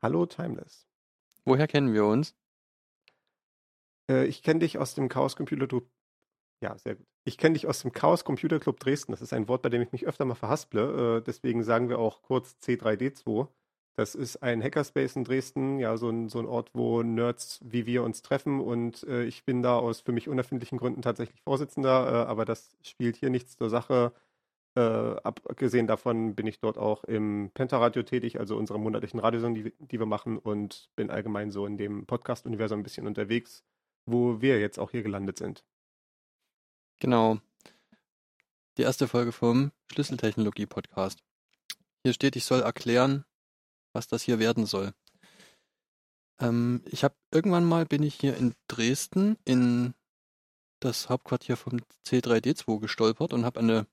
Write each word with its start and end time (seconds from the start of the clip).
Hallo 0.00 0.26
Timeless. 0.26 0.86
Woher 1.44 1.66
kennen 1.66 1.92
wir 1.92 2.04
uns? 2.04 2.36
Äh, 4.08 4.26
ich 4.26 4.42
kenne 4.42 4.60
dich 4.60 4.78
aus 4.78 4.94
dem 4.94 5.08
Chaos 5.08 5.34
Computer 5.34 5.66
Club. 5.66 5.90
Ja, 6.62 6.78
sehr 6.78 6.94
gut. 6.94 7.06
Ich 7.24 7.36
kenne 7.36 7.54
dich 7.54 7.66
aus 7.66 7.82
dem 7.82 7.92
Chaos 7.92 8.24
Computer 8.24 8.60
Club 8.60 8.78
Dresden. 8.78 9.12
Das 9.12 9.22
ist 9.22 9.32
ein 9.32 9.48
Wort, 9.48 9.62
bei 9.62 9.70
dem 9.70 9.82
ich 9.82 9.90
mich 9.90 10.06
öfter 10.06 10.24
mal 10.24 10.36
verhasple. 10.36 11.18
Äh, 11.18 11.22
deswegen 11.22 11.64
sagen 11.64 11.88
wir 11.88 11.98
auch 11.98 12.22
kurz 12.22 12.56
C3D2. 12.62 13.48
Das 13.96 14.14
ist 14.14 14.36
ein 14.36 14.62
Hackerspace 14.62 15.16
in 15.16 15.24
Dresden, 15.24 15.80
ja, 15.80 15.96
so 15.96 16.08
ein, 16.08 16.28
so 16.28 16.38
ein 16.38 16.46
Ort, 16.46 16.70
wo 16.72 17.02
Nerds 17.02 17.58
wie 17.64 17.84
wir 17.84 18.04
uns 18.04 18.22
treffen. 18.22 18.60
Und 18.60 19.02
äh, 19.02 19.24
ich 19.24 19.44
bin 19.44 19.62
da 19.62 19.76
aus 19.76 20.00
für 20.00 20.12
mich 20.12 20.28
unerfindlichen 20.28 20.78
Gründen 20.78 21.02
tatsächlich 21.02 21.42
Vorsitzender, 21.42 22.06
äh, 22.06 22.26
aber 22.28 22.44
das 22.44 22.76
spielt 22.82 23.16
hier 23.16 23.30
nichts 23.30 23.56
zur 23.56 23.68
Sache. 23.68 24.12
Äh, 24.78 25.16
abgesehen 25.24 25.88
davon 25.88 26.36
bin 26.36 26.46
ich 26.46 26.60
dort 26.60 26.78
auch 26.78 27.02
im 27.02 27.50
Pentaradio 27.52 28.04
tätig, 28.04 28.38
also 28.38 28.56
unserer 28.56 28.78
monatlichen 28.78 29.18
Radiosendung, 29.18 29.64
die, 29.64 29.72
die 29.80 29.98
wir 29.98 30.06
machen, 30.06 30.38
und 30.38 30.88
bin 30.94 31.10
allgemein 31.10 31.50
so 31.50 31.66
in 31.66 31.76
dem 31.76 32.06
Podcast-Universum 32.06 32.78
ein 32.78 32.82
bisschen 32.84 33.08
unterwegs, 33.08 33.64
wo 34.06 34.40
wir 34.40 34.60
jetzt 34.60 34.78
auch 34.78 34.92
hier 34.92 35.02
gelandet 35.02 35.36
sind. 35.36 35.64
Genau. 37.00 37.38
Die 38.76 38.82
erste 38.82 39.08
Folge 39.08 39.32
vom 39.32 39.72
Schlüsseltechnologie-Podcast. 39.90 41.24
Hier 42.04 42.12
steht, 42.12 42.36
ich 42.36 42.44
soll 42.44 42.60
erklären, 42.60 43.24
was 43.92 44.06
das 44.06 44.22
hier 44.22 44.38
werden 44.38 44.64
soll. 44.64 44.92
Ähm, 46.40 46.84
ich 46.86 47.02
habe 47.02 47.16
irgendwann 47.32 47.64
mal 47.64 47.84
bin 47.84 48.04
ich 48.04 48.14
hier 48.14 48.36
in 48.36 48.54
Dresden 48.68 49.38
in 49.44 49.94
das 50.78 51.08
Hauptquartier 51.08 51.56
vom 51.56 51.80
C3D2 52.06 52.78
gestolpert 52.78 53.32
und 53.32 53.44
habe 53.44 53.58
eine 53.58 53.88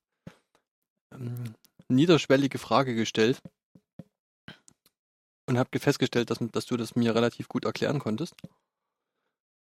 niederschwellige 1.88 2.58
Frage 2.58 2.95
gestellt 2.95 3.41
und 5.47 5.57
habe 5.57 5.80
festgestellt, 5.80 6.30
dass, 6.30 6.39
dass 6.52 6.66
du 6.66 6.77
das 6.77 6.95
mir 6.95 7.16
relativ 7.16 7.47
gut 7.47 7.66
erklären 7.66 7.99
konntest. 7.99 8.35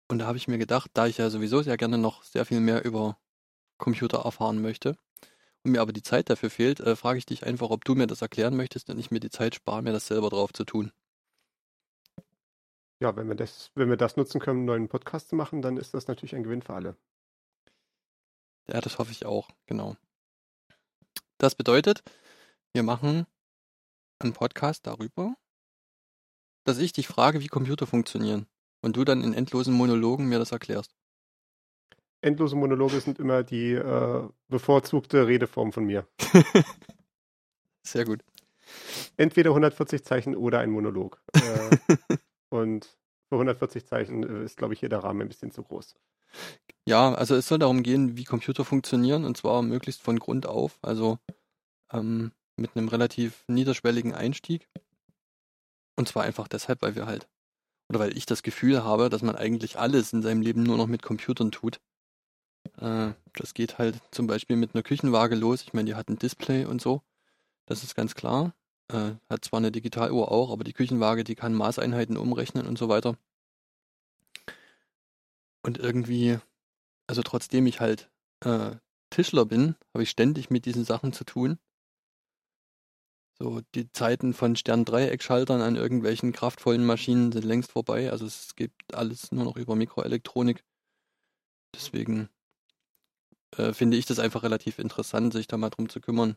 Und 0.08 0.19
da 0.19 0.27
habe 0.27 0.38
ich 0.38 0.48
mir 0.48 0.58
gedacht, 0.58 0.91
da 0.94 1.06
ich 1.06 1.19
ja 1.19 1.30
sowieso 1.30 1.62
sehr 1.62 1.77
gerne 1.77 1.98
noch 1.98 2.22
sehr 2.22 2.44
viel 2.44 2.61
mehr 2.61 2.84
über 2.84 3.19
Computer 3.78 4.24
erfahren 4.24 4.61
möchte, 4.61 4.96
und 5.64 5.72
mir 5.72 5.80
aber 5.80 5.92
die 5.92 6.02
Zeit 6.02 6.28
dafür 6.28 6.50
fehlt, 6.50 6.80
äh, 6.80 6.94
frage 6.94 7.19
ich 7.19 7.27
dich 7.27 7.46
einfach, 7.46 7.70
ob 7.70 7.84
du 7.84 7.94
mir 7.94 8.06
das 8.06 8.22
erklären 8.22 8.56
möchtest 8.56 8.91
und 8.91 8.98
ich 8.98 9.11
mir 9.11 9.20
die 9.20 9.30
Zeit 9.30 9.55
spare, 9.55 9.83
mir 9.83 9.92
das 9.92 10.06
selber 10.06 10.28
drauf 10.28 10.52
zu 10.52 10.64
tun. 10.64 10.92
Ja, 13.00 13.16
wenn 13.16 13.28
wir 13.28 13.34
das, 13.34 13.70
wenn 13.74 13.89
wir 13.89 13.96
das 13.96 14.16
nutzen 14.16 14.41
können, 14.41 14.61
einen 14.61 14.66
neuen 14.66 14.89
Podcast 14.89 15.30
zu 15.30 15.36
machen, 15.36 15.62
dann 15.62 15.77
ist 15.77 15.94
das 15.94 16.06
natürlich 16.06 16.34
ein 16.34 16.44
Gewinn 16.44 16.62
für 16.62 16.74
alle. 16.74 16.96
Ja, 18.68 18.80
das 18.80 18.98
hoffe 18.98 19.12
ich 19.12 19.27
auch, 19.27 19.48
genau. 19.66 19.96
Das 21.38 21.54
bedeutet, 21.54 22.02
wir 22.72 22.82
machen 22.82 23.27
einen 24.18 24.32
Podcast 24.32 24.86
darüber, 24.86 25.34
dass 26.64 26.78
ich 26.78 26.92
dich 26.92 27.06
frage, 27.06 27.40
wie 27.40 27.48
Computer 27.48 27.86
funktionieren 27.86 28.46
und 28.83 28.96
du 28.96 29.05
dann 29.05 29.22
in 29.22 29.34
endlosen 29.34 29.74
Monologen 29.74 30.28
mir 30.28 30.39
das 30.39 30.52
erklärst 30.52 30.95
endlose 32.24 32.56
Monologe 32.56 33.00
sind 33.00 33.18
immer 33.18 33.42
die 33.42 33.72
äh, 33.72 34.28
bevorzugte 34.48 35.27
Redeform 35.27 35.72
von 35.72 35.84
mir. 35.84 36.06
Sehr 37.83 38.05
gut. 38.05 38.24
Entweder 39.16 39.51
140 39.51 40.05
Zeichen 40.05 40.34
oder 40.34 40.61
ein 40.61 40.70
Monolog. 40.70 41.22
Äh, 41.34 42.16
und 42.48 42.96
für 43.34 43.40
140 43.40 43.86
Zeichen 43.86 44.22
äh, 44.22 44.45
ist, 44.45 44.56
glaube 44.56 44.74
ich, 44.74 44.80
hier 44.80 44.89
der 44.89 45.00
Rahmen 45.00 45.22
ein 45.22 45.28
bisschen 45.28 45.50
zu 45.50 45.62
groß. 45.62 45.96
Ja, 46.86 47.14
also 47.14 47.34
es 47.34 47.48
soll 47.48 47.58
darum 47.58 47.83
gehen, 47.83 48.17
wie 48.17 48.24
Computer 48.24 48.64
funktionieren 48.64 49.24
und 49.24 49.36
zwar 49.36 49.62
möglichst 49.62 50.02
von 50.02 50.18
Grund 50.18 50.46
auf, 50.46 50.78
also 50.83 51.18
ähm, 51.92 52.33
mit 52.56 52.77
einem 52.77 52.89
relativ 52.89 53.45
niederschwelligen 53.48 54.14
Einstieg. 54.14 54.68
Und 55.96 56.08
zwar 56.08 56.24
einfach 56.24 56.48
deshalb, 56.48 56.83
weil 56.83 56.96
wir 56.96 57.06
halt, 57.06 57.28
oder 57.89 58.00
weil 58.00 58.17
ich 58.17 58.27
das 58.27 58.42
Gefühl 58.42 58.84
habe, 58.84 59.11
dass 59.11 59.22
man 59.22 59.36
eigentlich 59.36 59.78
alles 59.78 60.12
in 60.12 60.22
seinem 60.22 60.42
Leben 60.42 60.62
nur 60.62 60.77
noch 60.77 60.86
mit 60.86 61.02
Computern 61.02 61.52
tut. 61.52 61.80
Äh, 62.78 63.12
das 63.34 63.55
geht 63.55 63.78
halt 63.78 64.01
zum 64.11 64.27
Beispiel 64.27 64.56
mit 64.56 64.74
einer 64.74 64.83
Küchenwaage 64.83 65.36
los. 65.36 65.62
Ich 65.62 65.72
meine, 65.72 65.86
die 65.86 65.95
hat 65.95 66.08
ein 66.08 66.18
Display 66.18 66.64
und 66.64 66.80
so. 66.80 67.02
Das 67.66 67.83
ist 67.83 67.95
ganz 67.95 68.14
klar. 68.14 68.55
Äh, 68.89 69.12
hat 69.30 69.45
zwar 69.45 69.58
eine 69.58 69.72
Digitaluhr 69.72 70.30
auch, 70.30 70.50
aber 70.50 70.64
die 70.64 70.72
Küchenwaage, 70.72 71.24
die 71.24 71.34
kann 71.34 71.55
Maßeinheiten 71.55 72.17
umrechnen 72.17 72.67
und 72.67 72.78
so 72.78 72.89
weiter. 72.89 73.17
Und 75.62 75.78
irgendwie, 75.78 76.39
also 77.06 77.22
trotzdem 77.22 77.67
ich 77.67 77.80
halt 77.80 78.11
äh, 78.40 78.77
Tischler 79.11 79.46
bin, 79.46 79.77
habe 79.95 80.02
ich 80.02 80.11
ständig 80.11 80.50
mit 80.50 80.67
diesen 80.67 80.84
Sachen 80.84 81.12
zu 81.12 81.24
tun. 81.24 81.58
So, 83.39 83.62
die 83.74 83.90
Zeiten 83.90 84.33
von 84.33 84.55
Stern-Dreieckschaltern 84.55 85.61
an 85.61 85.77
irgendwelchen 85.77 86.33
kraftvollen 86.33 86.84
Maschinen 86.84 87.33
sind 87.33 87.45
längst 87.45 87.72
vorbei. 87.72 88.11
Also 88.11 88.27
es 88.27 88.55
gibt 88.55 88.95
alles 88.95 89.33
nur 89.33 89.45
noch 89.45 89.56
über 89.56 89.74
Mikroelektronik. 89.74 90.62
Deswegen 91.74 92.28
äh, 93.56 93.72
finde 93.72 93.96
ich 93.96 94.06
das 94.06 94.18
einfach 94.18 94.42
relativ 94.42 94.78
interessant, 94.78 95.33
sich 95.33 95.48
da 95.48 95.56
mal 95.56 95.70
drum 95.70 95.89
zu 95.89 96.01
kümmern. 96.01 96.36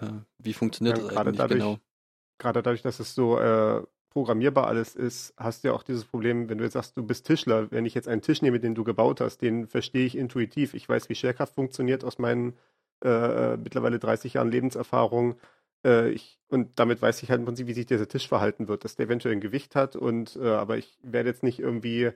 Äh, 0.00 0.06
wie 0.38 0.52
funktioniert 0.52 0.98
ja, 0.98 1.04
das 1.04 1.16
eigentlich 1.16 1.36
dadurch, 1.38 1.60
genau? 1.60 1.78
Gerade 2.38 2.62
dadurch, 2.62 2.82
dass 2.82 3.00
es 3.00 3.14
so 3.14 3.38
äh, 3.38 3.82
programmierbar 4.10 4.66
alles 4.66 4.94
ist, 4.94 5.34
hast 5.36 5.62
du 5.62 5.68
ja 5.68 5.74
auch 5.74 5.82
dieses 5.82 6.04
Problem, 6.04 6.48
wenn 6.48 6.58
du 6.58 6.64
jetzt 6.64 6.74
sagst, 6.74 6.96
du 6.96 7.04
bist 7.04 7.26
Tischler, 7.26 7.70
wenn 7.70 7.84
ich 7.84 7.94
jetzt 7.94 8.08
einen 8.08 8.22
Tisch 8.22 8.42
nehme, 8.42 8.60
den 8.60 8.74
du 8.74 8.84
gebaut 8.84 9.20
hast, 9.20 9.42
den 9.42 9.66
verstehe 9.66 10.06
ich 10.06 10.16
intuitiv. 10.16 10.74
Ich 10.74 10.88
weiß, 10.88 11.08
wie 11.08 11.14
Schwerkraft 11.14 11.54
funktioniert 11.54 12.04
aus 12.04 12.18
meinen 12.18 12.56
äh, 13.04 13.56
mittlerweile 13.56 13.98
30 13.98 14.34
Jahren 14.34 14.50
Lebenserfahrung. 14.50 15.36
Äh, 15.84 16.10
ich, 16.10 16.40
und 16.48 16.78
damit 16.78 17.02
weiß 17.02 17.22
ich 17.22 17.30
halt 17.30 17.40
im 17.40 17.46
Prinzip, 17.46 17.66
wie 17.66 17.74
sich 17.74 17.86
dieser 17.86 18.08
Tisch 18.08 18.28
verhalten 18.28 18.68
wird, 18.68 18.84
dass 18.84 18.96
der 18.96 19.06
eventuell 19.06 19.34
ein 19.34 19.40
Gewicht 19.40 19.74
hat 19.74 19.96
und 19.96 20.36
äh, 20.36 20.48
aber 20.48 20.78
ich 20.78 20.98
werde 21.02 21.28
jetzt 21.28 21.42
nicht 21.42 21.58
irgendwie 21.58 22.10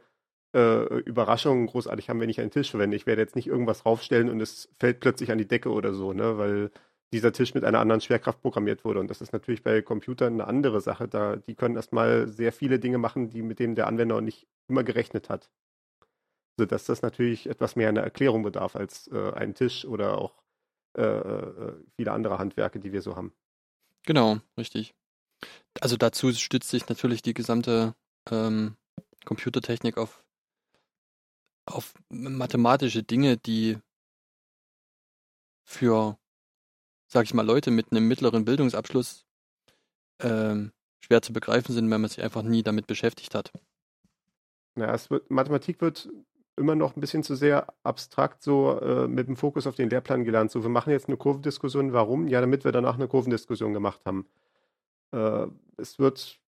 äh, 0.54 0.98
Überraschungen 1.00 1.66
großartig 1.66 2.08
haben, 2.08 2.20
wenn 2.20 2.30
ich 2.30 2.40
einen 2.40 2.50
Tisch 2.50 2.70
verwende. 2.70 2.96
Ich 2.96 3.06
werde 3.06 3.22
jetzt 3.22 3.36
nicht 3.36 3.46
irgendwas 3.46 3.86
raufstellen 3.86 4.28
und 4.28 4.40
es 4.40 4.68
fällt 4.78 5.00
plötzlich 5.00 5.30
an 5.30 5.38
die 5.38 5.48
Decke 5.48 5.70
oder 5.70 5.94
so, 5.94 6.12
ne? 6.12 6.38
weil 6.38 6.70
dieser 7.12 7.32
Tisch 7.32 7.54
mit 7.54 7.64
einer 7.64 7.80
anderen 7.80 8.00
Schwerkraft 8.00 8.40
programmiert 8.40 8.84
wurde. 8.84 9.00
Und 9.00 9.08
das 9.08 9.20
ist 9.20 9.32
natürlich 9.32 9.62
bei 9.62 9.82
Computern 9.82 10.34
eine 10.34 10.46
andere 10.46 10.80
Sache. 10.80 11.08
Da, 11.08 11.36
die 11.36 11.54
können 11.54 11.76
erstmal 11.76 12.28
sehr 12.28 12.52
viele 12.52 12.78
Dinge 12.78 12.98
machen, 12.98 13.30
die 13.30 13.42
mit 13.42 13.58
denen 13.58 13.74
der 13.74 13.86
Anwender 13.86 14.20
nicht 14.20 14.46
immer 14.68 14.82
gerechnet 14.82 15.28
hat. 15.28 15.50
Sodass 16.58 16.84
das 16.84 17.02
natürlich 17.02 17.48
etwas 17.48 17.76
mehr 17.76 17.88
einer 17.88 18.02
Erklärung 18.02 18.42
bedarf 18.42 18.76
als 18.76 19.08
äh, 19.08 19.32
ein 19.32 19.54
Tisch 19.54 19.84
oder 19.84 20.18
auch 20.18 20.42
äh, 20.96 21.02
äh, 21.02 21.74
viele 21.96 22.12
andere 22.12 22.38
Handwerke, 22.38 22.78
die 22.78 22.92
wir 22.92 23.02
so 23.02 23.16
haben. 23.16 23.32
Genau, 24.04 24.38
richtig. 24.58 24.94
Also 25.80 25.96
dazu 25.96 26.32
stützt 26.32 26.70
sich 26.70 26.88
natürlich 26.88 27.22
die 27.22 27.34
gesamte 27.34 27.94
ähm, 28.30 28.76
Computertechnik 29.24 29.98
auf 29.98 30.22
auf 31.66 31.94
mathematische 32.08 33.02
Dinge, 33.02 33.36
die 33.36 33.78
für, 35.64 36.18
sag 37.12 37.24
ich 37.24 37.34
mal, 37.34 37.44
Leute 37.44 37.70
mit 37.70 37.92
einem 37.92 38.08
mittleren 38.08 38.46
Bildungsabschluss 38.46 39.26
ähm, 40.20 40.72
schwer 41.00 41.20
zu 41.20 41.34
begreifen 41.34 41.74
sind, 41.74 41.90
wenn 41.90 42.00
man 42.00 42.08
sich 42.08 42.22
einfach 42.22 42.42
nie 42.42 42.62
damit 42.62 42.86
beschäftigt 42.86 43.34
hat. 43.34 43.52
Ja, 44.78 44.94
es 44.94 45.10
wird, 45.10 45.30
Mathematik 45.30 45.82
wird 45.82 46.08
immer 46.56 46.74
noch 46.74 46.96
ein 46.96 47.00
bisschen 47.00 47.22
zu 47.22 47.34
sehr 47.34 47.66
abstrakt 47.82 48.42
so 48.42 48.78
äh, 48.80 49.08
mit 49.08 49.28
dem 49.28 49.36
Fokus 49.36 49.66
auf 49.66 49.74
den 49.74 49.90
Lehrplan 49.90 50.24
gelernt. 50.24 50.50
So, 50.50 50.62
wir 50.62 50.70
machen 50.70 50.90
jetzt 50.90 51.08
eine 51.08 51.18
Kurvendiskussion. 51.18 51.92
Warum? 51.92 52.28
Ja, 52.28 52.40
damit 52.40 52.64
wir 52.64 52.72
danach 52.72 52.94
eine 52.94 53.08
Kurvendiskussion 53.08 53.74
gemacht 53.74 54.00
haben. 54.06 54.26
Äh, 55.12 55.48
es 55.76 55.98
wird 55.98 56.40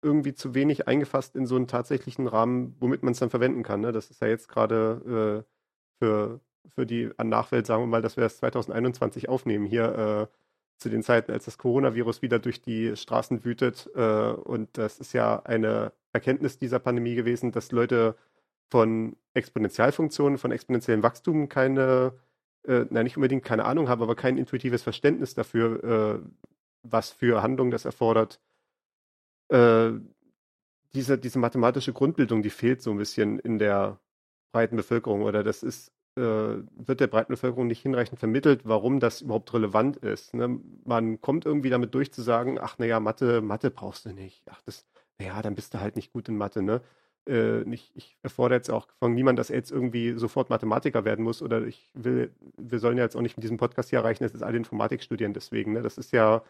irgendwie 0.00 0.34
zu 0.34 0.54
wenig 0.54 0.88
eingefasst 0.88 1.36
in 1.36 1.46
so 1.46 1.56
einen 1.56 1.66
tatsächlichen 1.66 2.28
Rahmen, 2.28 2.76
womit 2.80 3.02
man 3.02 3.12
es 3.12 3.18
dann 3.18 3.30
verwenden 3.30 3.62
kann. 3.62 3.82
Ne? 3.82 3.92
Das 3.92 4.10
ist 4.10 4.22
ja 4.22 4.28
jetzt 4.28 4.48
gerade 4.48 5.44
äh, 5.44 6.02
für, 6.02 6.40
für 6.74 6.86
die 6.86 7.10
Nachwelt, 7.22 7.66
sagen 7.66 7.82
wir 7.82 7.86
mal, 7.86 8.02
dass 8.02 8.16
wir 8.16 8.24
das 8.24 8.38
2021 8.38 9.28
aufnehmen, 9.28 9.66
hier 9.66 10.28
äh, 10.30 10.36
zu 10.78 10.88
den 10.88 11.02
Zeiten, 11.02 11.32
als 11.32 11.44
das 11.44 11.58
Coronavirus 11.58 12.22
wieder 12.22 12.38
durch 12.38 12.60
die 12.62 12.96
Straßen 12.96 13.44
wütet. 13.44 13.88
Äh, 13.94 14.00
und 14.00 14.76
das 14.76 14.98
ist 14.98 15.12
ja 15.12 15.42
eine 15.44 15.92
Erkenntnis 16.12 16.58
dieser 16.58 16.78
Pandemie 16.78 17.14
gewesen, 17.14 17.52
dass 17.52 17.72
Leute 17.72 18.16
von 18.70 19.16
Exponentialfunktionen, 19.34 20.38
von 20.38 20.52
exponentiellem 20.52 21.02
Wachstum 21.02 21.48
keine, 21.48 22.14
äh, 22.66 22.86
nein, 22.90 23.04
nicht 23.04 23.16
unbedingt 23.16 23.44
keine 23.44 23.64
Ahnung 23.64 23.88
haben, 23.88 24.02
aber 24.02 24.16
kein 24.16 24.38
intuitives 24.38 24.82
Verständnis 24.82 25.34
dafür, 25.34 25.84
äh, 25.84 26.28
was 26.82 27.10
für 27.10 27.42
Handlungen 27.42 27.70
das 27.70 27.84
erfordert, 27.84 28.40
äh, 29.48 29.92
diese, 30.94 31.18
diese 31.18 31.38
mathematische 31.38 31.92
Grundbildung, 31.92 32.42
die 32.42 32.50
fehlt 32.50 32.82
so 32.82 32.90
ein 32.90 32.98
bisschen 32.98 33.38
in 33.40 33.58
der 33.58 33.98
breiten 34.52 34.76
Bevölkerung 34.76 35.22
oder 35.22 35.42
das 35.42 35.62
ist, 35.62 35.92
wird 36.16 37.00
der 37.00 37.08
breiten 37.08 37.32
Bevölkerung 37.32 37.66
nicht 37.66 37.82
hinreichend 37.82 38.18
vermittelt, 38.18 38.62
warum 38.64 39.00
das 39.00 39.22
überhaupt 39.22 39.52
relevant 39.52 39.96
ist. 39.96 40.34
Ne? 40.34 40.60
Man 40.84 41.20
kommt 41.20 41.44
irgendwie 41.44 41.70
damit 41.70 41.94
durch 41.94 42.12
zu 42.12 42.22
sagen, 42.22 42.58
ach 42.60 42.78
naja, 42.78 43.00
Mathe, 43.00 43.40
Mathe 43.40 43.70
brauchst 43.70 44.06
du 44.06 44.12
nicht. 44.12 44.44
Ach, 44.48 44.62
das, 44.62 44.86
naja, 45.18 45.42
dann 45.42 45.56
bist 45.56 45.74
du 45.74 45.80
halt 45.80 45.96
nicht 45.96 46.12
gut 46.12 46.28
in 46.28 46.36
Mathe, 46.36 46.62
ne? 46.62 46.82
Äh, 47.26 47.64
nicht, 47.64 47.90
ich 47.96 48.18
erfordere 48.22 48.58
jetzt 48.58 48.70
auch 48.70 48.86
von 48.98 49.14
niemandem, 49.14 49.38
dass 49.38 49.50
er 49.50 49.56
jetzt 49.56 49.72
irgendwie 49.72 50.12
sofort 50.18 50.50
Mathematiker 50.50 51.04
werden 51.06 51.24
muss 51.24 51.40
oder 51.40 51.62
ich 51.66 51.90
will, 51.94 52.34
wir 52.58 52.78
sollen 52.78 52.98
ja 52.98 53.04
jetzt 53.04 53.16
auch 53.16 53.22
nicht 53.22 53.36
mit 53.36 53.44
diesem 53.44 53.56
Podcast 53.56 53.90
hier 53.90 54.00
erreichen, 54.00 54.24
dass 54.24 54.34
es 54.34 54.42
alle 54.42 54.58
Informatik 54.58 55.02
studieren 55.02 55.32
deswegen. 55.32 55.72
Ne? 55.72 55.82
Das 55.82 55.96
ist 55.96 56.12
ja, 56.12 56.42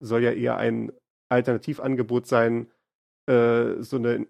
soll 0.00 0.22
ja 0.22 0.32
eher 0.32 0.56
ein 0.58 0.92
Alternativangebot 1.28 2.26
sein, 2.26 2.70
äh, 3.26 3.82
so 3.82 3.96
eine 3.96 4.26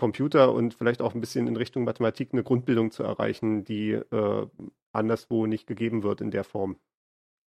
Computer 0.00 0.54
und 0.54 0.72
vielleicht 0.72 1.02
auch 1.02 1.14
ein 1.14 1.20
bisschen 1.20 1.46
in 1.46 1.56
Richtung 1.56 1.84
Mathematik 1.84 2.30
eine 2.32 2.42
Grundbildung 2.42 2.90
zu 2.90 3.02
erreichen, 3.02 3.64
die 3.64 3.90
äh, 3.90 4.46
anderswo 4.92 5.44
nicht 5.44 5.66
gegeben 5.66 6.02
wird 6.02 6.22
in 6.22 6.30
der 6.30 6.42
Form. 6.42 6.78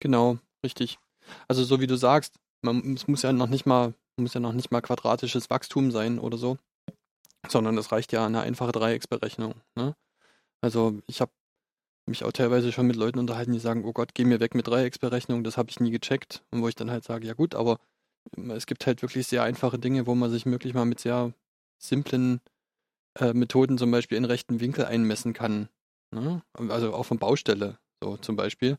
Genau, 0.01 0.39
richtig. 0.61 0.99
Also 1.47 1.63
so 1.63 1.79
wie 1.79 1.87
du 1.87 1.95
sagst, 1.95 2.35
man 2.61 2.95
es 2.95 3.07
muss 3.07 3.21
ja 3.21 3.31
noch 3.31 3.47
nicht 3.47 3.65
mal 3.65 3.93
muss 4.17 4.33
ja 4.33 4.41
noch 4.41 4.51
nicht 4.51 4.71
mal 4.71 4.81
quadratisches 4.81 5.49
Wachstum 5.49 5.89
sein 5.89 6.19
oder 6.19 6.37
so, 6.37 6.57
sondern 7.47 7.77
es 7.77 7.93
reicht 7.93 8.11
ja 8.11 8.25
eine 8.25 8.41
einfache 8.41 8.73
Dreiecksberechnung. 8.73 9.55
Ne? 9.75 9.95
Also 10.59 10.99
ich 11.07 11.21
habe 11.21 11.31
mich 12.05 12.25
auch 12.25 12.33
teilweise 12.33 12.73
schon 12.73 12.87
mit 12.87 12.97
Leuten 12.97 13.19
unterhalten, 13.19 13.53
die 13.53 13.59
sagen, 13.59 13.85
oh 13.85 13.93
Gott, 13.93 14.13
geh 14.13 14.25
mir 14.25 14.41
weg 14.41 14.53
mit 14.53 14.67
Dreiecksberechnung, 14.67 15.45
das 15.45 15.55
habe 15.55 15.69
ich 15.69 15.79
nie 15.79 15.91
gecheckt. 15.91 16.43
Und 16.51 16.61
wo 16.61 16.67
ich 16.67 16.75
dann 16.75 16.91
halt 16.91 17.05
sage, 17.05 17.25
ja 17.25 17.35
gut, 17.35 17.55
aber 17.55 17.79
es 18.49 18.65
gibt 18.65 18.85
halt 18.85 19.01
wirklich 19.01 19.27
sehr 19.27 19.43
einfache 19.43 19.79
Dinge, 19.79 20.05
wo 20.07 20.13
man 20.13 20.29
sich 20.29 20.45
möglich 20.45 20.73
mal 20.73 20.83
mit 20.83 20.99
sehr 20.99 21.33
simplen 21.77 22.41
äh, 23.19 23.33
Methoden 23.33 23.77
zum 23.77 23.91
Beispiel 23.91 24.17
in 24.17 24.25
rechten 24.25 24.59
Winkel 24.59 24.85
einmessen 24.85 25.33
kann. 25.33 25.69
Ne? 26.11 26.43
Also 26.53 26.93
auch 26.93 27.03
von 27.03 27.19
Baustelle, 27.19 27.79
so 28.01 28.17
zum 28.17 28.35
Beispiel. 28.35 28.77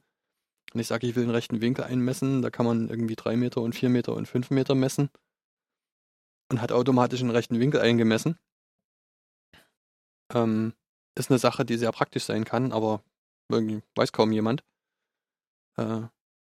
Wenn 0.73 0.81
ich 0.81 0.87
sage, 0.87 1.06
ich 1.06 1.14
will 1.14 1.25
einen 1.25 1.32
rechten 1.32 1.61
Winkel 1.61 1.85
einmessen, 1.85 2.43
da 2.43 2.50
kann 2.50 2.67
man 2.67 2.88
irgendwie 2.88 3.17
drei 3.17 3.37
Meter 3.37 3.61
und 3.61 3.75
vier 3.75 3.88
Meter 3.88 4.14
und 4.14 4.26
fünf 4.26 4.50
Meter 4.50 4.75
messen 4.75 5.11
und 6.50 6.61
hat 6.61 6.73
automatisch 6.73 7.20
einen 7.20 7.31
rechten 7.31 7.61
Winkel 7.61 7.81
eingemessen. 7.81 8.38
Ähm, 10.32 10.75
ist 11.17 11.31
eine 11.31 11.38
Sache, 11.38 11.64
die 11.64 11.76
sehr 11.76 11.93
praktisch 11.93 12.25
sein 12.25 12.44
kann, 12.44 12.73
aber 12.73 13.02
irgendwie 13.49 13.82
weiß 13.94 14.12
kaum 14.12 14.32
jemand. 14.32 14.64
Äh, 15.76 16.02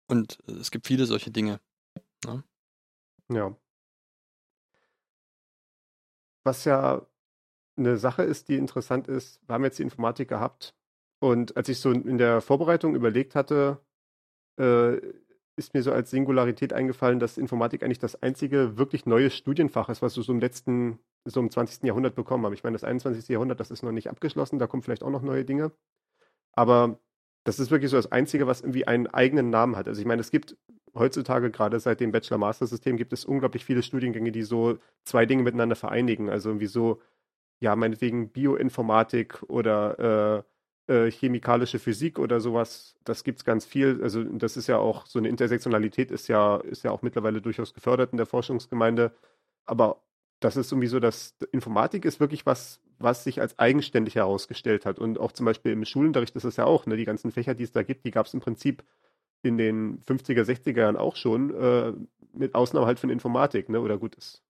und 0.08 0.38
es 0.46 0.70
gibt 0.70 0.86
viele 0.86 1.06
solche 1.06 1.30
Dinge. 1.30 1.60
Ne? 2.24 2.44
Ja. 3.30 3.56
Was 6.44 6.64
ja 6.64 7.06
eine 7.76 7.96
Sache 7.96 8.22
ist, 8.22 8.48
die 8.48 8.56
interessant 8.56 9.08
ist, 9.08 9.40
wir 9.46 9.54
haben 9.54 9.64
jetzt 9.64 9.78
die 9.78 9.82
Informatik 9.82 10.28
gehabt 10.28 10.74
und 11.20 11.56
als 11.56 11.68
ich 11.68 11.78
so 11.80 11.90
in 11.92 12.18
der 12.18 12.40
Vorbereitung 12.40 12.94
überlegt 12.94 13.34
hatte, 13.34 13.80
äh, 14.58 14.98
ist 15.56 15.74
mir 15.74 15.82
so 15.82 15.92
als 15.92 16.10
Singularität 16.10 16.72
eingefallen, 16.72 17.20
dass 17.20 17.36
Informatik 17.38 17.82
eigentlich 17.82 17.98
das 17.98 18.22
einzige 18.22 18.78
wirklich 18.78 19.04
neue 19.06 19.30
Studienfach 19.30 19.90
ist, 19.90 20.00
was 20.02 20.16
wir 20.16 20.22
so 20.22 20.32
im 20.32 20.40
letzten, 20.40 20.98
so 21.26 21.40
im 21.40 21.50
20. 21.50 21.84
Jahrhundert 21.84 22.14
bekommen 22.14 22.44
haben. 22.46 22.54
Ich 22.54 22.64
meine, 22.64 22.74
das 22.74 22.84
21. 22.84 23.28
Jahrhundert, 23.28 23.60
das 23.60 23.70
ist 23.70 23.82
noch 23.82 23.92
nicht 23.92 24.08
abgeschlossen, 24.08 24.58
da 24.58 24.66
kommen 24.66 24.82
vielleicht 24.82 25.02
auch 25.02 25.10
noch 25.10 25.22
neue 25.22 25.44
Dinge. 25.44 25.72
Aber 26.52 26.98
das 27.44 27.58
ist 27.58 27.70
wirklich 27.70 27.90
so 27.90 27.96
das 27.96 28.12
Einzige, 28.12 28.46
was 28.46 28.60
irgendwie 28.60 28.86
einen 28.86 29.06
eigenen 29.06 29.50
Namen 29.50 29.76
hat. 29.76 29.88
Also 29.88 30.00
ich 30.00 30.06
meine, 30.06 30.20
es 30.20 30.30
gibt 30.30 30.56
heutzutage, 30.94 31.50
gerade 31.50 31.78
seit 31.80 32.00
dem 32.00 32.12
Bachelor-Master-System, 32.12 32.96
gibt 32.96 33.12
es 33.12 33.24
unglaublich 33.24 33.64
viele 33.64 33.82
Studiengänge, 33.82 34.32
die 34.32 34.42
so 34.42 34.78
zwei 35.04 35.26
Dinge 35.26 35.42
miteinander 35.42 35.76
vereinigen. 35.76 36.28
Also 36.28 36.50
irgendwie 36.50 36.66
so, 36.66 37.00
ja, 37.60 37.76
meinetwegen 37.76 38.30
Bioinformatik 38.30 39.42
oder 39.48 40.44
äh, 40.88 41.06
äh, 41.06 41.10
chemikalische 41.10 41.78
Physik 41.78 42.18
oder 42.18 42.40
sowas. 42.40 42.96
Das 43.04 43.24
gibt 43.24 43.38
es 43.38 43.44
ganz 43.44 43.64
viel. 43.64 44.00
Also 44.02 44.24
das 44.24 44.56
ist 44.56 44.66
ja 44.66 44.78
auch, 44.78 45.06
so 45.06 45.18
eine 45.18 45.28
Intersektionalität 45.28 46.10
ist 46.10 46.28
ja, 46.28 46.56
ist 46.58 46.84
ja 46.84 46.90
auch 46.90 47.02
mittlerweile 47.02 47.40
durchaus 47.40 47.74
gefördert 47.74 48.12
in 48.12 48.16
der 48.16 48.26
Forschungsgemeinde. 48.26 49.12
Aber 49.66 50.02
das 50.40 50.56
ist 50.56 50.72
irgendwie 50.72 50.88
so, 50.88 51.00
dass 51.00 51.36
Informatik 51.52 52.04
ist 52.04 52.18
wirklich 52.18 52.46
was, 52.46 52.80
was 52.98 53.24
sich 53.24 53.40
als 53.40 53.58
eigenständig 53.58 54.14
herausgestellt 54.16 54.86
hat. 54.86 54.98
Und 54.98 55.18
auch 55.20 55.32
zum 55.32 55.46
Beispiel 55.46 55.72
im 55.72 55.84
Schulunterricht 55.84 56.34
ist 56.36 56.44
es 56.44 56.56
ja 56.56 56.64
auch, 56.64 56.86
ne, 56.86 56.96
die 56.96 57.04
ganzen 57.04 57.30
Fächer, 57.30 57.54
die 57.54 57.64
es 57.64 57.72
da 57.72 57.82
gibt, 57.82 58.04
die 58.06 58.10
gab 58.10 58.26
es 58.26 58.34
im 58.34 58.40
Prinzip 58.40 58.82
in 59.42 59.58
den 59.58 60.00
50er, 60.02 60.44
60er 60.44 60.80
Jahren 60.80 60.96
auch 60.96 61.16
schon, 61.16 61.54
äh, 61.54 61.92
mit 62.32 62.54
Ausnahme 62.54 62.86
halt 62.86 62.98
von 63.00 63.10
Informatik, 63.10 63.68
ne? 63.68 63.80
Oder 63.80 63.98
gut, 63.98 64.16
es 64.16 64.42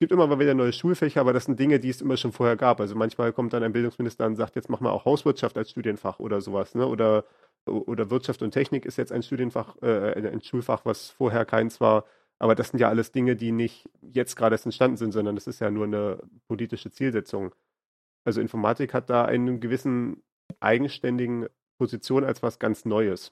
gibt 0.00 0.12
immer 0.12 0.26
mal 0.26 0.38
wieder 0.38 0.54
neue 0.54 0.72
Schulfächer, 0.72 1.20
aber 1.20 1.32
das 1.32 1.44
sind 1.44 1.58
Dinge, 1.60 1.78
die 1.80 1.88
es 1.88 2.00
immer 2.00 2.16
schon 2.16 2.32
vorher 2.32 2.56
gab. 2.56 2.80
Also 2.80 2.94
manchmal 2.94 3.32
kommt 3.32 3.52
dann 3.52 3.62
ein 3.62 3.72
Bildungsminister 3.72 4.26
und 4.26 4.36
sagt, 4.36 4.56
jetzt 4.56 4.68
machen 4.68 4.84
wir 4.84 4.92
auch 4.92 5.04
Hauswirtschaft 5.04 5.56
als 5.56 5.70
Studienfach 5.70 6.18
oder 6.20 6.40
sowas, 6.40 6.74
ne? 6.74 6.86
Oder, 6.86 7.24
oder 7.66 8.10
Wirtschaft 8.10 8.42
und 8.42 8.52
Technik 8.52 8.84
ist 8.86 8.98
jetzt 8.98 9.12
ein 9.12 9.22
Studienfach, 9.22 9.76
äh, 9.82 10.28
ein 10.28 10.42
Schulfach, 10.42 10.84
was 10.84 11.10
vorher 11.10 11.44
keins 11.44 11.80
war. 11.80 12.04
Aber 12.42 12.56
das 12.56 12.70
sind 12.70 12.80
ja 12.80 12.88
alles 12.88 13.12
Dinge, 13.12 13.36
die 13.36 13.52
nicht 13.52 13.88
jetzt 14.00 14.34
gerade 14.34 14.56
erst 14.56 14.66
entstanden 14.66 14.96
sind, 14.96 15.12
sondern 15.12 15.36
das 15.36 15.46
ist 15.46 15.60
ja 15.60 15.70
nur 15.70 15.84
eine 15.84 16.18
politische 16.48 16.90
Zielsetzung. 16.90 17.54
Also 18.24 18.40
Informatik 18.40 18.94
hat 18.94 19.10
da 19.10 19.24
einen 19.24 19.60
gewissen 19.60 20.24
eigenständigen 20.58 21.46
Position 21.78 22.24
als 22.24 22.42
was 22.42 22.58
ganz 22.58 22.84
Neues. 22.84 23.30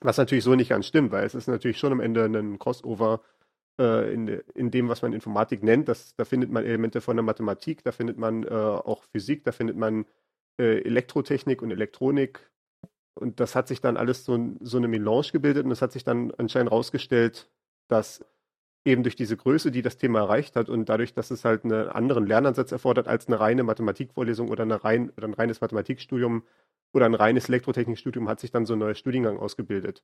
Was 0.00 0.16
natürlich 0.16 0.44
so 0.44 0.54
nicht 0.54 0.70
ganz 0.70 0.86
stimmt, 0.86 1.12
weil 1.12 1.26
es 1.26 1.34
ist 1.34 1.46
natürlich 1.46 1.76
schon 1.78 1.92
am 1.92 2.00
Ende 2.00 2.24
ein 2.24 2.58
Crossover 2.58 3.20
äh, 3.78 4.14
in, 4.14 4.28
in, 4.54 4.70
dem, 4.70 4.88
was 4.88 5.02
man 5.02 5.12
Informatik 5.12 5.62
nennt. 5.62 5.88
Das, 5.88 6.16
da 6.16 6.24
findet 6.24 6.50
man 6.50 6.64
Elemente 6.64 7.02
von 7.02 7.18
der 7.18 7.24
Mathematik, 7.24 7.84
da 7.84 7.92
findet 7.92 8.16
man 8.16 8.44
äh, 8.44 8.48
auch 8.48 9.04
Physik, 9.12 9.44
da 9.44 9.52
findet 9.52 9.76
man 9.76 10.06
äh, 10.58 10.80
Elektrotechnik 10.80 11.60
und 11.60 11.70
Elektronik. 11.70 12.50
Und 13.12 13.40
das 13.40 13.54
hat 13.54 13.68
sich 13.68 13.82
dann 13.82 13.98
alles 13.98 14.24
so, 14.24 14.56
so 14.60 14.78
eine 14.78 14.88
Melange 14.88 15.32
gebildet 15.32 15.66
und 15.66 15.70
es 15.70 15.82
hat 15.82 15.92
sich 15.92 16.02
dann 16.02 16.30
anscheinend 16.38 16.70
herausgestellt, 16.70 17.50
dass 17.92 18.24
eben 18.84 19.02
durch 19.04 19.16
diese 19.16 19.36
Größe, 19.36 19.70
die 19.70 19.82
das 19.82 19.96
Thema 19.96 20.20
erreicht 20.20 20.56
hat 20.56 20.68
und 20.68 20.88
dadurch, 20.88 21.14
dass 21.14 21.30
es 21.30 21.44
halt 21.44 21.64
einen 21.64 21.88
anderen 21.88 22.26
Lernansatz 22.26 22.72
erfordert 22.72 23.06
als 23.06 23.28
eine 23.28 23.38
reine 23.38 23.62
Mathematikvorlesung 23.62 24.48
oder, 24.48 24.64
eine 24.64 24.82
rein, 24.82 25.10
oder 25.16 25.28
ein 25.28 25.34
reines 25.34 25.60
Mathematikstudium, 25.60 26.42
oder 26.92 27.06
ein 27.06 27.14
reines 27.14 27.48
Elektrotechnikstudium 27.48 28.28
hat 28.28 28.40
sich 28.40 28.50
dann 28.50 28.66
so 28.66 28.74
ein 28.74 28.80
neuer 28.80 28.94
Studiengang 28.94 29.38
ausgebildet. 29.38 30.02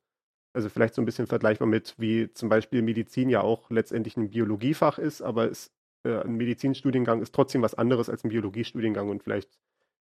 Also 0.55 0.71
vielleicht 0.71 0.95
so 0.95 1.03
ein 1.03 1.05
bisschen 1.05 1.27
vergleichbar 1.27 1.69
mit, 1.69 1.95
wie 1.99 2.33
zum 2.33 2.49
Beispiel 2.49 2.83
Medizin 2.83 3.29
ja 3.29 3.43
auch 3.43 3.71
letztendlich 3.71 4.17
ein 4.17 4.31
Biologiefach 4.31 4.99
ist, 4.99 5.21
aber 5.21 5.51
es, 5.51 5.71
äh, 6.05 6.21
ein 6.21 6.37
Medizinstudiengang 6.37 7.21
ist 7.21 7.35
trotzdem 7.35 7.63
was 7.63 7.75
anderes 7.75 8.09
als 8.09 8.25
ein 8.25 8.31
Biologiestudiengang 8.31 9.11
und 9.11 9.23
vielleicht 9.23 9.59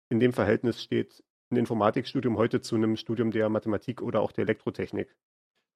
in 0.09 0.19
dem 0.19 0.33
Verhältnis 0.33 0.83
steht 0.83 1.23
ein 1.49 1.57
Informatikstudium 1.57 2.37
heute 2.37 2.61
zu 2.61 2.75
einem 2.75 2.95
Studium 2.97 3.31
der 3.31 3.49
Mathematik 3.49 4.01
oder 4.01 4.21
auch 4.21 4.31
der 4.31 4.43
Elektrotechnik. 4.43 5.15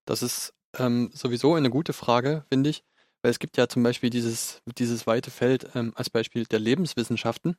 Das 0.10 0.24
ist 0.24 0.56
ähm, 0.80 1.12
sowieso 1.14 1.54
eine 1.54 1.70
gute 1.70 1.94
Frage, 1.94 2.44
finde 2.50 2.72
ich, 2.72 2.84
weil 3.22 3.30
es 3.30 3.38
gibt 3.38 3.58
ja 3.58 3.68
zum 3.68 3.84
Beispiel 3.84 4.10
dieses, 4.10 4.60
dieses 4.66 5.06
weite 5.06 5.30
Feld 5.30 5.70
ähm, 5.76 5.94
als 5.96 6.10
Beispiel 6.10 6.46
der 6.46 6.58
Lebenswissenschaften, 6.58 7.56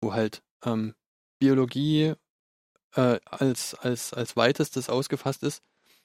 wo 0.00 0.14
halt 0.14 0.42
ähm, 0.64 0.94
Biologie, 1.38 2.14
äh, 2.94 3.20
als, 3.26 3.74
als, 3.74 4.14
als 4.14 4.38
weitestes 4.38 4.88
ausgefasst 4.88 5.42
ist 5.42 5.62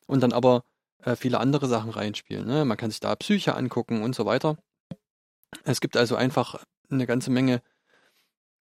und 0.08 0.20
dann 0.20 0.34
aber 0.34 0.66
äh, 1.04 1.16
viele 1.16 1.40
andere 1.40 1.70
Sachen 1.70 1.92
reinspielen. 1.92 2.46
Ne? 2.46 2.66
Man 2.66 2.75
kann 2.75 2.92
sich 2.92 3.00
da 3.00 3.16
Psyche 3.16 3.56
angucken 3.56 4.04
und 4.04 4.13
so 4.13 4.25
weiter. 4.25 4.58
Es 5.63 5.80
gibt 5.80 5.96
also 5.96 6.18
einfach 6.18 6.62
eine 6.90 7.08
ganze 7.08 7.32
Menge, 7.32 7.62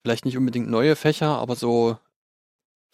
vielleicht 0.02 0.26
nicht 0.26 0.40
unbedingt 0.40 0.72
neue 0.72 0.96
Fächer, 0.96 1.38
aber 1.38 1.56
so 1.56 2.00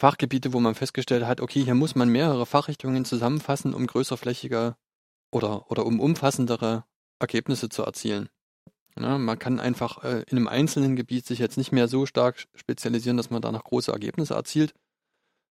Fachgebiete, 0.01 0.51
wo 0.51 0.59
man 0.59 0.73
festgestellt 0.73 1.27
hat, 1.27 1.41
okay, 1.41 1.63
hier 1.63 1.75
muss 1.75 1.93
man 1.93 2.09
mehrere 2.09 2.47
Fachrichtungen 2.47 3.05
zusammenfassen, 3.05 3.75
um 3.75 3.85
größerflächige 3.85 4.75
oder, 5.31 5.69
oder 5.69 5.85
um 5.85 5.99
umfassendere 5.99 6.85
Ergebnisse 7.19 7.69
zu 7.69 7.83
erzielen. 7.83 8.27
Ja, 8.99 9.19
man 9.19 9.37
kann 9.37 9.59
einfach 9.59 10.03
äh, 10.03 10.23
in 10.23 10.37
einem 10.37 10.47
einzelnen 10.47 10.95
Gebiet 10.95 11.27
sich 11.27 11.37
jetzt 11.37 11.55
nicht 11.55 11.71
mehr 11.71 11.87
so 11.87 12.07
stark 12.07 12.47
spezialisieren, 12.55 13.15
dass 13.15 13.29
man 13.29 13.43
da 13.43 13.51
noch 13.51 13.63
große 13.63 13.91
Ergebnisse 13.91 14.33
erzielt, 14.33 14.73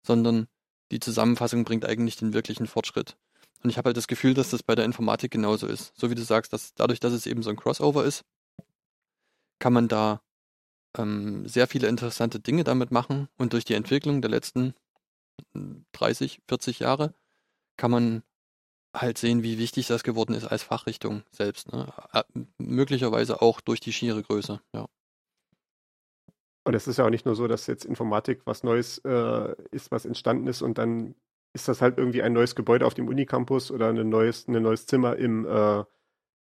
sondern 0.04 0.48
die 0.90 0.98
Zusammenfassung 0.98 1.62
bringt 1.62 1.84
eigentlich 1.84 2.16
den 2.16 2.32
wirklichen 2.32 2.66
Fortschritt. 2.66 3.16
Und 3.62 3.70
ich 3.70 3.78
habe 3.78 3.90
halt 3.90 3.96
das 3.96 4.08
Gefühl, 4.08 4.34
dass 4.34 4.50
das 4.50 4.64
bei 4.64 4.74
der 4.74 4.84
Informatik 4.84 5.30
genauso 5.30 5.68
ist. 5.68 5.92
So 5.96 6.10
wie 6.10 6.16
du 6.16 6.24
sagst, 6.24 6.52
dass 6.52 6.74
dadurch, 6.74 6.98
dass 6.98 7.12
es 7.12 7.26
eben 7.26 7.44
so 7.44 7.50
ein 7.50 7.56
Crossover 7.56 8.04
ist, 8.04 8.24
kann 9.60 9.72
man 9.72 9.86
da 9.86 10.20
ähm, 10.96 11.46
sehr 11.46 11.66
viele 11.66 11.88
interessante 11.88 12.40
Dinge 12.40 12.64
damit 12.64 12.90
machen. 12.90 13.28
Und 13.36 13.52
durch 13.52 13.64
die 13.64 13.74
Entwicklung 13.74 14.22
der 14.22 14.30
letzten 14.30 14.74
30, 15.92 16.42
40 16.48 16.80
Jahre 16.80 17.14
kann 17.76 17.90
man 17.90 18.22
halt 18.94 19.18
sehen, 19.18 19.42
wie 19.42 19.58
wichtig 19.58 19.86
das 19.86 20.02
geworden 20.02 20.34
ist 20.34 20.44
als 20.44 20.62
Fachrichtung 20.62 21.22
selbst. 21.30 21.72
Ne? 21.72 21.92
Möglicherweise 22.58 23.40
auch 23.40 23.60
durch 23.60 23.80
die 23.80 23.92
schiere 23.92 24.22
Größe, 24.22 24.60
ja. 24.74 24.86
Und 26.64 26.74
es 26.74 26.86
ist 26.86 26.98
ja 26.98 27.06
auch 27.06 27.10
nicht 27.10 27.24
nur 27.24 27.34
so, 27.34 27.48
dass 27.48 27.66
jetzt 27.66 27.84
Informatik 27.84 28.42
was 28.44 28.62
Neues 28.64 28.98
äh, 28.98 29.54
ist, 29.70 29.90
was 29.90 30.04
entstanden 30.04 30.46
ist 30.46 30.60
und 30.60 30.76
dann 30.76 31.14
ist 31.52 31.68
das 31.68 31.80
halt 31.80 31.98
irgendwie 31.98 32.22
ein 32.22 32.32
neues 32.32 32.54
Gebäude 32.54 32.86
auf 32.86 32.94
dem 32.94 33.08
Unicampus 33.08 33.70
oder 33.70 33.88
ein 33.88 34.08
neues, 34.08 34.46
ein 34.46 34.62
neues 34.62 34.86
Zimmer 34.86 35.16
im, 35.16 35.46
äh, 35.46 35.84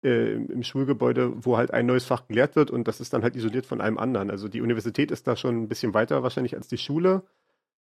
äh, 0.02 0.34
im 0.34 0.62
Schulgebäude, 0.62 1.32
wo 1.44 1.56
halt 1.56 1.72
ein 1.72 1.86
neues 1.86 2.04
Fach 2.04 2.26
gelehrt 2.26 2.56
wird 2.56 2.70
und 2.70 2.88
das 2.88 3.00
ist 3.00 3.12
dann 3.12 3.22
halt 3.22 3.36
isoliert 3.36 3.66
von 3.66 3.80
allem 3.80 3.98
anderen. 3.98 4.30
Also 4.30 4.48
die 4.48 4.60
Universität 4.60 5.10
ist 5.10 5.26
da 5.26 5.36
schon 5.36 5.62
ein 5.62 5.68
bisschen 5.68 5.94
weiter 5.94 6.22
wahrscheinlich 6.22 6.54
als 6.56 6.68
die 6.68 6.78
Schule. 6.78 7.22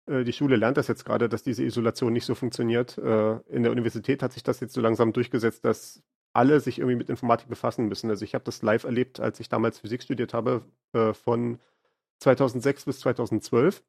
Äh, 0.06 0.24
die 0.24 0.32
Schule 0.32 0.56
lernt 0.56 0.76
das 0.76 0.88
jetzt 0.88 1.04
gerade, 1.04 1.28
dass 1.28 1.42
diese 1.42 1.64
Isolation 1.64 2.12
nicht 2.12 2.24
so 2.24 2.34
funktioniert. 2.34 2.98
Äh, 2.98 3.38
in 3.48 3.62
der 3.62 3.72
Universität 3.72 4.22
hat 4.22 4.32
sich 4.32 4.42
das 4.42 4.60
jetzt 4.60 4.74
so 4.74 4.80
langsam 4.80 5.12
durchgesetzt, 5.12 5.64
dass 5.64 6.02
alle 6.32 6.60
sich 6.60 6.78
irgendwie 6.78 6.96
mit 6.96 7.10
Informatik 7.10 7.48
befassen 7.48 7.88
müssen. 7.88 8.10
Also 8.10 8.24
ich 8.24 8.34
habe 8.34 8.44
das 8.44 8.62
live 8.62 8.84
erlebt, 8.84 9.20
als 9.20 9.40
ich 9.40 9.48
damals 9.48 9.78
Physik 9.78 10.02
studiert 10.02 10.34
habe, 10.34 10.62
äh, 10.92 11.12
von 11.14 11.58
2006 12.20 12.84
bis 12.84 13.00
2012. 13.00 13.82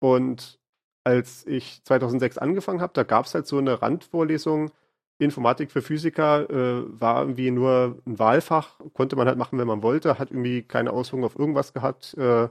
Und 0.00 0.60
als 1.04 1.46
ich 1.46 1.82
2006 1.84 2.38
angefangen 2.38 2.80
habe, 2.80 2.92
da 2.94 3.02
gab 3.02 3.26
es 3.26 3.34
halt 3.34 3.46
so 3.46 3.58
eine 3.58 3.80
Randvorlesung, 3.80 4.70
Informatik 5.18 5.70
für 5.70 5.82
Physiker 5.82 6.50
äh, 6.50 7.00
war 7.00 7.22
irgendwie 7.22 7.50
nur 7.50 8.00
ein 8.06 8.18
Wahlfach, 8.18 8.80
konnte 8.94 9.16
man 9.16 9.28
halt 9.28 9.38
machen, 9.38 9.58
wenn 9.58 9.68
man 9.68 9.82
wollte, 9.82 10.18
hat 10.18 10.30
irgendwie 10.30 10.62
keine 10.62 10.92
Auswirkungen 10.92 11.24
auf 11.24 11.38
irgendwas 11.38 11.72
gehabt. 11.72 12.14
Äh, 12.18 12.48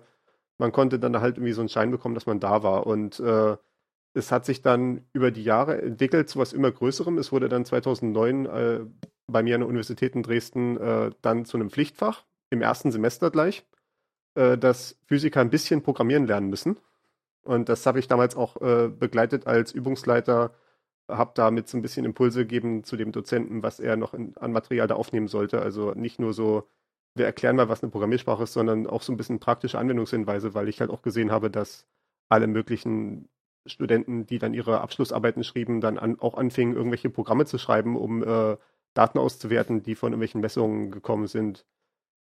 man 0.57 0.71
konnte 0.71 0.99
dann 0.99 1.19
halt 1.19 1.37
irgendwie 1.37 1.53
so 1.53 1.61
einen 1.61 1.69
Schein 1.69 1.91
bekommen, 1.91 2.15
dass 2.15 2.25
man 2.25 2.39
da 2.39 2.63
war. 2.63 2.87
Und 2.87 3.19
äh, 3.19 3.57
es 4.13 4.31
hat 4.31 4.45
sich 4.45 4.61
dann 4.61 5.05
über 5.13 5.31
die 5.31 5.43
Jahre 5.43 5.81
entwickelt 5.81 6.29
zu 6.29 6.39
was 6.39 6.53
immer 6.53 6.71
Größerem. 6.71 7.17
Es 7.17 7.31
wurde 7.31 7.49
dann 7.49 7.65
2009 7.65 8.45
äh, 8.45 8.79
bei 9.27 9.43
mir 9.43 9.55
an 9.55 9.61
der 9.61 9.67
Universität 9.67 10.15
in 10.15 10.23
Dresden 10.23 10.77
äh, 10.77 11.11
dann 11.21 11.45
zu 11.45 11.57
einem 11.57 11.69
Pflichtfach 11.69 12.23
im 12.49 12.61
ersten 12.61 12.91
Semester 12.91 13.31
gleich, 13.31 13.65
äh, 14.35 14.57
dass 14.57 14.97
Physiker 15.05 15.41
ein 15.41 15.49
bisschen 15.49 15.81
programmieren 15.81 16.27
lernen 16.27 16.49
müssen. 16.49 16.77
Und 17.43 17.67
das 17.67 17.85
habe 17.85 17.99
ich 17.99 18.07
damals 18.07 18.37
auch 18.37 18.55
begleitet 18.55 19.47
als 19.47 19.73
Übungsleiter 19.73 20.53
habe 21.17 21.31
damit 21.35 21.67
so 21.67 21.77
ein 21.77 21.81
bisschen 21.81 22.05
Impulse 22.05 22.41
gegeben 22.41 22.83
zu 22.83 22.97
dem 22.97 23.11
Dozenten, 23.11 23.63
was 23.63 23.79
er 23.79 23.95
noch 23.97 24.13
in, 24.13 24.35
an 24.37 24.51
Material 24.51 24.87
da 24.87 24.95
aufnehmen 24.95 25.27
sollte. 25.27 25.61
Also 25.61 25.91
nicht 25.91 26.19
nur 26.19 26.33
so, 26.33 26.67
wir 27.15 27.25
erklären 27.25 27.55
mal, 27.55 27.69
was 27.69 27.83
eine 27.83 27.91
Programmiersprache 27.91 28.43
ist, 28.43 28.53
sondern 28.53 28.87
auch 28.87 29.01
so 29.01 29.13
ein 29.13 29.17
bisschen 29.17 29.39
praktische 29.39 29.79
Anwendungshinweise, 29.79 30.53
weil 30.53 30.69
ich 30.69 30.79
halt 30.81 30.89
auch 30.89 31.01
gesehen 31.01 31.31
habe, 31.31 31.49
dass 31.49 31.87
alle 32.29 32.47
möglichen 32.47 33.29
Studenten, 33.65 34.25
die 34.25 34.39
dann 34.39 34.53
ihre 34.53 34.81
Abschlussarbeiten 34.81 35.43
schrieben, 35.43 35.81
dann 35.81 35.97
an, 35.97 36.19
auch 36.19 36.35
anfingen, 36.35 36.75
irgendwelche 36.75 37.09
Programme 37.09 37.45
zu 37.45 37.57
schreiben, 37.57 37.95
um 37.95 38.23
äh, 38.23 38.57
Daten 38.93 39.19
auszuwerten, 39.19 39.83
die 39.83 39.95
von 39.95 40.11
irgendwelchen 40.11 40.41
Messungen 40.41 40.91
gekommen 40.91 41.27
sind 41.27 41.65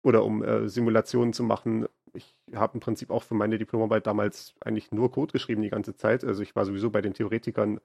oder 0.02 0.24
um 0.24 0.42
äh, 0.42 0.68
Simulationen 0.68 1.32
zu 1.32 1.42
machen. 1.42 1.86
Ich 2.14 2.36
habe 2.54 2.74
im 2.74 2.80
Prinzip 2.80 3.10
auch 3.10 3.22
für 3.22 3.34
meine 3.34 3.58
Diplomarbeit 3.58 4.06
damals 4.06 4.54
eigentlich 4.60 4.90
nur 4.90 5.12
Code 5.12 5.32
geschrieben 5.32 5.62
die 5.62 5.70
ganze 5.70 5.94
Zeit. 5.94 6.24
Also 6.24 6.42
ich 6.42 6.56
war 6.56 6.64
sowieso 6.64 6.90
bei 6.90 7.00
den 7.00 7.14
Theoretikern 7.14 7.80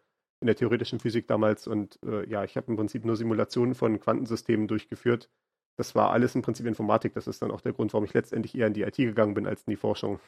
in 0.45 0.47
der 0.47 0.55
theoretischen 0.55 0.99
Physik 0.99 1.27
damals 1.27 1.65
und 1.65 1.97
äh, 2.05 2.29
ja, 2.29 2.43
ich 2.43 2.55
habe 2.55 2.67
im 2.67 2.77
Prinzip 2.77 3.03
nur 3.03 3.15
Simulationen 3.15 3.73
von 3.73 3.99
Quantensystemen 3.99 4.67
durchgeführt. 4.67 5.31
Das 5.75 5.95
war 5.95 6.11
alles 6.11 6.35
im 6.35 6.43
Prinzip 6.43 6.67
Informatik. 6.67 7.15
Das 7.15 7.25
ist 7.25 7.41
dann 7.41 7.49
auch 7.49 7.61
der 7.61 7.73
Grund, 7.73 7.91
warum 7.93 8.05
ich 8.05 8.13
letztendlich 8.13 8.55
eher 8.55 8.67
in 8.67 8.73
die 8.73 8.83
IT 8.83 8.95
gegangen 8.95 9.33
bin 9.33 9.47
als 9.47 9.63
in 9.63 9.71
die 9.71 9.75
Forschung. 9.75 10.19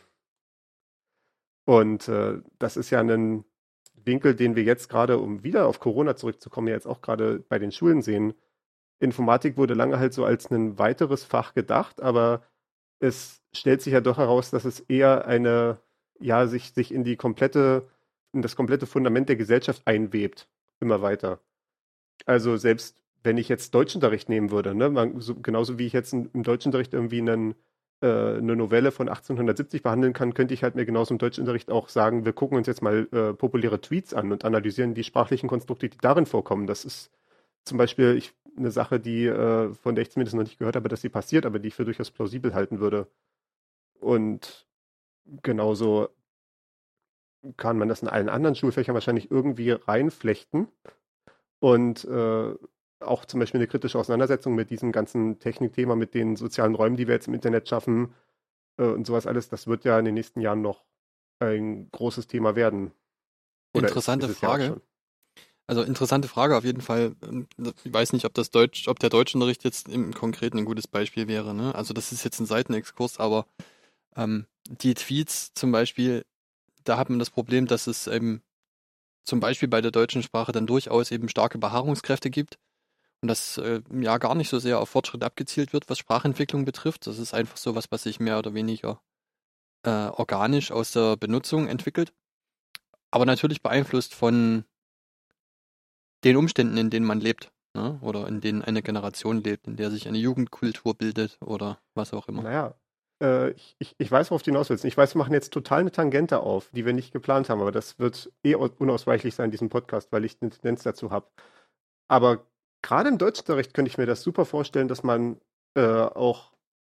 Und 1.66 2.08
äh, 2.08 2.42
das 2.58 2.78
ist 2.78 2.90
ja 2.90 3.00
ein 3.00 3.46
Winkel, 3.94 4.34
den 4.34 4.56
wir 4.56 4.64
jetzt 4.64 4.90
gerade, 4.90 5.20
um 5.20 5.44
wieder 5.44 5.68
auf 5.68 5.80
Corona 5.80 6.16
zurückzukommen, 6.16 6.68
jetzt 6.68 6.88
auch 6.88 7.02
gerade 7.02 7.40
bei 7.48 7.60
den 7.60 7.72
Schulen 7.72 8.02
sehen. 8.02 8.34
Informatik 9.00 9.56
wurde 9.56 9.76
lange 9.76 10.00
halt 10.00 10.16
so 10.16 10.26
als 10.26 10.50
ein 10.50 10.80
weiteres 10.80 11.24
Fach 11.26 11.54
gedacht, 11.54 12.02
aber 12.02 12.42
es 13.00 13.44
stellt 13.54 13.84
sich 13.84 13.94
ja 13.94 14.02
doch 14.02 14.18
heraus, 14.18 14.50
dass 14.50 14.66
es 14.66 14.80
eher 14.80 15.28
eine, 15.28 15.80
ja, 16.20 16.48
sich, 16.48 16.74
sich 16.74 16.92
in 16.92 17.04
die 17.04 17.18
komplette 17.18 17.88
in 18.38 18.41
das 18.41 18.56
komplette 18.56 18.86
Fundament 18.86 19.29
der 19.29 19.36
Gesellschaft 19.36 19.82
einwebt, 19.86 20.48
immer 20.79 21.01
weiter. 21.01 21.39
Also 22.25 22.58
selbst 22.58 22.98
wenn 23.24 23.38
ich 23.38 23.50
jetzt 23.50 23.74
Deutschunterricht 23.74 24.29
nehmen 24.29 24.51
würde, 24.51 24.74
ne, 24.75 24.89
man, 24.89 25.20
so, 25.20 25.36
genauso 25.36 25.77
wie 25.77 25.86
ich 25.86 25.94
jetzt 25.94 26.13
im 26.13 26.44
Deutschunterricht 26.44 26.94
irgendwie 26.94 27.20
einen, 27.20 27.56
äh, 28.01 28.38
eine 28.38 28.56
Novelle 28.56 28.91
von 28.91 29.10
1870 29.10 29.82
behandeln 29.84 30.13
kann, 30.13 30.34
könnte 30.34 30.53
ich 30.53 30.63
halt 30.63 30.75
mir 30.75 30.86
genauso 30.86 31.13
im 31.13 31.17
Deutschunterricht 31.17 31.72
auch 31.72 31.89
sagen, 31.89 32.25
wir 32.25 32.34
gucken 32.34 32.58
uns 32.58 32.67
jetzt 32.67 32.82
mal 32.82 33.08
äh, 33.12 33.34
populäre 33.34 33.82
Tweets 33.82 34.13
an 34.13 34.32
und 34.32 34.46
analysieren 34.46 34.94
die 34.94 35.03
sprachlichen 35.03 35.50
Konstrukte, 35.50 35.89
die 35.89 35.98
darin 35.98 36.25
vorkommen. 36.25 36.67
Das 36.67 36.86
ist 36.86 37.12
zum 37.65 37.77
Beispiel 37.77 38.15
ich, 38.15 38.34
eine 38.56 38.72
Sache, 38.72 39.00
die, 39.00 39.25
äh, 39.25 39.74
von 39.74 39.96
der 39.96 40.03
ich 40.03 40.12
zumindest 40.12 40.36
noch 40.36 40.44
nicht 40.44 40.60
gehört 40.60 40.75
habe, 40.75 40.89
dass 40.89 41.01
sie 41.01 41.10
passiert, 41.10 41.46
aber 41.46 41.60
die 41.60 41.70
ich 41.70 41.75
für 41.75 41.86
durchaus 41.86 42.12
plausibel 42.12 42.53
halten 42.53 42.79
würde. 42.79 43.08
Und 44.00 44.67
genauso 45.44 46.10
kann 47.56 47.77
man 47.77 47.88
das 47.88 48.01
in 48.01 48.08
allen 48.08 48.29
anderen 48.29 48.56
Schulfächern 48.56 48.94
wahrscheinlich 48.94 49.32
irgendwie 49.32 49.72
reinflechten. 49.72 50.67
Und 51.60 52.06
äh, 52.06 52.56
auch 53.00 53.25
zum 53.25 53.39
Beispiel 53.39 53.60
eine 53.60 53.67
kritische 53.67 54.00
Auseinandersetzung 54.00 54.56
mit 54.56 54.70
diesem 54.70 54.91
ganzen 54.91 55.39
Technikthema, 55.39 55.96
mit 55.96 56.13
den 56.13 56.36
sozialen 56.36 56.75
Räumen, 56.75 56.98
die 56.98 57.08
wir 57.08 57.15
jetzt 57.15 57.27
im 57.27 57.34
Internet 57.34 57.70
schaffen 57.70 58.13
äh, 58.77 58.86
und 58.86 59.06
sowas 59.06 59.27
alles, 59.27 59.50
das 59.50 59.67
wird 59.67 59.86
ja 59.86 60.00
in 60.00 60.06
den 60.06 60.13
nächsten 60.13 60.41
Jahren 60.41 60.62
noch 60.62 60.86
ein 61.39 61.89
großes 61.91 62.27
Thema 62.27 62.56
werden. 62.56 62.91
Oder 63.74 63.88
interessante 63.88 64.29
Frage. 64.29 64.82
Also 65.67 65.82
interessante 65.82 66.29
Frage 66.29 66.56
auf 66.56 66.63
jeden 66.63 66.82
Fall. 66.82 67.15
Ähm, 67.22 67.48
ich 67.84 67.94
weiß 67.94 68.13
nicht, 68.13 68.25
ob 68.25 68.34
das 68.34 68.51
Deutsch, 68.51 68.88
ob 68.88 69.00
der 69.00 69.10
Deutschunterricht 69.10 69.63
jetzt 69.63 69.89
im 69.89 70.13
Konkreten 70.13 70.58
ein 70.58 70.65
gutes 70.65 70.88
Beispiel 70.88 71.27
wäre. 71.27 71.53
Ne? 71.53 71.75
Also 71.75 71.94
das 71.94 72.12
ist 72.12 72.24
jetzt 72.24 72.39
ein 72.39 72.46
Seitenexkurs, 72.46 73.20
aber 73.20 73.46
ähm, 74.15 74.46
die 74.70 74.94
Tweets 74.94 75.53
zum 75.53 75.72
Beispiel, 75.72 76.25
da 76.88 76.98
hat 76.98 77.10
man 77.10 77.20
das 77.20 77.29
Problem, 77.29 77.67
dass 77.67 77.88
es 77.88 78.08
eben 78.08 78.41
zum 79.24 79.39
Beispiel 79.39 79.67
bei 79.67 79.82
der 79.82 79.91
deutschen 79.91 80.24
Sprache 80.24 80.51
dann 80.51 80.67
durchaus 80.67 81.12
eben 81.12 81.29
starke 81.29 81.58
Beharrungskräfte 81.58 82.29
gibt 82.29 82.58
und 83.22 83.27
das 83.27 83.58
äh, 83.58 83.82
ja 83.91 84.17
gar 84.17 84.36
nicht 84.36 84.50
so 84.50 84.60
sehr 84.60 84.79
auf 84.79 84.89
Fortschritt 84.89 85.24
abgezielt 85.24 85.74
wird, 85.74 85.89
was 85.89 85.98
Sprachentwicklung 85.98 86.65
betrifft. 86.65 87.08
Das 87.08 87.17
ist 87.17 87.34
einfach 87.34 87.58
so 87.58 87.75
was, 87.75 87.91
was 87.91 88.03
sich 88.03 88.20
mehr 88.20 88.39
oder 88.39 88.53
weniger 88.53 89.01
äh, 89.84 89.89
organisch 89.89 90.72
aus 90.72 90.91
der 90.91 91.17
Benutzung 91.17 91.67
entwickelt, 91.67 92.13
aber 93.12 93.25
natürlich 93.25 93.62
beeinflusst 93.62 94.13
von 94.13 94.65
den 96.24 96.38
Umständen, 96.38 96.77
in 96.77 96.89
denen 96.89 97.06
man 97.06 97.20
lebt. 97.20 97.51
Ne? 97.74 98.00
Oder 98.01 98.27
in 98.27 98.41
denen 98.41 98.63
eine 98.63 98.82
Generation 98.82 99.44
lebt, 99.44 99.67
in 99.67 99.75
der 99.75 99.91
sich 99.91 100.08
eine 100.08 100.17
Jugendkultur 100.17 100.96
bildet 100.96 101.38
oder 101.41 101.79
was 101.94 102.13
auch 102.13 102.27
immer. 102.27 102.41
Naja, 102.41 102.75
äh, 103.22 103.52
ich, 103.52 103.76
ich, 103.80 103.96
ich 103.98 104.12
weiß, 104.12 104.32
worauf 104.32 104.44
du 104.44 104.52
hinaus 104.52 104.70
willst. 104.70 104.86
Ich 104.86 104.98
weiß, 104.98 105.16
wir 105.16 105.20
machen 105.20 105.34
jetzt 105.34 105.52
total 105.54 105.80
eine 105.82 105.92
Tangente 105.92 106.40
auf, 106.40 106.70
die 106.72 106.86
wir 106.86 106.94
nicht 106.94 107.14
geplant 107.14 107.50
haben, 107.50 107.62
aber 107.62 107.72
das 107.72 108.00
wird 108.00 108.32
eh 108.44 108.56
unausweichlich 108.56 109.36
sein 109.36 109.46
in 109.46 109.52
diesem 109.52 109.70
Podcast, 109.70 110.12
weil 110.12 110.26
ich 110.26 110.38
eine 110.42 110.52
Tendenz 110.52 110.84
dazu 110.84 111.12
habe. 111.12 111.28
Aber 112.08 112.46
gerade 112.82 113.10
im 113.10 113.18
Deutschunterricht 113.18 113.74
könnte 113.74 113.90
ich 113.90 113.98
mir 113.98 114.06
das 114.06 114.22
super 114.24 114.46
vorstellen, 114.46 114.88
dass 114.88 115.04
man 115.04 115.40
äh, 115.76 115.82
auch 115.82 116.52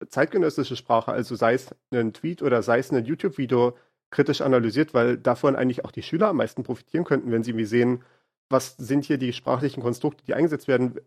zeitgenössische 0.10 0.75
Sprache, 0.75 1.12
also 1.12 1.36
sei 1.36 1.54
es 1.54 1.75
ein 1.92 2.13
Tweet 2.13 2.42
oder 2.42 2.63
sei 2.63 2.80
es 2.80 2.92
ein 2.92 3.06
YouTube-Video, 3.06 3.78
kritisch 4.10 4.42
analysiert, 4.42 4.94
weil 4.94 5.18
davon 5.18 5.56
eigentlich 5.56 5.86
auch 5.86 5.92
die 5.92 6.04
Schüler 6.04 6.30
am 6.30 6.38
meisten 6.38 6.63
profitieren 6.63 7.06
könnten, 7.06 7.32
wenn 7.32 7.44
sie 7.44 7.56
wie 7.56 7.66
sehen, 7.66 8.04
was 8.50 8.75
sind 8.78 9.06
hier 9.06 9.18
die 9.18 9.34
sprachlichen 9.34 9.82
Konstrukte, 9.82 10.25
die 10.25 10.34
eingesetzt 10.34 10.68
werden, 10.68 11.00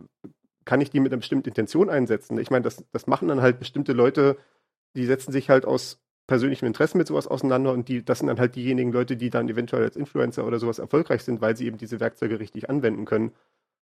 kann 0.64 0.80
ich 0.80 0.90
die 0.90 1.00
mit 1.00 1.12
einer 1.12 1.20
bestimmten 1.20 1.48
Intention 1.48 1.90
einsetzen? 1.90 2.38
Ich 2.38 2.50
meine, 2.50 2.62
das, 2.62 2.84
das 2.92 3.06
machen 3.06 3.28
dann 3.28 3.42
halt 3.42 3.58
bestimmte 3.58 3.92
Leute, 3.92 4.38
die 4.96 5.06
setzen 5.06 5.32
sich 5.32 5.50
halt 5.50 5.64
aus 5.64 6.00
persönlichem 6.26 6.66
Interesse 6.66 6.96
mit 6.96 7.06
sowas 7.06 7.26
auseinander 7.26 7.72
und 7.72 7.88
die, 7.88 8.04
das 8.04 8.20
sind 8.20 8.28
dann 8.28 8.38
halt 8.38 8.56
diejenigen 8.56 8.92
Leute, 8.92 9.16
die 9.16 9.30
dann 9.30 9.48
eventuell 9.48 9.84
als 9.84 9.96
Influencer 9.96 10.46
oder 10.46 10.58
sowas 10.58 10.78
erfolgreich 10.78 11.22
sind, 11.22 11.40
weil 11.40 11.56
sie 11.56 11.66
eben 11.66 11.76
diese 11.76 12.00
Werkzeuge 12.00 12.40
richtig 12.40 12.70
anwenden 12.70 13.04
können. 13.04 13.32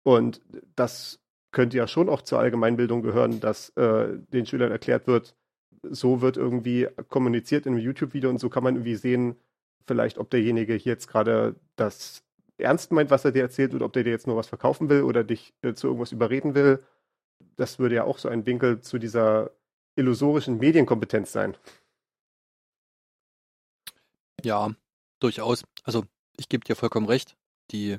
Und 0.02 0.40
das 0.74 1.20
könnte 1.52 1.76
ja 1.76 1.86
schon 1.86 2.08
auch 2.08 2.22
zur 2.22 2.38
Allgemeinbildung 2.38 3.02
gehören, 3.02 3.40
dass 3.40 3.70
äh, 3.76 4.18
den 4.32 4.46
Schülern 4.46 4.72
erklärt 4.72 5.06
wird, 5.06 5.34
so 5.82 6.22
wird 6.22 6.36
irgendwie 6.36 6.88
kommuniziert 7.08 7.66
in 7.66 7.74
einem 7.74 7.82
YouTube-Video 7.82 8.30
und 8.30 8.38
so 8.38 8.48
kann 8.48 8.64
man 8.64 8.76
irgendwie 8.76 8.94
sehen, 8.94 9.36
vielleicht, 9.86 10.18
ob 10.18 10.30
derjenige 10.30 10.74
hier 10.74 10.92
jetzt 10.92 11.08
gerade 11.08 11.56
das 11.76 12.22
ernst 12.58 12.92
meint, 12.92 13.10
was 13.10 13.24
er 13.24 13.32
dir 13.32 13.42
erzählt, 13.42 13.74
oder 13.74 13.84
ob 13.84 13.92
der 13.92 14.04
dir 14.04 14.10
jetzt 14.10 14.26
nur 14.26 14.36
was 14.36 14.48
verkaufen 14.48 14.88
will 14.88 15.02
oder 15.02 15.24
dich 15.24 15.54
äh, 15.62 15.74
zu 15.74 15.88
irgendwas 15.88 16.12
überreden 16.12 16.54
will. 16.54 16.82
Das 17.56 17.78
würde 17.78 17.96
ja 17.96 18.04
auch 18.04 18.18
so 18.18 18.28
ein 18.28 18.46
Winkel 18.46 18.80
zu 18.80 18.98
dieser 18.98 19.50
illusorischen 19.96 20.58
Medienkompetenz 20.58 21.32
sein. 21.32 21.56
Ja, 24.44 24.74
durchaus. 25.20 25.64
Also 25.84 26.04
ich 26.36 26.48
gebe 26.48 26.64
dir 26.64 26.76
vollkommen 26.76 27.06
recht. 27.06 27.36
Die, 27.70 27.98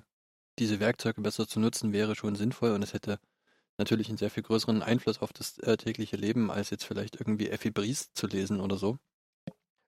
diese 0.59 0.79
Werkzeuge 0.79 1.21
besser 1.21 1.47
zu 1.47 1.59
nutzen 1.59 1.93
wäre 1.93 2.15
schon 2.15 2.35
sinnvoll 2.35 2.71
und 2.71 2.83
es 2.83 2.93
hätte 2.93 3.19
natürlich 3.77 4.09
einen 4.09 4.17
sehr 4.17 4.29
viel 4.29 4.43
größeren 4.43 4.83
Einfluss 4.83 5.21
auf 5.21 5.33
das 5.33 5.57
äh, 5.59 5.77
tägliche 5.77 6.15
Leben, 6.15 6.51
als 6.51 6.69
jetzt 6.69 6.83
vielleicht 6.83 7.19
irgendwie 7.19 7.49
Effi 7.49 7.71
Briest 7.71 8.15
zu 8.15 8.27
lesen 8.27 8.59
oder 8.59 8.77
so. 8.77 8.97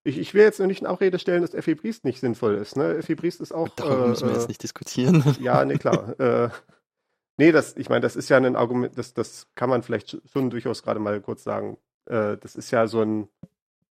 Ich, 0.03 0.17
ich 0.17 0.33
will 0.33 0.43
jetzt 0.43 0.59
noch 0.59 0.67
nicht 0.67 0.81
in 0.81 0.87
Abrede 0.87 1.19
stellen, 1.19 1.41
dass 1.41 1.53
Effi 1.53 1.75
Briest 1.75 2.03
nicht 2.03 2.19
sinnvoll 2.19 2.55
ist. 2.55 2.77
Ne? 2.77 2.95
Effi 2.97 3.15
Briest 3.15 3.41
ist 3.41 3.51
auch. 3.51 3.69
Darüber 3.69 4.05
äh, 4.05 4.09
müssen 4.09 4.27
wir 4.27 4.35
jetzt 4.35 4.47
nicht 4.47 4.63
diskutieren. 4.63 5.23
Ja, 5.39 5.65
nee, 5.65 5.77
klar. 5.77 6.19
äh, 6.19 6.49
nee, 7.37 7.51
das, 7.51 7.75
ich 7.75 7.89
meine, 7.89 8.01
das 8.01 8.15
ist 8.15 8.29
ja 8.29 8.37
ein 8.37 8.55
Argument, 8.55 8.97
das, 8.97 9.13
das 9.13 9.47
kann 9.55 9.69
man 9.69 9.83
vielleicht 9.83 10.17
schon 10.31 10.49
durchaus 10.49 10.83
gerade 10.83 10.99
mal 10.99 11.19
kurz 11.21 11.43
sagen 11.43 11.77
äh, 12.07 12.37
das 12.37 12.55
ist 12.55 12.71
ja 12.71 12.87
so 12.87 13.01
ein, 13.01 13.27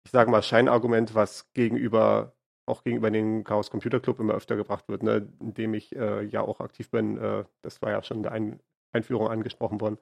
ich 0.04 0.11
sage 0.12 0.31
mal, 0.31 0.42
Scheinargument, 0.42 1.14
was 1.14 1.52
gegenüber, 1.54 2.35
auch 2.66 2.85
gegenüber 2.85 3.11
dem 3.11 3.45
Chaos 3.45 3.71
Computer 3.71 4.00
Club 4.00 4.21
immer 4.21 4.35
öfter 4.35 4.57
gebracht 4.57 4.88
wird, 4.88 5.02
ne, 5.02 5.28
in 5.40 5.54
dem 5.54 5.75
ich 5.75 5.95
äh, 5.97 6.25
ja 6.25 6.42
auch 6.42 6.61
aktiv 6.61 6.90
bin. 6.90 7.19
Äh, 7.19 7.45
das 7.62 7.83
war 7.83 7.90
ja 7.92 8.02
schon 8.02 8.19
in 8.19 8.23
der 8.25 8.33
Ein 8.33 8.61
Einführung 8.92 9.28
angesprochen 9.28 9.81
worden. 9.81 9.99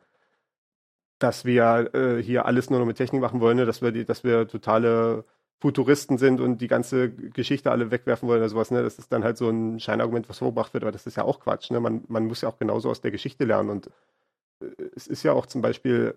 dass 1.19 1.45
wir 1.45 1.91
äh, 1.95 2.23
hier 2.23 2.47
alles 2.47 2.71
nur 2.71 2.79
noch 2.79 2.87
mit 2.87 2.97
Technik 2.97 3.21
machen 3.21 3.41
wollen, 3.41 3.57
ne? 3.59 3.67
dass 3.67 3.83
wir 3.83 3.93
die, 3.93 4.05
dass 4.05 4.25
wir 4.25 4.49
totale 4.49 5.25
Futuristen 5.61 6.17
sind 6.19 6.41
und 6.41 6.59
die 6.59 6.69
ganze 6.69 7.11
Geschichte 7.11 7.71
alle 7.71 7.91
wegwerfen 7.91 8.27
wollen 8.29 8.41
oder 8.41 8.49
sowas, 8.49 8.71
ne? 8.71 8.83
Das 8.83 8.99
ist 8.99 9.13
dann 9.13 9.25
halt 9.25 9.37
so 9.37 9.51
ein 9.51 9.79
Scheinargument, 9.79 10.29
was 10.31 10.39
vorgebracht 10.39 10.73
wird, 10.73 10.85
aber 10.85 10.93
das 10.93 11.07
ist 11.07 11.17
ja 11.19 11.25
auch 11.25 11.41
Quatsch, 11.41 11.71
ne? 11.71 11.81
Man, 11.81 12.05
man 12.09 12.27
muss 12.27 12.41
ja 12.41 12.49
auch 12.49 12.59
genauso 12.59 12.89
aus 12.91 13.03
der 13.03 13.11
Geschichte 13.11 13.45
lernen 13.45 13.69
und 13.71 13.87
äh, 14.63 14.67
es 14.97 15.07
ist 15.07 15.23
ja 15.25 15.33
auch 15.33 15.47
zum 15.47 15.63
Beispiel 15.63 16.17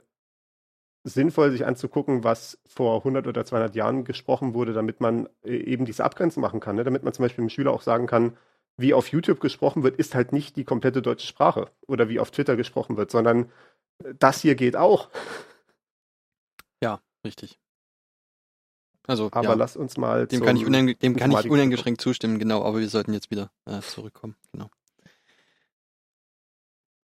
sinnvoll, 1.03 1.51
sich 1.51 1.65
anzugucken, 1.65 2.23
was 2.23 2.59
vor 2.65 2.97
100 2.99 3.27
oder 3.27 3.45
200 3.45 3.75
Jahren 3.75 4.05
gesprochen 4.05 4.53
wurde, 4.53 4.73
damit 4.73 5.01
man 5.01 5.27
äh, 5.43 5.55
eben 5.55 5.85
diese 5.85 6.03
Abgrenzung 6.03 6.41
machen 6.41 6.59
kann, 6.59 6.75
ne? 6.75 6.83
damit 6.83 7.03
man 7.03 7.13
zum 7.13 7.23
Beispiel 7.23 7.43
dem 7.43 7.49
Schüler 7.49 7.71
auch 7.71 7.81
sagen 7.81 8.07
kann, 8.07 8.37
wie 8.77 8.93
auf 8.93 9.09
YouTube 9.09 9.39
gesprochen 9.39 9.83
wird, 9.83 9.97
ist 9.97 10.15
halt 10.15 10.31
nicht 10.31 10.55
die 10.55 10.63
komplette 10.63 11.01
deutsche 11.01 11.27
Sprache 11.27 11.69
oder 11.87 12.09
wie 12.09 12.19
auf 12.19 12.31
Twitter 12.31 12.55
gesprochen 12.55 12.97
wird, 12.97 13.11
sondern 13.11 13.51
äh, 14.03 14.13
das 14.17 14.41
hier 14.41 14.55
geht 14.55 14.75
auch. 14.75 15.09
Ja, 16.81 17.01
richtig. 17.25 17.59
Also, 19.05 19.27
aber 19.31 19.43
ja, 19.43 19.53
lass 19.55 19.75
uns 19.75 19.97
mal. 19.97 20.27
Dem 20.27 20.41
kann 20.41 20.55
ich, 20.55 20.65
uneng 20.65 20.97
dem 20.97 21.17
kann 21.17 21.31
ich 21.31 21.49
uneingeschränkt 21.49 21.99
zustimmen, 21.99 22.39
genau, 22.39 22.63
aber 22.63 22.79
wir 22.79 22.87
sollten 22.87 23.11
jetzt 23.11 23.31
wieder 23.31 23.51
äh, 23.65 23.81
zurückkommen. 23.81 24.37
Genau. 24.53 24.69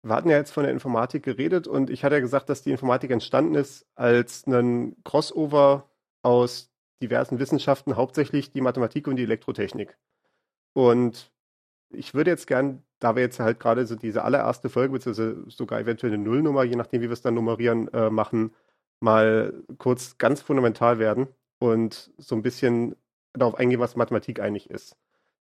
Wir 0.07 0.15
hatten 0.15 0.29
ja 0.29 0.37
jetzt 0.37 0.53
von 0.53 0.63
der 0.63 0.73
Informatik 0.73 1.25
geredet 1.25 1.67
und 1.67 1.91
ich 1.91 2.05
hatte 2.05 2.15
ja 2.15 2.21
gesagt, 2.21 2.49
dass 2.49 2.63
die 2.63 2.71
Informatik 2.71 3.11
entstanden 3.11 3.57
ist 3.57 3.87
als 3.97 4.47
ein 4.47 4.95
Crossover 5.03 5.91
aus 6.23 6.71
diversen 7.03 7.41
Wissenschaften, 7.41 7.97
hauptsächlich 7.97 8.53
die 8.53 8.61
Mathematik 8.61 9.09
und 9.09 9.17
die 9.17 9.25
Elektrotechnik. 9.25 9.99
Und 10.75 11.33
ich 11.91 12.15
würde 12.15 12.31
jetzt 12.31 12.47
gern, 12.47 12.85
da 13.01 13.17
wir 13.17 13.23
jetzt 13.23 13.41
halt 13.41 13.59
gerade 13.59 13.85
so 13.85 13.97
diese 13.97 14.23
allererste 14.23 14.69
Folge, 14.69 14.93
beziehungsweise 14.93 15.43
sogar 15.49 15.81
eventuell 15.81 16.13
eine 16.13 16.23
Nullnummer, 16.23 16.63
je 16.63 16.77
nachdem, 16.77 17.03
wie 17.03 17.09
wir 17.09 17.13
es 17.13 17.23
dann 17.23 17.35
nummerieren, 17.35 17.89
äh, 17.93 18.09
machen, 18.09 18.55
mal 19.01 19.55
kurz 19.79 20.19
ganz 20.19 20.41
fundamental 20.41 21.01
werden 21.01 21.27
und 21.59 22.13
so 22.17 22.37
ein 22.37 22.43
bisschen 22.43 22.95
darauf 23.33 23.57
eingehen, 23.57 23.81
was 23.81 23.97
Mathematik 23.97 24.39
eigentlich 24.39 24.71
ist. 24.71 24.97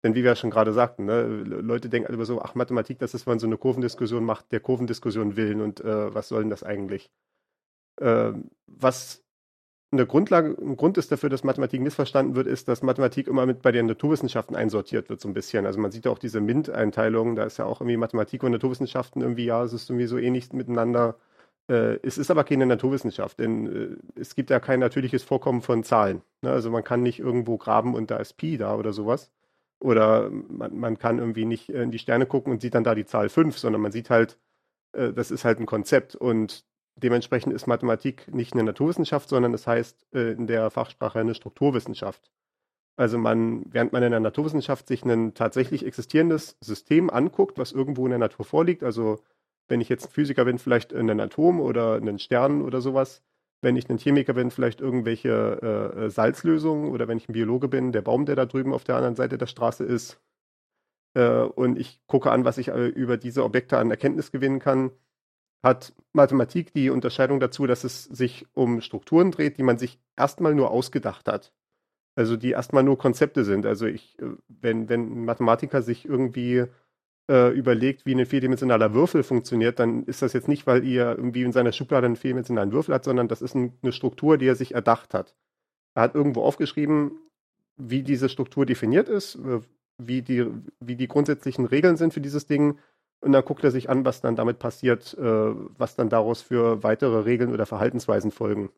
Denn 0.04 0.16
wie 0.16 0.24
wir 0.24 0.32
ja 0.32 0.36
schon 0.36 0.50
gerade 0.50 0.74
sagten, 0.74 1.06
ne, 1.06 1.24
Leute 1.24 1.90
denken 1.90 2.14
immer 2.14 2.26
so, 2.26 2.42
ach, 2.42 2.56
Mathematik, 2.56 3.00
das 3.00 3.14
ist, 3.14 3.26
wenn 3.26 3.34
man 3.34 3.40
so 3.40 3.48
eine 3.48 3.58
Kurvendiskussion 3.58 4.26
macht, 4.26 4.52
der 4.52 4.60
Kurvendiskussion 4.60 5.38
willen 5.38 5.62
und 5.62 5.82
äh, 5.82 6.14
was 6.14 6.28
soll 6.28 6.42
denn 6.42 6.50
das 6.50 6.64
eigentlich? 6.64 7.10
Äh, 8.02 8.34
was 8.68 9.24
eine 9.94 10.06
Grundlage, 10.08 10.58
ein 10.60 10.76
Grund 10.76 10.98
ist 10.98 11.12
dafür, 11.12 11.30
dass 11.30 11.44
Mathematik 11.44 11.80
missverstanden 11.80 12.36
wird, 12.36 12.48
ist, 12.48 12.68
dass 12.68 12.82
Mathematik 12.82 13.28
immer 13.28 13.46
mit 13.46 13.62
bei 13.62 13.72
den 13.72 13.86
Naturwissenschaften 13.86 14.56
einsortiert 14.56 15.10
wird, 15.10 15.22
so 15.22 15.30
ein 15.30 15.34
bisschen. 15.34 15.66
Also 15.66 15.80
man 15.80 15.92
sieht 15.92 16.06
ja 16.06 16.12
auch 16.12 16.20
diese 16.20 16.42
MINT-Einteilung, 16.42 17.36
da 17.36 17.44
ist 17.46 17.58
ja 17.58 17.66
auch 17.66 17.80
irgendwie 17.80 17.98
Mathematik 17.98 18.44
und 18.44 18.52
Naturwissenschaften 18.52 19.22
irgendwie, 19.22 19.46
ja, 19.46 19.64
es 19.64 19.72
ist 19.72 19.90
irgendwie 19.90 20.08
so 20.08 20.18
ähnlich 20.18 20.52
miteinander. 20.52 21.16
Äh, 21.70 22.00
es 22.04 22.18
ist 22.18 22.32
aber 22.32 22.44
keine 22.44 22.66
Naturwissenschaft, 22.66 23.40
denn 23.40 24.00
äh, 24.16 24.20
es 24.20 24.36
gibt 24.36 24.50
ja 24.50 24.60
kein 24.60 24.80
natürliches 24.80 25.24
Vorkommen 25.24 25.62
von 25.62 25.84
Zahlen. 25.84 26.24
Ne? 26.42 26.52
Also 26.52 26.72
man 26.72 26.84
kann 26.84 27.04
nicht 27.04 27.20
irgendwo 27.20 27.58
graben 27.58 27.94
und 27.96 28.12
da 28.12 28.18
ist 28.18 28.34
Pi 28.34 28.58
da 28.58 28.76
oder 28.76 28.94
sowas. 28.94 29.32
Oder 29.84 30.30
man, 30.30 30.78
man 30.78 30.98
kann 30.98 31.20
irgendwie 31.20 31.44
nicht 31.44 31.68
in 31.68 31.92
die 31.92 32.00
Sterne 32.00 32.26
gucken 32.26 32.54
und 32.54 32.62
sieht 32.62 32.74
dann 32.74 32.86
da 32.86 32.96
die 32.96 33.06
Zahl 33.06 33.28
5, 33.28 33.58
sondern 33.58 33.82
man 33.82 33.92
sieht 33.92 34.10
halt, 34.10 34.40
äh, 34.94 35.12
das 35.12 35.30
ist 35.30 35.44
halt 35.44 35.60
ein 35.60 35.66
Konzept. 35.66 36.16
Und 36.16 36.66
dementsprechend 36.96 37.54
ist 37.54 37.68
Mathematik 37.68 38.34
nicht 38.34 38.54
eine 38.54 38.64
Naturwissenschaft, 38.64 39.28
sondern 39.28 39.54
es 39.54 39.68
heißt 39.68 40.08
äh, 40.14 40.32
in 40.32 40.48
der 40.48 40.70
Fachsprache 40.70 41.20
eine 41.20 41.36
Strukturwissenschaft. 41.36 42.32
Also 42.96 43.18
man, 43.18 43.66
während 43.74 43.92
man 43.92 44.04
in 44.04 44.12
der 44.12 44.22
Naturwissenschaft 44.22 44.88
sich 44.88 45.04
ein 45.04 45.34
tatsächlich 45.34 45.86
existierendes 45.86 46.58
System 46.62 47.10
anguckt, 47.10 47.58
was 47.58 47.74
irgendwo 47.74 48.06
in 48.06 48.12
der 48.12 48.20
Natur 48.20 48.46
vorliegt, 48.46 48.84
also 48.84 49.20
wenn 49.68 49.82
ich 49.82 49.90
jetzt 49.90 50.14
Physiker 50.14 50.46
bin, 50.46 50.60
vielleicht 50.60 50.94
ein 50.94 51.20
Atom 51.20 51.60
oder 51.60 51.96
einen 51.96 52.20
Stern 52.20 52.62
oder 52.62 52.80
sowas. 52.80 53.22
Wenn 53.64 53.78
ich 53.78 53.90
ein 53.90 53.98
Chemiker 53.98 54.34
bin, 54.34 54.52
vielleicht 54.52 54.82
irgendwelche 54.82 55.94
äh, 55.96 56.10
Salzlösungen 56.10 56.92
oder 56.92 57.08
wenn 57.08 57.18
ich 57.18 57.30
ein 57.30 57.34
Biologe 57.34 57.70
bin, 57.70 57.94
der 57.94 58.02
Baum, 58.02 58.26
der 58.26 58.36
da 58.36 58.46
drüben 58.46 58.74
auf 58.74 58.84
der 58.84 58.98
anderen 58.98 59.16
Seite 59.16 59.38
der 59.38 59.48
Straße 59.48 59.86
ist. 59.86 60.22
Äh, 61.14 61.44
und 61.44 61.80
ich 61.80 62.02
gucke 62.06 62.30
an, 62.30 62.44
was 62.44 62.58
ich 62.58 62.68
äh, 62.68 62.88
über 62.88 63.16
diese 63.16 63.44
Objekte 63.44 63.78
an 63.78 63.90
Erkenntnis 63.90 64.32
gewinnen 64.32 64.60
kann, 64.60 64.92
hat 65.64 65.94
Mathematik 66.12 66.74
die 66.74 66.90
Unterscheidung 66.90 67.40
dazu, 67.40 67.66
dass 67.66 67.86
es 67.86 68.04
sich 68.04 68.46
um 68.54 68.82
Strukturen 68.82 69.32
dreht, 69.32 69.58
die 69.58 69.64
man 69.64 69.78
sich 69.78 69.98
erstmal 70.18 70.54
nur 70.54 70.70
ausgedacht 70.72 71.30
hat. 71.30 71.54
Also 72.16 72.36
die 72.36 72.52
erstmal 72.52 72.84
nur 72.84 72.98
Konzepte 72.98 73.46
sind. 73.46 73.66
Also 73.66 73.86
ich, 73.86 74.20
äh, 74.20 74.26
wenn, 74.50 74.90
wenn 74.90 75.22
ein 75.22 75.26
Mathematiker 75.26 75.82
sich 75.82 76.06
irgendwie 76.06 76.66
äh, 77.30 77.52
überlegt, 77.52 78.06
wie 78.06 78.16
ein 78.16 78.26
vierdimensionaler 78.26 78.94
Würfel 78.94 79.24
funktioniert, 79.24 79.80
dann 79.80 80.04
ist 80.04 80.22
das 80.22 80.34
jetzt 80.34 80.48
nicht, 80.48 80.68
weil 80.68 80.84
ihr 80.84 81.12
irgendwie 81.18 81.44
in 81.44 81.52
seiner 81.52 81.72
Schublade 81.72 82.06
einen 82.06 82.16
vierdimensionalen 82.16 82.72
Würfel 82.72 82.96
hat, 82.96 83.06
sondern 83.06 83.28
das 83.28 83.42
ist 83.42 83.56
ein, 83.56 83.78
eine 83.82 83.92
Struktur, 83.92 84.38
die 84.38 84.48
er 84.48 84.56
sich 84.56 84.74
erdacht 84.74 85.14
hat. 85.14 85.36
Er 85.96 86.04
hat 86.04 86.16
irgendwo 86.16 86.44
aufgeschrieben, 86.44 87.12
wie 87.78 88.04
diese 88.04 88.30
Struktur 88.30 88.66
definiert 88.66 89.10
ist, 89.10 89.36
äh, 89.36 89.62
wie 89.98 90.22
die, 90.22 90.48
wie 90.80 90.96
die 90.96 91.08
grundsätzlichen 91.08 91.66
Regeln 91.66 91.98
sind 91.98 92.14
für 92.14 92.22
dieses 92.22 92.46
Ding. 92.46 92.80
Und 93.22 93.32
dann 93.32 93.46
guckt 93.46 93.64
er 93.64 93.72
sich 93.72 93.90
an, 93.90 94.04
was 94.04 94.20
dann 94.20 94.36
damit 94.36 94.60
passiert, 94.60 95.18
äh, 95.18 95.24
was 95.24 95.96
dann 95.96 96.10
daraus 96.10 96.42
für 96.42 96.84
weitere 96.84 97.20
Regeln 97.20 97.54
oder 97.54 97.66
Verhaltensweisen 97.66 98.32
folgen. 98.32 98.70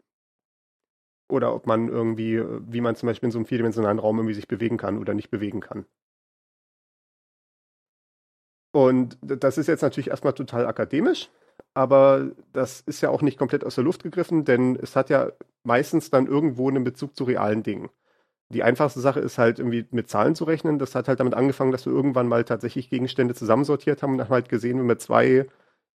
Oder 1.27 1.55
ob 1.55 1.65
man 1.65 1.87
irgendwie, 1.87 2.43
wie 2.67 2.81
man 2.81 2.95
zum 2.95 3.07
Beispiel 3.07 3.27
in 3.27 3.31
so 3.31 3.39
einem 3.39 3.47
vierdimensionalen 3.47 3.97
Raum 3.97 4.17
irgendwie 4.17 4.35
sich 4.35 4.47
bewegen 4.47 4.77
kann 4.77 4.99
oder 4.99 5.15
nicht 5.15 5.31
bewegen 5.31 5.61
kann. 5.61 5.87
Und 8.75 9.17
das 9.21 9.57
ist 9.57 9.67
jetzt 9.67 9.83
natürlich 9.83 10.09
erstmal 10.09 10.33
total 10.33 10.65
akademisch, 10.65 11.29
aber 11.73 12.31
das 12.51 12.81
ist 12.81 12.99
ja 12.99 13.09
auch 13.09 13.21
nicht 13.21 13.39
komplett 13.39 13.63
aus 13.63 13.75
der 13.75 13.85
Luft 13.85 14.03
gegriffen, 14.03 14.43
denn 14.43 14.75
es 14.75 14.97
hat 14.97 15.09
ja 15.09 15.31
meistens 15.63 16.09
dann 16.09 16.27
irgendwo 16.27 16.67
einen 16.67 16.83
Bezug 16.83 17.15
zu 17.15 17.23
realen 17.23 17.63
Dingen. 17.63 17.87
Die 18.49 18.63
einfachste 18.63 18.99
Sache 18.99 19.21
ist 19.21 19.37
halt 19.37 19.59
irgendwie 19.59 19.85
mit 19.91 20.09
Zahlen 20.09 20.35
zu 20.35 20.43
rechnen. 20.43 20.77
Das 20.77 20.93
hat 20.93 21.07
halt 21.07 21.21
damit 21.21 21.35
angefangen, 21.35 21.71
dass 21.71 21.85
wir 21.85 21.93
irgendwann 21.93 22.27
mal 22.27 22.43
tatsächlich 22.43 22.89
Gegenstände 22.89 23.33
zusammensortiert 23.33 24.03
haben 24.03 24.15
und 24.15 24.19
haben 24.19 24.29
halt 24.29 24.49
gesehen, 24.49 24.77
wenn 24.79 24.89
wir 24.89 24.99
zwei 24.99 25.47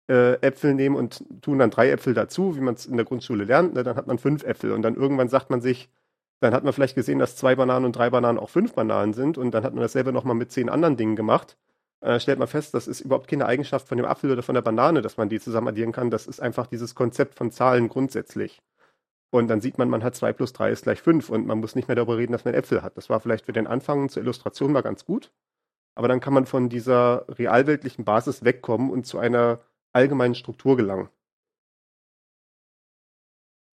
äh, 0.09 0.35
Äpfel 0.35 0.75
nehmen 0.75 0.95
und 0.95 1.25
tun 1.43 1.59
dann 1.59 1.71
drei 1.71 1.91
Äpfel 1.91 2.15
dazu, 2.15 2.55
wie 2.55 2.61
man 2.61 2.75
es 2.75 2.87
in 2.87 2.97
der 2.97 3.07
Grundschule 3.07 3.43
lernt, 3.43 3.75
ne, 3.75 3.83
dann 3.83 3.97
hat 3.97 4.07
man 4.07 4.19
fünf 4.19 4.45
Äpfel. 4.45 4.71
Und 4.71 4.83
dann 4.83 4.95
irgendwann 4.95 5.29
sagt 5.29 5.51
man 5.51 5.61
sich, 5.61 5.91
dann 6.39 6.55
hat 6.55 6.63
man 6.63 6.73
vielleicht 6.73 6.95
gesehen, 6.95 7.19
dass 7.19 7.35
zwei 7.35 7.57
Bananen 7.57 7.87
und 7.87 7.97
drei 7.97 8.11
Bananen 8.11 8.39
auch 8.39 8.51
fünf 8.51 8.75
Bananen 8.75 9.15
sind 9.15 9.37
und 9.37 9.51
dann 9.51 9.65
hat 9.65 9.75
man 9.75 9.83
dasselbe 9.83 10.13
nochmal 10.13 10.37
mit 10.37 10.53
zehn 10.53 10.69
anderen 10.69 10.97
Dingen 10.97 11.17
gemacht 11.17 11.57
äh, 12.01 12.21
stellt 12.21 12.39
man 12.39 12.49
fest, 12.49 12.75
das 12.75 12.87
ist 12.89 13.01
überhaupt 13.01 13.29
keine 13.29 13.47
Eigenschaft 13.47 13.89
von 13.89 13.99
dem 13.99 14.07
Apfel 14.07 14.31
oder 14.31 14.43
von 14.43 14.55
der 14.55 14.63
Banane, 14.63 15.03
dass 15.03 15.17
man 15.17 15.29
die 15.29 15.41
zusammen 15.41 15.69
addieren 15.69 15.93
kann. 15.93 16.11
Das 16.11 16.27
ist 16.27 16.41
einfach 16.41 16.67
dieses 16.67 16.95
Konzept 16.95 17.35
von 17.35 17.51
Zahlen 17.51 17.89
grundsätzlich. 17.89 18.63
Und 19.31 19.49
dann 19.49 19.61
sieht 19.61 19.79
man, 19.79 19.91
man 19.91 20.05
hat 20.05 20.15
2 20.15 20.33
plus 20.33 20.53
3 20.53 20.71
ist 20.71 20.85
gleich 20.85 21.03
5 21.03 21.29
und 21.31 21.47
man 21.47 21.59
muss 21.59 21.75
nicht 21.75 21.89
mehr 21.89 21.97
darüber 21.97 22.17
reden, 22.17 22.33
dass 22.33 22.45
man 22.45 22.55
Äpfel 22.55 22.83
hat. 22.83 22.97
Das 22.97 23.11
war 23.11 23.21
vielleicht 23.21 23.47
für 23.47 23.53
den 23.53 23.67
Anfang 23.67 24.09
zur 24.09 24.23
Illustration 24.23 24.73
mal 24.73 24.83
ganz 24.83 25.05
gut. 25.05 25.33
Aber 25.95 26.09
dann 26.09 26.21
kann 26.21 26.33
man 26.33 26.47
von 26.47 26.69
dieser 26.69 27.27
realweltlichen 27.29 28.05
Basis 28.05 28.45
wegkommen 28.45 28.91
und 28.91 29.07
zu 29.07 29.19
einer 29.19 29.61
allgemeinen 29.93 30.35
Struktur 30.35 30.77
gelangen. 30.77 31.11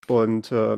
Und 0.07 0.51
äh, 0.51 0.77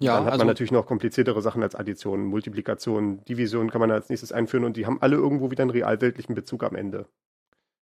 ja, 0.00 0.14
dann 0.16 0.24
hat 0.24 0.32
also, 0.32 0.38
man 0.40 0.48
natürlich 0.48 0.72
noch 0.72 0.86
kompliziertere 0.86 1.40
Sachen 1.40 1.62
als 1.62 1.74
Addition, 1.74 2.24
Multiplikation, 2.24 3.24
Division 3.24 3.70
kann 3.70 3.80
man 3.80 3.90
als 3.90 4.08
nächstes 4.08 4.32
einführen 4.32 4.64
und 4.64 4.76
die 4.76 4.86
haben 4.86 5.00
alle 5.00 5.16
irgendwo 5.16 5.50
wieder 5.50 5.62
einen 5.62 5.70
realweltlichen 5.70 6.34
Bezug 6.34 6.64
am 6.64 6.74
Ende. 6.74 7.06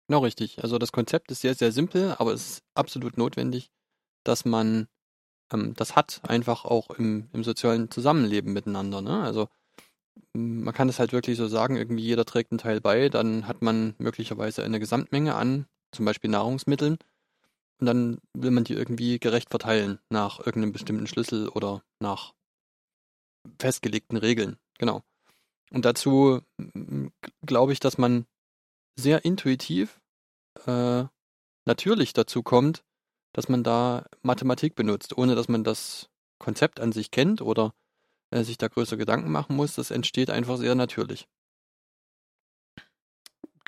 Genau 0.08 0.20
richtig. 0.20 0.62
Also 0.62 0.78
das 0.78 0.90
Konzept 0.90 1.30
ist 1.30 1.42
sehr, 1.42 1.54
sehr 1.54 1.70
simpel, 1.70 2.14
aber 2.18 2.32
es 2.32 2.50
ist 2.50 2.62
absolut 2.74 3.18
notwendig, 3.18 3.70
dass 4.24 4.46
man 4.46 4.88
ähm, 5.52 5.74
das 5.76 5.96
hat, 5.96 6.22
einfach 6.26 6.64
auch 6.64 6.90
im, 6.90 7.28
im 7.32 7.44
sozialen 7.44 7.90
Zusammenleben 7.90 8.52
miteinander. 8.52 9.02
Ne? 9.02 9.22
Also 9.22 9.48
man 10.32 10.74
kann 10.74 10.88
es 10.88 10.98
halt 10.98 11.12
wirklich 11.12 11.36
so 11.36 11.46
sagen, 11.46 11.76
irgendwie 11.76 12.04
jeder 12.04 12.24
trägt 12.24 12.52
einen 12.52 12.58
Teil 12.58 12.80
bei, 12.80 13.08
dann 13.08 13.46
hat 13.46 13.62
man 13.62 13.94
möglicherweise 13.98 14.64
eine 14.64 14.80
Gesamtmenge 14.80 15.34
an, 15.34 15.66
zum 15.92 16.04
Beispiel 16.04 16.30
Nahrungsmitteln, 16.30 16.98
und 17.80 17.86
dann 17.86 18.18
will 18.34 18.50
man 18.50 18.64
die 18.64 18.74
irgendwie 18.74 19.18
gerecht 19.18 19.50
verteilen 19.50 19.98
nach 20.10 20.38
irgendeinem 20.40 20.72
bestimmten 20.72 21.06
Schlüssel 21.06 21.48
oder 21.48 21.82
nach 22.00 22.34
festgelegten 23.58 24.18
Regeln. 24.18 24.58
Genau. 24.78 25.02
Und 25.70 25.84
dazu 25.84 26.40
glaube 27.46 27.72
ich, 27.72 27.80
dass 27.80 27.98
man 27.98 28.26
sehr 28.98 29.24
intuitiv 29.24 30.00
äh, 30.66 31.04
natürlich 31.66 32.12
dazu 32.12 32.42
kommt, 32.42 32.84
dass 33.32 33.48
man 33.48 33.62
da 33.62 34.06
Mathematik 34.22 34.74
benutzt, 34.74 35.16
ohne 35.16 35.34
dass 35.34 35.48
man 35.48 35.62
das 35.62 36.08
Konzept 36.38 36.80
an 36.80 36.92
sich 36.92 37.10
kennt 37.10 37.42
oder 37.42 37.74
äh, 38.30 38.42
sich 38.42 38.58
da 38.58 38.68
größere 38.68 38.98
Gedanken 38.98 39.30
machen 39.30 39.54
muss. 39.54 39.74
Das 39.74 39.90
entsteht 39.90 40.30
einfach 40.30 40.56
sehr 40.56 40.74
natürlich. 40.74 41.28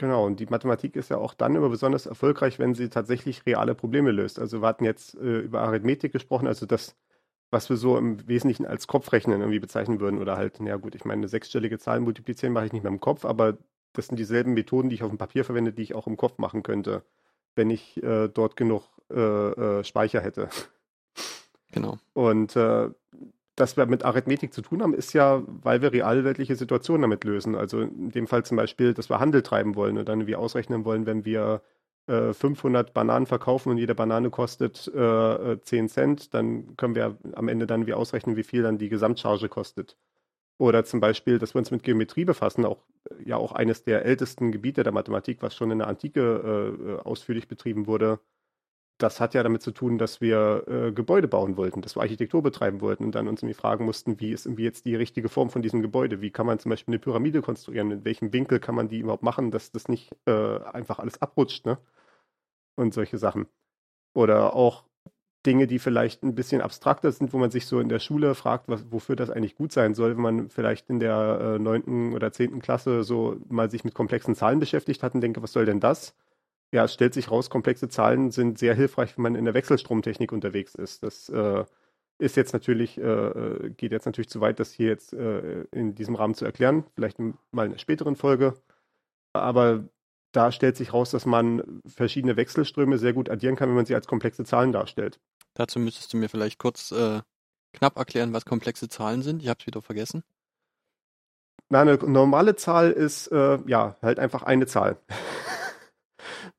Genau, 0.00 0.24
und 0.24 0.40
die 0.40 0.46
Mathematik 0.46 0.96
ist 0.96 1.10
ja 1.10 1.18
auch 1.18 1.34
dann 1.34 1.54
immer 1.54 1.68
besonders 1.68 2.06
erfolgreich, 2.06 2.58
wenn 2.58 2.74
sie 2.74 2.88
tatsächlich 2.88 3.44
reale 3.44 3.74
Probleme 3.74 4.12
löst. 4.12 4.38
Also 4.38 4.62
wir 4.62 4.66
hatten 4.66 4.86
jetzt 4.86 5.14
äh, 5.16 5.40
über 5.40 5.60
Arithmetik 5.60 6.10
gesprochen, 6.10 6.46
also 6.46 6.64
das, 6.64 6.96
was 7.50 7.68
wir 7.68 7.76
so 7.76 7.98
im 7.98 8.26
Wesentlichen 8.26 8.64
als 8.64 8.86
Kopfrechnen 8.86 9.40
irgendwie 9.42 9.58
bezeichnen 9.58 10.00
würden. 10.00 10.18
Oder 10.18 10.38
halt, 10.38 10.58
ja 10.60 10.76
gut, 10.76 10.94
ich 10.94 11.04
meine, 11.04 11.20
eine 11.20 11.28
sechsstellige 11.28 11.78
Zahl 11.78 12.00
multiplizieren 12.00 12.54
mache 12.54 12.64
ich 12.64 12.72
nicht 12.72 12.82
mehr 12.82 12.92
im 12.92 13.00
Kopf, 13.00 13.26
aber 13.26 13.58
das 13.92 14.06
sind 14.06 14.16
dieselben 14.16 14.54
Methoden, 14.54 14.88
die 14.88 14.94
ich 14.94 15.02
auf 15.02 15.10
dem 15.10 15.18
Papier 15.18 15.44
verwende, 15.44 15.74
die 15.74 15.82
ich 15.82 15.94
auch 15.94 16.06
im 16.06 16.16
Kopf 16.16 16.38
machen 16.38 16.62
könnte, 16.62 17.04
wenn 17.54 17.68
ich 17.68 18.02
äh, 18.02 18.28
dort 18.28 18.56
genug 18.56 18.84
äh, 19.10 19.20
äh, 19.20 19.84
Speicher 19.84 20.22
hätte. 20.22 20.48
Genau. 21.72 21.98
Und 22.14 22.56
äh, 22.56 22.88
dass 23.60 23.76
wir 23.76 23.86
mit 23.86 24.04
Arithmetik 24.04 24.54
zu 24.54 24.62
tun 24.62 24.82
haben, 24.82 24.94
ist 24.94 25.12
ja, 25.12 25.42
weil 25.46 25.82
wir 25.82 25.92
realweltliche 25.92 26.56
Situationen 26.56 27.02
damit 27.02 27.24
lösen. 27.24 27.54
Also 27.54 27.80
in 27.82 28.10
dem 28.10 28.26
Fall 28.26 28.44
zum 28.44 28.56
Beispiel, 28.56 28.94
dass 28.94 29.10
wir 29.10 29.20
Handel 29.20 29.42
treiben 29.42 29.74
wollen 29.74 29.98
und 29.98 30.08
dann 30.08 30.26
wie 30.26 30.36
ausrechnen 30.36 30.84
wollen, 30.84 31.06
wenn 31.06 31.24
wir 31.24 31.62
äh, 32.06 32.32
500 32.32 32.94
Bananen 32.94 33.26
verkaufen 33.26 33.70
und 33.70 33.78
jede 33.78 33.94
Banane 33.94 34.30
kostet 34.30 34.88
äh, 34.88 35.60
10 35.60 35.88
Cent, 35.88 36.34
dann 36.34 36.76
können 36.76 36.94
wir 36.94 37.18
am 37.34 37.48
Ende 37.48 37.66
dann 37.66 37.86
wie 37.86 37.94
ausrechnen, 37.94 38.36
wie 38.36 38.42
viel 38.44 38.62
dann 38.62 38.78
die 38.78 38.88
Gesamtcharge 38.88 39.48
kostet. 39.48 39.96
Oder 40.58 40.84
zum 40.84 41.00
Beispiel, 41.00 41.38
dass 41.38 41.54
wir 41.54 41.58
uns 41.58 41.70
mit 41.70 41.82
Geometrie 41.82 42.24
befassen, 42.24 42.64
auch 42.64 42.84
ja 43.24 43.36
auch 43.36 43.52
eines 43.52 43.84
der 43.84 44.04
ältesten 44.04 44.52
Gebiete 44.52 44.82
der 44.82 44.92
Mathematik, 44.92 45.42
was 45.42 45.54
schon 45.54 45.70
in 45.70 45.78
der 45.78 45.88
Antike 45.88 46.98
äh, 47.02 47.08
ausführlich 47.08 47.48
betrieben 47.48 47.86
wurde. 47.86 48.20
Das 49.00 49.18
hat 49.18 49.32
ja 49.32 49.42
damit 49.42 49.62
zu 49.62 49.70
tun, 49.72 49.96
dass 49.96 50.20
wir 50.20 50.64
äh, 50.68 50.92
Gebäude 50.92 51.26
bauen 51.26 51.56
wollten, 51.56 51.80
dass 51.80 51.96
wir 51.96 52.02
Architektur 52.02 52.42
betreiben 52.42 52.82
wollten 52.82 53.04
und 53.04 53.14
dann 53.14 53.28
uns 53.28 53.40
irgendwie 53.42 53.54
fragen 53.54 53.86
mussten, 53.86 54.20
wie 54.20 54.30
ist 54.30 54.44
irgendwie 54.44 54.64
jetzt 54.64 54.84
die 54.84 54.94
richtige 54.94 55.30
Form 55.30 55.48
von 55.48 55.62
diesem 55.62 55.80
Gebäude? 55.80 56.20
Wie 56.20 56.30
kann 56.30 56.44
man 56.44 56.58
zum 56.58 56.68
Beispiel 56.68 56.92
eine 56.92 56.98
Pyramide 56.98 57.40
konstruieren? 57.40 57.90
In 57.90 58.04
welchem 58.04 58.32
Winkel 58.34 58.60
kann 58.60 58.74
man 58.74 58.88
die 58.90 58.98
überhaupt 58.98 59.22
machen, 59.22 59.50
dass 59.50 59.72
das 59.72 59.88
nicht 59.88 60.14
äh, 60.26 60.58
einfach 60.64 60.98
alles 60.98 61.20
abrutscht, 61.22 61.64
ne? 61.64 61.78
Und 62.76 62.92
solche 62.92 63.16
Sachen. 63.16 63.46
Oder 64.14 64.54
auch 64.54 64.84
Dinge, 65.46 65.66
die 65.66 65.78
vielleicht 65.78 66.22
ein 66.22 66.34
bisschen 66.34 66.60
abstrakter 66.60 67.10
sind, 67.12 67.32
wo 67.32 67.38
man 67.38 67.50
sich 67.50 67.66
so 67.66 67.80
in 67.80 67.88
der 67.88 68.00
Schule 68.00 68.34
fragt, 68.34 68.68
was, 68.68 68.92
wofür 68.92 69.16
das 69.16 69.30
eigentlich 69.30 69.56
gut 69.56 69.72
sein 69.72 69.94
soll, 69.94 70.16
wenn 70.16 70.22
man 70.22 70.50
vielleicht 70.50 70.90
in 70.90 71.00
der 71.00 71.58
neunten 71.58 72.12
äh, 72.12 72.14
oder 72.16 72.32
zehnten 72.32 72.60
Klasse 72.60 73.04
so 73.04 73.38
mal 73.48 73.70
sich 73.70 73.84
mit 73.84 73.94
komplexen 73.94 74.34
Zahlen 74.34 74.60
beschäftigt 74.60 75.02
hat 75.02 75.14
und 75.14 75.22
denke, 75.22 75.42
was 75.42 75.52
soll 75.52 75.64
denn 75.64 75.80
das? 75.80 76.14
Ja, 76.72 76.84
es 76.84 76.94
stellt 76.94 77.14
sich 77.14 77.30
raus, 77.30 77.50
komplexe 77.50 77.88
Zahlen 77.88 78.30
sind 78.30 78.58
sehr 78.58 78.74
hilfreich, 78.74 79.16
wenn 79.16 79.22
man 79.22 79.34
in 79.34 79.44
der 79.44 79.54
Wechselstromtechnik 79.54 80.30
unterwegs 80.32 80.74
ist. 80.74 81.02
Das 81.02 81.28
äh, 81.28 81.64
ist 82.18 82.36
jetzt 82.36 82.52
natürlich, 82.52 82.98
äh, 82.98 83.02
äh 83.02 83.70
geht 83.70 83.92
jetzt 83.92 84.06
natürlich 84.06 84.28
zu 84.28 84.40
weit, 84.40 84.60
das 84.60 84.72
hier 84.72 84.88
jetzt 84.88 85.12
äh, 85.12 85.62
in 85.72 85.94
diesem 85.94 86.14
Rahmen 86.14 86.34
zu 86.34 86.44
erklären, 86.44 86.84
vielleicht 86.94 87.18
mal 87.18 87.32
in 87.52 87.72
einer 87.72 87.78
späteren 87.78 88.14
Folge. 88.14 88.54
Aber 89.32 89.84
da 90.32 90.52
stellt 90.52 90.76
sich 90.76 90.92
raus, 90.92 91.10
dass 91.10 91.26
man 91.26 91.82
verschiedene 91.86 92.36
Wechselströme 92.36 92.98
sehr 92.98 93.12
gut 93.12 93.28
addieren 93.30 93.56
kann, 93.56 93.68
wenn 93.68 93.76
man 93.76 93.86
sie 93.86 93.94
als 93.94 94.06
komplexe 94.06 94.44
Zahlen 94.44 94.72
darstellt. 94.72 95.18
Dazu 95.54 95.80
müsstest 95.80 96.12
du 96.12 96.16
mir 96.16 96.28
vielleicht 96.28 96.58
kurz 96.58 96.92
äh, 96.92 97.20
knapp 97.72 97.96
erklären, 97.96 98.32
was 98.32 98.44
komplexe 98.44 98.88
Zahlen 98.88 99.22
sind. 99.22 99.42
Ich 99.42 99.48
habe 99.48 99.58
es 99.60 99.66
wieder 99.66 99.82
vergessen. 99.82 100.22
Na, 101.68 101.80
eine 101.80 101.94
normale 101.96 102.56
Zahl 102.56 102.90
ist 102.90 103.28
äh, 103.28 103.58
ja 103.66 103.96
halt 104.02 104.18
einfach 104.18 104.42
eine 104.42 104.66
Zahl. 104.66 104.98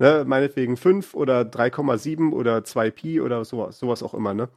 ne, 0.01 0.25
meinetwegen 0.25 0.77
5 0.77 1.13
oder 1.13 1.41
3,7 1.41 2.33
oder 2.33 2.57
2pi 2.57 3.21
oder 3.21 3.45
sowas, 3.45 3.77
sowas 3.77 4.01
auch 4.01 4.15
immer. 4.15 4.33
Ne? 4.33 4.49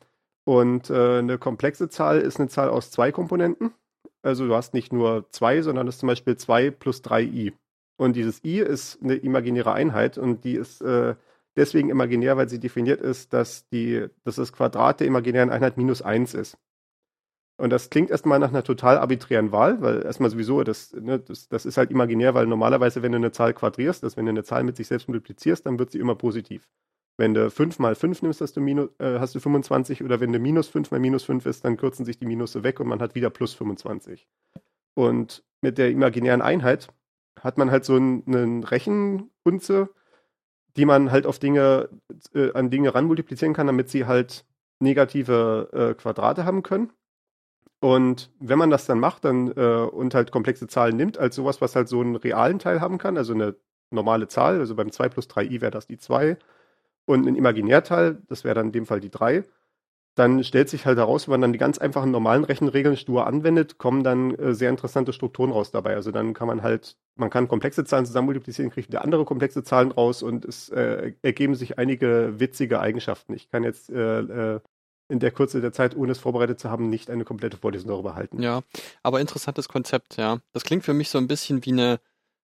Und 0.45 0.91
äh, 0.91 1.19
eine 1.19 1.39
komplexe 1.39 1.89
Zahl 1.91 2.21
ist 2.21 2.41
eine 2.41 2.49
Zahl 2.49 2.71
aus 2.71 2.91
zwei 2.91 3.13
Komponenten. 3.13 3.73
Also 4.23 4.47
du 4.47 4.55
hast 4.55 4.73
nicht 4.73 4.93
nur 4.93 5.27
zwei, 5.31 5.61
sondern 5.61 5.85
das 5.87 5.97
ist 5.97 6.01
zum 6.01 6.07
Beispiel 6.07 6.37
2 6.37 6.71
plus 6.71 7.03
3i. 7.05 7.53
Und 7.99 8.17
dieses 8.17 8.43
i 8.43 8.59
ist 8.59 9.03
eine 9.03 9.17
imaginäre 9.17 9.75
Einheit 9.75 10.17
und 10.17 10.45
die 10.45 10.55
ist 10.55 10.81
äh, 10.81 11.15
deswegen 11.57 11.91
imaginär, 11.91 12.37
weil 12.39 12.49
sie 12.49 12.59
definiert 12.59 13.03
ist, 13.03 13.35
dass, 13.35 13.69
die, 13.69 14.07
dass 14.25 14.37
das 14.37 14.53
Quadrat 14.53 15.01
der 15.01 15.07
imaginären 15.07 15.51
Einheit 15.51 15.77
minus 15.77 16.01
1 16.01 16.33
ist. 16.35 16.57
Und 17.57 17.71
das 17.71 17.88
klingt 17.88 18.11
erstmal 18.11 18.40
nach 18.40 18.49
einer 18.49 18.64
total 18.64 18.99
arbiträren 18.99 19.53
Wahl, 19.53 19.81
weil 19.81 20.05
erstmal 20.05 20.29
sowieso, 20.29 20.64
das, 20.64 20.93
ne, 20.93 21.21
das, 21.21 21.49
das 21.49 21.67
ist 21.67 21.77
halt 21.77 21.93
imaginär, 21.93 22.35
weil 22.35 22.47
normalerweise, 22.47 23.03
wenn 23.03 23.12
du 23.12 23.17
eine 23.17 23.31
Zahl 23.31 23.55
quadrierst, 23.55 24.03
dass 24.03 24.17
wenn 24.17 24.27
du 24.27 24.31
eine 24.31 24.43
Zahl 24.43 24.64
mit 24.64 24.77
sich 24.77 24.88
selbst 24.88 25.09
multiplizierst, 25.09 25.64
dann 25.64 25.79
wird 25.79 25.93
sie 25.93 26.01
immer 26.01 26.17
positiv. 26.17 26.69
Wenn 27.17 27.33
du 27.33 27.49
5 27.51 27.79
mal 27.79 27.95
5 27.95 28.23
nimmst, 28.23 28.40
hast 28.40 28.57
du, 28.57 28.61
minus, 28.61 28.90
äh, 28.99 29.21
hast 29.21 29.37
du 29.37 29.40
25 29.40 30.03
oder 30.03 30.19
wenn 30.19 30.33
du 30.33 30.40
minus 30.40 30.67
5 30.69 30.90
mal 30.90 30.99
minus 30.99 31.23
5 31.25 31.47
ist, 31.47 31.64
dann 31.64 31.77
kürzen 31.77 32.05
sich 32.05 32.19
die 32.19 32.27
Minusse 32.27 32.64
weg 32.64 32.81
und 32.81 32.88
man 32.88 33.01
hat 33.01 33.14
wieder 33.14 33.31
plus 33.31 33.55
25. 33.55 34.27
Und 34.95 35.45
mit 35.61 35.79
der 35.79 35.90
imaginären 35.90 36.43
Einheit 36.43 36.88
hat 37.40 37.57
man 37.57 37.71
halt 37.71 37.85
so 37.85 37.95
einen, 37.95 38.25
einen 38.27 38.64
Rechenunze, 38.64 39.90
die 40.77 40.87
man 40.87 41.12
halt 41.12 41.27
auf 41.27 41.38
Dinge, 41.38 41.88
äh, 42.35 42.53
an 42.53 42.71
Dinge 42.71 42.95
ranmultiplizieren 42.95 43.55
kann, 43.55 43.69
damit 43.69 43.90
sie 43.90 44.07
halt 44.07 44.45
negative 44.81 45.69
äh, 45.73 45.95
Quadrate 45.95 46.45
haben 46.45 46.64
können. 46.64 46.93
Und 47.85 48.31
wenn 48.40 48.59
man 48.59 48.70
das 48.70 48.87
dann 48.87 48.99
macht 48.99 49.27
dann, 49.27 49.49
äh, 49.49 49.61
und 49.61 50.14
halt 50.14 50.31
komplexe 50.33 50.66
Zahlen 50.66 50.97
nimmt, 50.97 51.18
als 51.18 51.37
sowas, 51.37 51.61
was 51.61 51.77
halt 51.77 51.87
so 51.87 52.01
einen 52.01 52.16
realen 52.16 52.59
Teil 52.59 52.81
haben 52.81 52.97
kann, 52.97 53.18
also 53.18 53.35
eine 53.35 53.57
normale 53.90 54.27
Zahl, 54.27 54.59
also 54.59 54.75
beim 54.75 54.90
2 54.90 55.11
plus 55.11 55.29
3i 55.29 55.61
wäre 55.61 55.70
das 55.70 55.87
die 55.87 55.99
2, 55.99 56.38
und 57.05 57.27
ein 57.27 57.37
Imaginärteil, 57.37 58.23
das 58.27 58.42
wäre 58.42 58.55
dann 58.55 58.68
in 58.68 58.73
dem 58.73 58.87
Fall 58.87 59.01
die 59.01 59.11
3, 59.11 59.44
dann 60.14 60.44
stellt 60.44 60.70
sich 60.70 60.87
halt 60.87 60.97
heraus, 60.97 61.29
wenn 61.29 61.33
man 61.33 61.42
dann 61.42 61.53
die 61.53 61.59
ganz 61.59 61.77
einfachen 61.77 62.11
normalen 62.11 62.44
Rechenregeln 62.44 62.97
stur 62.97 63.27
anwendet, 63.27 63.77
kommen 63.77 64.03
dann 64.03 64.35
äh, 64.37 64.55
sehr 64.55 64.70
interessante 64.70 65.12
Strukturen 65.12 65.53
raus 65.53 65.70
dabei. 65.70 65.94
Also 65.94 66.11
dann 66.11 66.33
kann 66.33 66.49
man 66.49 66.62
halt, 66.62 66.97
man 67.16 67.29
kann 67.29 67.49
komplexe 67.49 67.85
Zahlen 67.85 68.07
zusammen 68.07 68.27
multiplizieren, 68.27 68.70
kriegt 68.70 68.88
wieder 68.88 69.05
andere 69.05 69.27
komplexe 69.27 69.62
Zahlen 69.62 69.92
raus 69.92 70.23
und 70.23 70.47
es 70.47 70.70
äh, 70.70 71.12
ergeben 71.20 71.55
sich 71.55 71.79
einige 71.79 72.40
witzige 72.40 72.81
Eigenschaften. 72.81 73.35
Ich 73.35 73.51
kann 73.51 73.62
jetzt 73.62 73.90
äh, 73.90 74.20
äh, 74.20 74.61
in 75.09 75.21
der 75.21 75.31
Kürze 75.31 75.61
der 75.61 75.73
Zeit, 75.73 75.97
ohne 75.97 76.12
es 76.12 76.19
vorbereitet 76.19 76.59
zu 76.59 76.71
haben, 76.71 76.88
nicht 76.88 77.11
eine 77.11 77.25
komplette 77.25 77.57
Vorlesung 77.57 77.88
darüber 77.88 78.14
halten. 78.14 78.40
Ja, 78.43 78.62
aber 79.03 79.21
interessantes 79.21 79.69
Konzept, 79.69 80.17
ja. 80.17 80.38
Das 80.53 80.64
klingt 80.64 80.85
für 80.85 80.95
mich 80.95 81.11
so 81.11 81.19
ein 81.19 81.29
bisschen 81.29 81.64
wie 81.64 81.73
eine, 81.73 82.01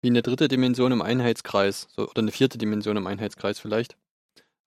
wie 0.02 0.10
eine 0.10 0.22
dritte 0.22 0.48
Dimension 0.48 0.92
im 0.92 1.02
Einheitskreis, 1.02 1.88
so, 1.96 2.04
oder 2.04 2.20
eine 2.20 2.32
vierte 2.32 2.58
Dimension 2.58 2.98
im 2.98 3.08
Einheitskreis 3.08 3.60
vielleicht. 3.60 3.98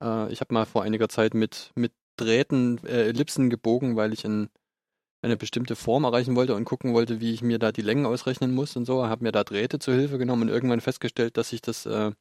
Äh, 0.03 0.33
ich 0.33 0.41
habe 0.41 0.53
mal 0.53 0.67
vor 0.67 0.83
einiger 0.83 1.09
Zeit 1.09 1.35
mit, 1.35 1.73
mit 1.75 1.93
Drähten 2.17 2.79
äh, 2.85 3.09
Ellipsen 3.09 3.49
gebogen, 3.49 3.97
weil 3.97 4.13
ich 4.13 4.25
in 4.25 4.51
eine 5.23 5.37
bestimmte 5.37 5.77
Form 5.77 6.05
erreichen 6.05 6.35
wollte 6.35 6.55
und 6.55 6.65
gucken 6.65 6.95
wollte, 6.95 7.21
wie 7.21 7.33
ich 7.33 7.43
mir 7.43 7.59
da 7.59 7.73
die 7.73 7.83
Längen 7.83 8.07
ausrechnen 8.07 8.55
muss 8.55 8.77
und 8.77 8.87
so. 8.87 9.07
Habe 9.07 9.25
mir 9.25 9.33
da 9.33 9.45
Drähte 9.45 9.79
zur 9.79 9.95
Hilfe 9.95 10.19
genommen 10.19 10.43
und 10.43 10.49
irgendwann 10.49 10.81
festgestellt, 10.81 11.37
dass 11.37 11.53
ich 11.53 11.61
das 11.61 11.87
äh, 11.87 12.13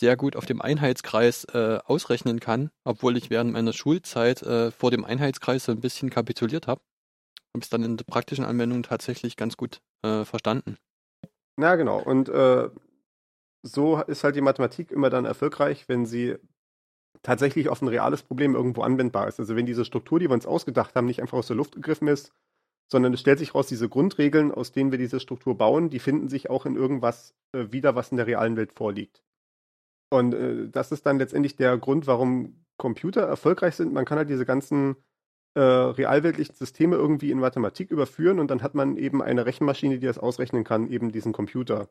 sehr 0.00 0.16
gut 0.16 0.34
auf 0.34 0.46
dem 0.46 0.60
Einheitskreis 0.60 1.44
äh, 1.52 1.78
ausrechnen 1.84 2.40
kann, 2.40 2.70
obwohl 2.84 3.16
ich 3.16 3.30
während 3.30 3.52
meiner 3.52 3.74
Schulzeit 3.74 4.42
äh, 4.42 4.70
vor 4.70 4.90
dem 4.90 5.04
Einheitskreis 5.04 5.64
so 5.64 5.72
ein 5.72 5.80
bisschen 5.80 6.10
kapituliert 6.10 6.66
habe. 6.66 6.80
Habe 7.54 7.62
es 7.62 7.68
dann 7.68 7.84
in 7.84 7.96
der 7.96 8.04
praktischen 8.04 8.44
Anwendung 8.44 8.82
tatsächlich 8.82 9.36
ganz 9.36 9.56
gut 9.56 9.80
äh, 10.02 10.24
verstanden. 10.24 10.78
Ja, 11.60 11.76
genau. 11.76 12.00
Und 12.00 12.28
äh, 12.30 12.70
so 13.62 14.00
ist 14.02 14.24
halt 14.24 14.36
die 14.36 14.40
Mathematik 14.40 14.90
immer 14.90 15.10
dann 15.10 15.26
erfolgreich, 15.26 15.88
wenn 15.88 16.06
sie 16.06 16.36
tatsächlich 17.22 17.68
auf 17.68 17.82
ein 17.82 17.88
reales 17.88 18.22
Problem 18.22 18.54
irgendwo 18.54 18.82
anwendbar 18.82 19.28
ist. 19.28 19.38
Also 19.38 19.54
wenn 19.54 19.66
diese 19.66 19.84
Struktur, 19.84 20.18
die 20.18 20.30
wir 20.30 20.34
uns 20.34 20.46
ausgedacht 20.46 20.94
haben, 20.94 21.06
nicht 21.06 21.20
einfach 21.20 21.36
aus 21.36 21.48
der 21.48 21.56
Luft 21.56 21.74
gegriffen 21.74 22.08
ist, 22.08 22.32
sondern 22.90 23.12
es 23.12 23.20
stellt 23.20 23.38
sich 23.38 23.54
raus, 23.54 23.66
diese 23.66 23.88
Grundregeln, 23.88 24.50
aus 24.50 24.72
denen 24.72 24.90
wir 24.90 24.98
diese 24.98 25.20
Struktur 25.20 25.58
bauen, 25.58 25.90
die 25.90 25.98
finden 25.98 26.28
sich 26.28 26.48
auch 26.48 26.64
in 26.64 26.76
irgendwas 26.76 27.34
äh, 27.52 27.66
wieder, 27.70 27.94
was 27.94 28.10
in 28.10 28.16
der 28.16 28.26
realen 28.26 28.56
Welt 28.56 28.72
vorliegt. 28.72 29.22
Und 30.10 30.34
äh, 30.34 30.68
das 30.68 30.92
ist 30.92 31.06
dann 31.06 31.18
letztendlich 31.18 31.56
der 31.56 31.78
Grund, 31.78 32.06
warum 32.06 32.64
Computer 32.76 33.22
erfolgreich 33.22 33.76
sind. 33.76 33.92
Man 33.92 34.04
kann 34.04 34.18
halt 34.18 34.30
diese 34.30 34.44
ganzen 34.44 34.96
äh, 35.54 35.60
realweltlichen 35.60 36.54
Systeme 36.54 36.96
irgendwie 36.96 37.30
in 37.30 37.38
Mathematik 37.38 37.90
überführen 37.90 38.38
und 38.40 38.50
dann 38.50 38.62
hat 38.62 38.74
man 38.74 38.96
eben 38.96 39.22
eine 39.22 39.46
Rechenmaschine, 39.46 39.98
die 39.98 40.06
das 40.06 40.18
ausrechnen 40.18 40.64
kann, 40.64 40.88
eben 40.90 41.12
diesen 41.12 41.32
Computer. 41.32 41.88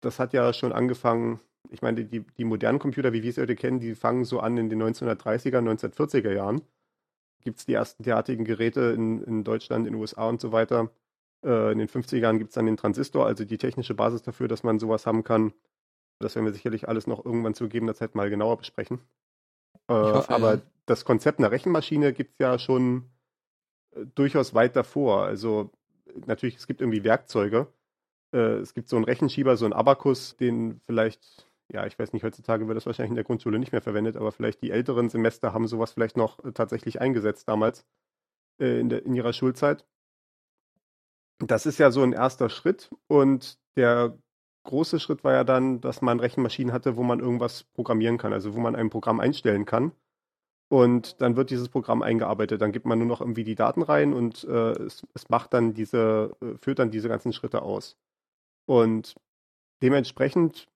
Das 0.00 0.18
hat 0.18 0.32
ja 0.32 0.52
schon 0.52 0.72
angefangen 0.72 1.40
ich 1.70 1.82
meine, 1.82 2.04
die, 2.04 2.20
die 2.20 2.44
modernen 2.44 2.78
Computer, 2.78 3.12
wie 3.12 3.22
wir 3.22 3.32
sie 3.32 3.40
heute 3.40 3.56
kennen, 3.56 3.80
die 3.80 3.94
fangen 3.94 4.24
so 4.24 4.40
an 4.40 4.56
in 4.56 4.68
den 4.68 4.82
1930er, 4.82 5.58
1940er 5.58 6.32
Jahren. 6.32 6.62
Gibt 7.42 7.58
es 7.58 7.66
die 7.66 7.74
ersten 7.74 8.02
derartigen 8.02 8.44
Geräte 8.44 8.80
in, 8.96 9.22
in 9.22 9.44
Deutschland, 9.44 9.86
in 9.86 9.94
den 9.94 10.00
USA 10.00 10.28
und 10.28 10.40
so 10.40 10.52
weiter. 10.52 10.90
Äh, 11.44 11.72
in 11.72 11.78
den 11.78 11.88
50er 11.88 12.18
Jahren 12.18 12.38
gibt 12.38 12.50
es 12.50 12.54
dann 12.54 12.66
den 12.66 12.76
Transistor, 12.76 13.26
also 13.26 13.44
die 13.44 13.58
technische 13.58 13.94
Basis 13.94 14.22
dafür, 14.22 14.48
dass 14.48 14.62
man 14.62 14.78
sowas 14.78 15.06
haben 15.06 15.24
kann. 15.24 15.52
Das 16.18 16.34
werden 16.34 16.46
wir 16.46 16.52
sicherlich 16.52 16.88
alles 16.88 17.06
noch 17.06 17.24
irgendwann 17.24 17.54
zu 17.54 17.64
gegebener 17.64 17.94
Zeit 17.94 18.14
mal 18.14 18.30
genauer 18.30 18.58
besprechen. 18.58 19.00
Äh, 19.88 19.94
hoffe, 19.94 20.30
aber 20.30 20.54
ja. 20.54 20.62
das 20.86 21.04
Konzept 21.04 21.38
einer 21.38 21.50
Rechenmaschine 21.50 22.12
gibt 22.12 22.32
es 22.32 22.38
ja 22.38 22.58
schon 22.58 23.10
äh, 23.94 24.06
durchaus 24.14 24.54
weit 24.54 24.76
davor. 24.76 25.24
Also 25.24 25.70
natürlich, 26.26 26.56
es 26.56 26.66
gibt 26.66 26.80
irgendwie 26.80 27.04
Werkzeuge. 27.04 27.66
Äh, 28.32 28.58
es 28.58 28.74
gibt 28.74 28.88
so 28.88 28.96
einen 28.96 29.04
Rechenschieber, 29.04 29.56
so 29.56 29.64
einen 29.64 29.74
Abakus, 29.74 30.36
den 30.36 30.80
vielleicht 30.86 31.46
ja, 31.72 31.86
ich 31.86 31.98
weiß 31.98 32.12
nicht, 32.12 32.24
heutzutage 32.24 32.66
wird 32.68 32.76
das 32.76 32.86
wahrscheinlich 32.86 33.10
in 33.10 33.16
der 33.16 33.24
Grundschule 33.24 33.58
nicht 33.58 33.72
mehr 33.72 33.80
verwendet, 33.80 34.16
aber 34.16 34.32
vielleicht 34.32 34.62
die 34.62 34.70
älteren 34.70 35.08
Semester 35.08 35.52
haben 35.52 35.66
sowas 35.66 35.92
vielleicht 35.92 36.16
noch 36.16 36.44
äh, 36.44 36.52
tatsächlich 36.52 37.00
eingesetzt 37.00 37.48
damals 37.48 37.86
äh, 38.60 38.80
in, 38.80 38.88
der, 38.88 39.04
in 39.04 39.14
ihrer 39.14 39.32
Schulzeit. 39.32 39.86
Das 41.38 41.66
ist 41.66 41.78
ja 41.78 41.90
so 41.90 42.02
ein 42.02 42.12
erster 42.12 42.48
Schritt 42.48 42.90
und 43.06 43.58
der 43.76 44.16
große 44.64 45.00
Schritt 45.00 45.24
war 45.24 45.32
ja 45.32 45.44
dann, 45.44 45.80
dass 45.80 46.02
man 46.02 46.20
Rechenmaschinen 46.20 46.72
hatte, 46.72 46.96
wo 46.96 47.02
man 47.02 47.20
irgendwas 47.20 47.64
programmieren 47.74 48.18
kann, 48.18 48.32
also 48.32 48.54
wo 48.54 48.60
man 48.60 48.76
ein 48.76 48.90
Programm 48.90 49.20
einstellen 49.20 49.64
kann. 49.64 49.92
Und 50.68 51.20
dann 51.20 51.36
wird 51.36 51.50
dieses 51.50 51.68
Programm 51.68 52.02
eingearbeitet. 52.02 52.60
Dann 52.60 52.72
gibt 52.72 52.86
man 52.86 52.98
nur 52.98 53.06
noch 53.06 53.20
irgendwie 53.20 53.44
die 53.44 53.54
Daten 53.54 53.82
rein 53.82 54.12
und 54.14 54.44
äh, 54.44 54.72
es, 54.72 55.06
es, 55.14 55.28
macht 55.28 55.54
dann 55.54 55.74
diese, 55.74 56.34
äh, 56.40 56.56
führt 56.58 56.78
dann 56.78 56.90
diese 56.90 57.08
ganzen 57.08 57.32
Schritte 57.32 57.62
aus. 57.62 57.96
Und 58.66 59.14
dementsprechend 59.82 60.68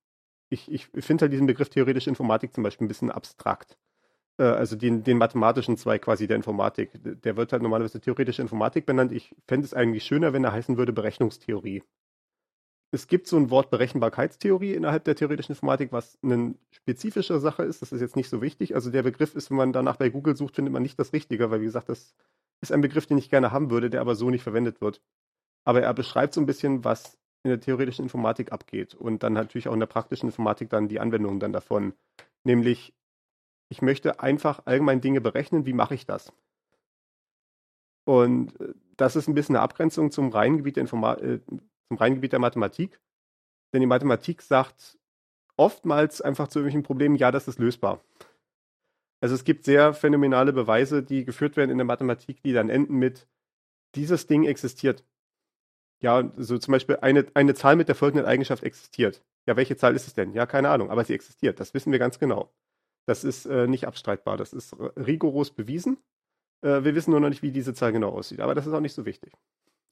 ich, 0.51 0.71
ich 0.73 0.87
finde 0.87 1.23
halt 1.23 1.33
diesen 1.33 1.47
Begriff 1.47 1.69
theoretische 1.69 2.11
Informatik 2.11 2.55
zum 2.55 2.65
Beispiel 2.65 2.87
ein 2.87 2.89
bisschen 2.89 3.11
abstrakt. 3.11 3.77
Äh, 4.39 4.45
also 4.45 4.77
den, 4.77 5.05
den 5.05 5.19
mathematischen 5.19 5.77
Zweig 5.77 6.03
quasi 6.03 6.27
der 6.27 6.37
Informatik. 6.37 6.91
Der 6.95 7.37
wird 7.37 7.53
halt 7.53 7.63
normalerweise 7.63 8.01
theoretische 8.01 8.43
Informatik 8.43 8.87
benannt. 8.87 9.13
Ich 9.13 9.35
fände 9.47 9.67
es 9.67 9.75
eigentlich 9.75 10.05
schöner, 10.05 10.33
wenn 10.33 10.45
er 10.45 10.53
heißen 10.53 10.77
würde 10.77 10.93
Berechnungstheorie. 10.93 11.83
Es 12.91 13.07
gibt 13.07 13.27
so 13.27 13.37
ein 13.37 13.51
Wort 13.51 13.71
Berechenbarkeitstheorie 13.71 14.73
innerhalb 14.73 15.05
der 15.05 15.15
theoretischen 15.15 15.53
Informatik, 15.53 15.93
was 15.93 16.19
eine 16.23 16.55
spezifische 16.71 17.39
Sache 17.39 17.65
ist. 17.65 17.83
Das 17.83 17.93
ist 17.93 18.01
jetzt 18.01 18.17
nicht 18.17 18.31
so 18.31 18.41
wichtig. 18.41 18.75
Also 18.75 18.91
der 18.91 19.03
Begriff 19.03 19.35
ist, 19.35 19.51
wenn 19.51 19.59
man 19.59 19.73
danach 19.73 19.97
bei 19.97 20.09
Google 20.09 20.37
sucht, 20.37 20.57
findet 20.57 20.73
man 20.73 20.83
nicht 20.83 20.99
das 20.99 21.13
Richtige, 21.13 21.51
weil 21.51 21.61
wie 21.61 21.67
gesagt, 21.67 21.91
das 21.91 22.15
ist 22.61 22.73
ein 22.73 22.81
Begriff, 22.81 23.07
den 23.07 23.19
ich 23.19 23.29
gerne 23.29 23.53
haben 23.53 23.71
würde, 23.71 23.91
der 23.91 24.01
aber 24.01 24.15
so 24.15 24.31
nicht 24.31 24.43
verwendet 24.43 24.81
wird. 24.81 25.03
Aber 25.65 25.83
er 25.83 25.93
beschreibt 25.93 26.33
so 26.33 26.41
ein 26.41 26.47
bisschen, 26.47 26.83
was 26.83 27.19
in 27.43 27.51
der 27.51 27.61
theoretischen 27.61 28.05
Informatik 28.05 28.53
abgeht 28.53 28.95
und 28.95 29.23
dann 29.23 29.35
natürlich 29.35 29.69
auch 29.69 29.75
in 29.75 29.81
der 29.81 29.87
praktischen 29.87 30.29
Informatik 30.29 30.71
dann 30.71 30.89
die 30.89 30.99
Anwendungen 30.99 31.41
dann 31.41 31.53
davon. 31.53 31.93
Nämlich, 32.45 32.95
ich 33.69 33.83
möchte 33.83 34.21
einfach 34.21 34.63
allgemein 34.65 35.03
Dinge 35.03 35.21
berechnen, 35.21 35.67
wie 35.67 35.75
mache 35.75 35.95
ich 35.95 36.07
das? 36.07 36.33
Und 38.05 38.59
äh, 38.61 38.73
das 38.97 39.15
ist 39.15 39.29
ein 39.29 39.35
bisschen 39.35 39.57
eine 39.57 39.63
Abgrenzung 39.63 40.11
zum 40.11 40.31
reinen 40.31 40.57
Gebiet 40.57 40.77
der, 40.77 40.83
Informa 40.83 41.15
äh, 41.15 41.41
zum 41.89 41.99
reinen 41.99 42.17
Gebiet 42.17 42.33
der 42.33 42.39
Mathematik. 42.39 43.01
Denn 43.73 43.81
die 43.81 43.87
Mathematik 43.87 44.43
sagt 44.43 44.99
oftmals 45.57 46.21
einfach 46.21 46.49
zu 46.49 46.61
irgendwelchen 46.61 46.85
Problemen, 46.85 47.17
ja, 47.17 47.31
das 47.31 47.49
ist 47.49 47.59
lösbar. 47.59 48.03
Also 49.21 49.35
es 49.35 49.45
gibt 49.45 49.65
sehr 49.65 49.93
phänomenale 49.95 50.53
Beweise, 50.53 51.03
die 51.03 51.25
geführt 51.25 51.57
werden 51.57 51.71
in 51.71 51.79
der 51.79 51.85
Mathematik, 51.85 52.43
die 52.43 52.53
dann 52.53 52.71
enden 52.71 52.97
mit, 52.97 53.27
dieses 53.95 54.27
Ding 54.27 54.45
existiert. 54.45 55.05
Ja, 56.01 56.33
so 56.37 56.59
zum 56.59 56.73
Beispiel 56.73 56.99
eine, 57.01 57.27
eine 57.35 57.55
Zahl 57.55 57.75
mit 57.75 57.89
der 57.89 57.97
folgenden 57.97 58.27
Eigenschaft 58.27 58.63
existiert. 58.63 59.25
Ja, 59.47 59.57
welche 59.57 59.77
Zahl 59.77 59.97
ist 59.97 60.07
es 60.07 60.15
denn? 60.15 60.33
Ja, 60.35 60.47
keine 60.47 60.71
Ahnung, 60.71 60.91
aber 60.91 61.05
sie 61.05 61.15
existiert. 61.15 61.59
Das 61.59 61.75
wissen 61.75 61.91
wir 61.91 61.99
ganz 61.99 62.21
genau. 62.21 62.53
Das 63.07 63.25
ist 63.25 63.47
äh, 63.47 63.67
nicht 63.67 63.87
abstreitbar. 63.87 64.37
Das 64.37 64.53
ist 64.53 64.77
rigoros 64.79 65.51
bewiesen. 65.51 65.99
Äh, 66.61 66.85
wir 66.85 66.95
wissen 66.95 67.11
nur 67.11 67.21
noch 67.21 67.31
nicht, 67.31 67.43
wie 67.43 67.51
diese 67.51 67.75
Zahl 67.75 67.93
genau 67.93 68.11
aussieht. 68.11 68.41
Aber 68.41 68.55
das 68.55 68.67
ist 68.67 68.73
auch 68.73 68.81
nicht 68.81 68.93
so 68.93 69.07
wichtig. 69.07 69.33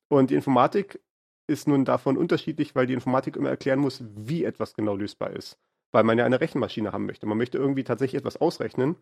Und 0.09 0.31
die 0.31 0.35
Informatik 0.37 1.01
ist 1.47 1.69
nun 1.69 1.85
davon 1.85 2.17
unterschiedlich, 2.17 2.75
weil 2.75 2.87
die 2.87 2.95
Informatik 2.95 3.37
immer 3.37 3.51
erklären 3.51 3.79
muss, 3.79 4.03
wie 4.15 4.45
etwas 4.45 4.75
genau 4.75 4.97
lösbar 4.97 5.31
ist. 5.31 5.59
Weil 5.93 6.05
man 6.05 6.19
ja 6.19 6.25
eine 6.25 6.41
Rechenmaschine 6.41 6.93
haben 6.93 7.07
möchte. 7.07 7.27
Man 7.27 7.39
möchte 7.39 7.59
irgendwie 7.59 7.85
tatsächlich 7.85 8.19
etwas 8.19 8.37
ausrechnen. 8.37 8.97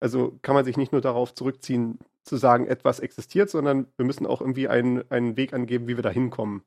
Also 0.00 0.38
kann 0.42 0.54
man 0.54 0.64
sich 0.64 0.76
nicht 0.76 0.92
nur 0.92 1.00
darauf 1.00 1.34
zurückziehen, 1.34 1.98
zu 2.22 2.36
sagen, 2.36 2.66
etwas 2.66 3.00
existiert, 3.00 3.48
sondern 3.48 3.86
wir 3.96 4.04
müssen 4.04 4.26
auch 4.26 4.40
irgendwie 4.40 4.68
einen, 4.68 5.10
einen 5.10 5.36
Weg 5.36 5.54
angeben, 5.54 5.88
wie 5.88 5.96
wir 5.96 6.02
da 6.02 6.10
hinkommen. 6.10 6.62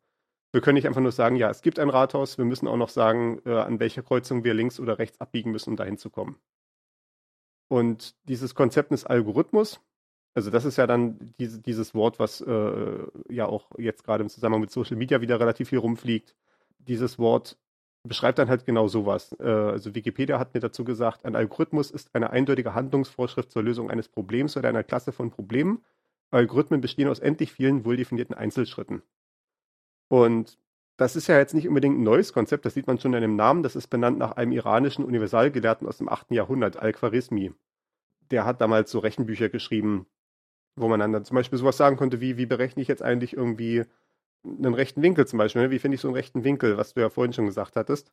Wir 0.51 0.61
können 0.61 0.75
nicht 0.75 0.87
einfach 0.87 1.01
nur 1.01 1.11
sagen, 1.11 1.35
ja, 1.35 1.49
es 1.49 1.61
gibt 1.61 1.77
ein 1.77 1.91
Rathaus, 1.91 2.39
wir 2.39 2.45
müssen 2.45 2.67
auch 2.67 2.77
noch 2.77 2.89
sagen, 2.89 3.39
äh, 3.45 3.51
an 3.51 3.79
welcher 3.79 4.01
Kreuzung 4.01 4.43
wir 4.43 4.55
links 4.55 4.79
oder 4.79 4.97
rechts 4.97 5.21
abbiegen 5.21 5.51
müssen, 5.51 5.71
um 5.71 5.75
dahin 5.75 5.99
zu 5.99 6.09
kommen. 6.09 6.37
Und 7.67 8.15
dieses 8.27 8.55
Konzept 8.55 8.91
des 8.91 9.05
Algorithmus, 9.05 9.79
also 10.35 10.51
das 10.51 10.65
ist 10.65 10.77
ja 10.77 10.87
dann 10.87 11.33
diese, 11.39 11.59
dieses 11.59 11.93
Wort, 11.93 12.19
was 12.19 12.41
äh, 12.41 12.97
ja 13.29 13.45
auch 13.45 13.69
jetzt 13.77 14.03
gerade 14.03 14.23
im 14.23 14.29
Zusammenhang 14.29 14.61
mit 14.61 14.71
Social 14.71 14.97
Media 14.97 15.21
wieder 15.21 15.39
relativ 15.39 15.69
viel 15.69 15.79
rumfliegt. 15.79 16.35
Dieses 16.79 17.19
Wort 17.19 17.57
beschreibt 18.03 18.39
dann 18.39 18.49
halt 18.49 18.65
genau 18.65 18.87
sowas. 18.87 19.35
Äh, 19.39 19.43
also 19.43 19.95
Wikipedia 19.95 20.39
hat 20.39 20.53
mir 20.53 20.59
dazu 20.59 20.83
gesagt, 20.83 21.25
ein 21.25 21.35
Algorithmus 21.35 21.91
ist 21.91 22.15
eine 22.15 22.29
eindeutige 22.29 22.73
Handlungsvorschrift 22.73 23.51
zur 23.51 23.63
Lösung 23.63 23.89
eines 23.89 24.07
Problems 24.07 24.55
oder 24.55 24.69
einer 24.69 24.83
Klasse 24.83 25.11
von 25.11 25.31
Problemen. 25.31 25.83
Algorithmen 26.31 26.81
bestehen 26.81 27.09
aus 27.09 27.19
endlich 27.19 27.51
vielen 27.51 27.85
wohldefinierten 27.85 28.35
Einzelschritten. 28.35 29.01
Und 30.07 30.57
das 30.97 31.15
ist 31.15 31.27
ja 31.27 31.37
jetzt 31.37 31.53
nicht 31.53 31.67
unbedingt 31.67 31.97
ein 31.97 32.03
neues 32.03 32.33
Konzept, 32.33 32.65
das 32.65 32.73
sieht 32.73 32.87
man 32.87 32.99
schon 32.99 33.13
in 33.13 33.21
dem 33.21 33.35
Namen. 33.35 33.63
Das 33.63 33.75
ist 33.75 33.87
benannt 33.87 34.19
nach 34.19 34.33
einem 34.33 34.51
iranischen 34.51 35.05
Universalgelehrten 35.05 35.87
aus 35.87 35.97
dem 35.97 36.09
8. 36.09 36.31
Jahrhundert, 36.31 36.77
Al-Khwarizmi. 36.77 37.53
Der 38.31 38.45
hat 38.45 38.61
damals 38.61 38.91
so 38.91 38.99
Rechenbücher 38.99 39.49
geschrieben, 39.49 40.05
wo 40.79 40.87
man 40.87 40.99
dann, 40.99 41.13
dann 41.13 41.25
zum 41.25 41.35
Beispiel 41.35 41.59
sowas 41.59 41.77
sagen 41.77 41.97
konnte, 41.97 42.21
wie, 42.21 42.37
wie 42.37 42.45
berechne 42.45 42.81
ich 42.81 42.87
jetzt 42.87 43.01
eigentlich 43.03 43.35
irgendwie 43.35 43.83
einen 44.43 44.73
rechten 44.73 45.01
Winkel 45.01 45.27
zum 45.27 45.37
Beispiel. 45.37 45.63
Ne? 45.63 45.71
Wie 45.71 45.79
finde 45.79 45.95
ich 45.95 46.01
so 46.01 46.07
einen 46.07 46.15
rechten 46.15 46.43
Winkel, 46.43 46.77
was 46.77 46.93
du 46.93 47.01
ja 47.01 47.09
vorhin 47.09 47.33
schon 47.33 47.45
gesagt 47.45 47.75
hattest? 47.75 48.11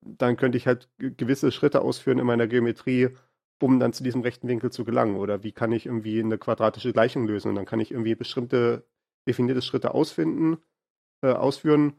Dann 0.00 0.36
könnte 0.36 0.58
ich 0.58 0.66
halt 0.66 0.88
gewisse 0.98 1.50
Schritte 1.50 1.80
ausführen 1.80 2.18
in 2.18 2.26
meiner 2.26 2.46
Geometrie, 2.46 3.10
um 3.60 3.80
dann 3.80 3.92
zu 3.92 4.04
diesem 4.04 4.20
rechten 4.20 4.48
Winkel 4.48 4.70
zu 4.70 4.84
gelangen. 4.84 5.16
Oder 5.16 5.42
wie 5.42 5.52
kann 5.52 5.72
ich 5.72 5.86
irgendwie 5.86 6.20
eine 6.20 6.38
quadratische 6.38 6.92
Gleichung 6.92 7.26
lösen? 7.26 7.48
Und 7.48 7.54
dann 7.54 7.64
kann 7.64 7.80
ich 7.80 7.90
irgendwie 7.90 8.14
bestimmte 8.14 8.86
definierte 9.26 9.62
Schritte 9.62 9.94
ausfinden, 9.94 10.58
äh, 11.22 11.32
ausführen, 11.32 11.94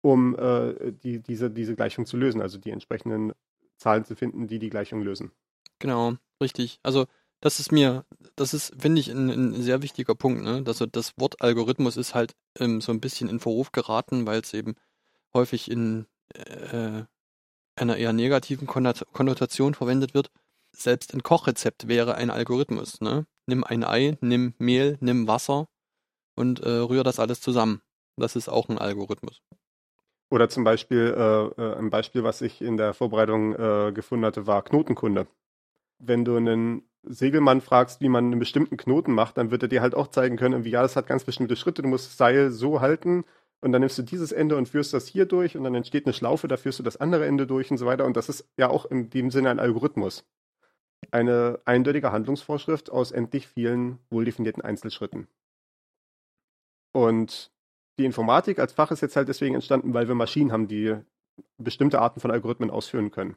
um 0.00 0.36
äh, 0.36 0.92
die, 0.92 1.20
diese, 1.20 1.50
diese 1.50 1.76
Gleichung 1.76 2.06
zu 2.06 2.16
lösen. 2.16 2.40
Also 2.40 2.58
die 2.58 2.70
entsprechenden 2.70 3.32
Zahlen 3.76 4.04
zu 4.04 4.16
finden, 4.16 4.48
die 4.48 4.58
die 4.58 4.70
Gleichung 4.70 5.02
lösen. 5.02 5.30
Genau, 5.78 6.14
richtig. 6.40 6.80
Also 6.82 7.06
das 7.42 7.58
ist 7.58 7.72
mir, 7.72 8.06
das 8.36 8.54
ist, 8.54 8.72
finde 8.80 9.00
ich, 9.00 9.10
ein, 9.10 9.28
ein, 9.28 9.62
sehr 9.62 9.82
wichtiger 9.82 10.14
Punkt. 10.14 10.42
Ne? 10.42 10.62
Also 10.64 10.86
das 10.86 11.12
Wort 11.18 11.42
Algorithmus 11.42 11.96
ist 11.96 12.14
halt 12.14 12.34
ähm, 12.58 12.80
so 12.80 12.92
ein 12.92 13.00
bisschen 13.00 13.28
in 13.28 13.40
Verruf 13.40 13.72
geraten, 13.72 14.26
weil 14.26 14.40
es 14.40 14.54
eben 14.54 14.76
häufig 15.34 15.68
in 15.70 16.06
äh, 16.34 17.02
einer 17.74 17.96
eher 17.96 18.12
negativen 18.12 18.68
Konnotation 18.68 19.74
verwendet 19.74 20.14
wird. 20.14 20.30
Selbst 20.70 21.12
ein 21.14 21.24
Kochrezept 21.24 21.88
wäre 21.88 22.14
ein 22.14 22.30
Algorithmus. 22.30 23.00
Ne? 23.00 23.26
Nimm 23.46 23.64
ein 23.64 23.82
Ei, 23.82 24.16
nimm 24.20 24.54
Mehl, 24.58 24.96
nimm 25.00 25.26
Wasser 25.26 25.66
und 26.36 26.60
äh, 26.60 26.70
rühr 26.70 27.02
das 27.02 27.18
alles 27.18 27.40
zusammen. 27.40 27.82
Das 28.16 28.36
ist 28.36 28.48
auch 28.48 28.68
ein 28.68 28.78
Algorithmus. 28.78 29.42
Oder 30.30 30.48
zum 30.48 30.62
Beispiel, 30.62 31.12
äh, 31.16 31.60
äh 31.60 31.76
ein 31.76 31.90
Beispiel, 31.90 32.22
was 32.22 32.40
ich 32.40 32.62
in 32.62 32.76
der 32.76 32.94
Vorbereitung 32.94 33.52
äh, 33.54 33.92
gefunden 33.92 34.24
hatte, 34.24 34.46
war 34.46 34.62
Knotenkunde. 34.62 35.26
Wenn 35.98 36.24
du 36.24 36.36
einen 36.36 36.88
Segelmann 37.04 37.60
fragst, 37.60 38.00
wie 38.00 38.08
man 38.08 38.26
einen 38.26 38.38
bestimmten 38.38 38.76
Knoten 38.76 39.12
macht, 39.12 39.36
dann 39.36 39.50
wird 39.50 39.62
er 39.62 39.68
dir 39.68 39.82
halt 39.82 39.94
auch 39.94 40.08
zeigen 40.08 40.36
können, 40.36 40.64
wie 40.64 40.70
ja, 40.70 40.82
das 40.82 40.96
hat 40.96 41.06
ganz 41.06 41.24
bestimmte 41.24 41.56
Schritte. 41.56 41.82
Du 41.82 41.88
musst 41.88 42.06
das 42.06 42.16
Seil 42.16 42.50
so 42.50 42.80
halten 42.80 43.24
und 43.60 43.72
dann 43.72 43.80
nimmst 43.80 43.98
du 43.98 44.02
dieses 44.02 44.32
Ende 44.32 44.56
und 44.56 44.68
führst 44.68 44.92
das 44.92 45.06
hier 45.06 45.26
durch 45.26 45.56
und 45.56 45.64
dann 45.64 45.74
entsteht 45.74 46.06
eine 46.06 46.12
Schlaufe, 46.12 46.48
da 46.48 46.56
führst 46.56 46.78
du 46.78 46.82
das 46.82 46.96
andere 46.96 47.26
Ende 47.26 47.46
durch 47.46 47.70
und 47.70 47.78
so 47.78 47.86
weiter. 47.86 48.04
Und 48.04 48.16
das 48.16 48.28
ist 48.28 48.48
ja 48.56 48.68
auch 48.68 48.86
in 48.86 49.10
dem 49.10 49.30
Sinne 49.30 49.50
ein 49.50 49.60
Algorithmus. 49.60 50.24
Eine 51.10 51.60
eindeutige 51.64 52.12
Handlungsvorschrift 52.12 52.90
aus 52.90 53.10
endlich 53.10 53.48
vielen 53.48 53.98
wohldefinierten 54.10 54.62
Einzelschritten. 54.62 55.28
Und 56.92 57.50
die 57.98 58.04
Informatik 58.04 58.58
als 58.58 58.72
Fach 58.72 58.90
ist 58.90 59.00
jetzt 59.00 59.16
halt 59.16 59.28
deswegen 59.28 59.54
entstanden, 59.54 59.94
weil 59.94 60.08
wir 60.08 60.14
Maschinen 60.14 60.52
haben, 60.52 60.68
die 60.68 60.96
bestimmte 61.58 62.00
Arten 62.00 62.20
von 62.20 62.30
Algorithmen 62.30 62.70
ausführen 62.70 63.10
können. 63.10 63.36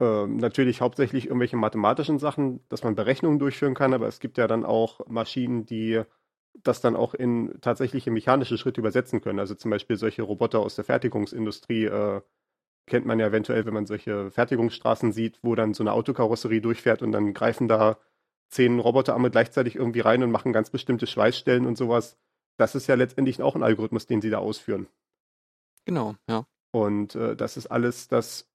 Ähm, 0.00 0.36
natürlich 0.36 0.80
hauptsächlich 0.80 1.26
irgendwelche 1.26 1.56
mathematischen 1.56 2.18
Sachen, 2.18 2.60
dass 2.68 2.84
man 2.84 2.94
Berechnungen 2.94 3.38
durchführen 3.38 3.74
kann, 3.74 3.94
aber 3.94 4.06
es 4.06 4.20
gibt 4.20 4.38
ja 4.38 4.46
dann 4.46 4.64
auch 4.64 5.06
Maschinen, 5.08 5.66
die 5.66 6.02
das 6.62 6.80
dann 6.80 6.96
auch 6.96 7.14
in 7.14 7.60
tatsächliche 7.60 8.10
mechanische 8.10 8.58
Schritte 8.58 8.80
übersetzen 8.80 9.20
können. 9.20 9.38
Also 9.38 9.54
zum 9.54 9.70
Beispiel 9.70 9.96
solche 9.96 10.22
Roboter 10.22 10.60
aus 10.60 10.76
der 10.76 10.84
Fertigungsindustrie 10.84 11.84
äh, 11.86 12.20
kennt 12.86 13.06
man 13.06 13.18
ja 13.18 13.26
eventuell, 13.26 13.66
wenn 13.66 13.74
man 13.74 13.86
solche 13.86 14.30
Fertigungsstraßen 14.30 15.12
sieht, 15.12 15.38
wo 15.42 15.54
dann 15.54 15.74
so 15.74 15.82
eine 15.82 15.92
Autokarosserie 15.92 16.60
durchfährt 16.60 17.02
und 17.02 17.12
dann 17.12 17.34
greifen 17.34 17.68
da 17.68 17.98
zehn 18.50 18.78
Roboterarme 18.78 19.30
gleichzeitig 19.30 19.76
irgendwie 19.76 20.00
rein 20.00 20.22
und 20.22 20.30
machen 20.30 20.52
ganz 20.52 20.70
bestimmte 20.70 21.06
Schweißstellen 21.06 21.66
und 21.66 21.76
sowas. 21.76 22.16
Das 22.56 22.74
ist 22.74 22.86
ja 22.86 22.94
letztendlich 22.94 23.42
auch 23.42 23.54
ein 23.54 23.62
Algorithmus, 23.62 24.06
den 24.06 24.20
sie 24.20 24.30
da 24.30 24.38
ausführen. 24.38 24.88
Genau, 25.84 26.16
ja. 26.28 26.46
Und 26.70 27.14
äh, 27.14 27.36
das 27.36 27.56
ist 27.56 27.66
alles 27.66 28.08
das 28.08 28.47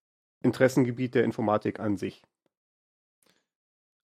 Interessengebiet 0.44 1.16
der 1.16 1.24
Informatik 1.24 1.80
an 1.80 1.98
sich. 1.98 2.22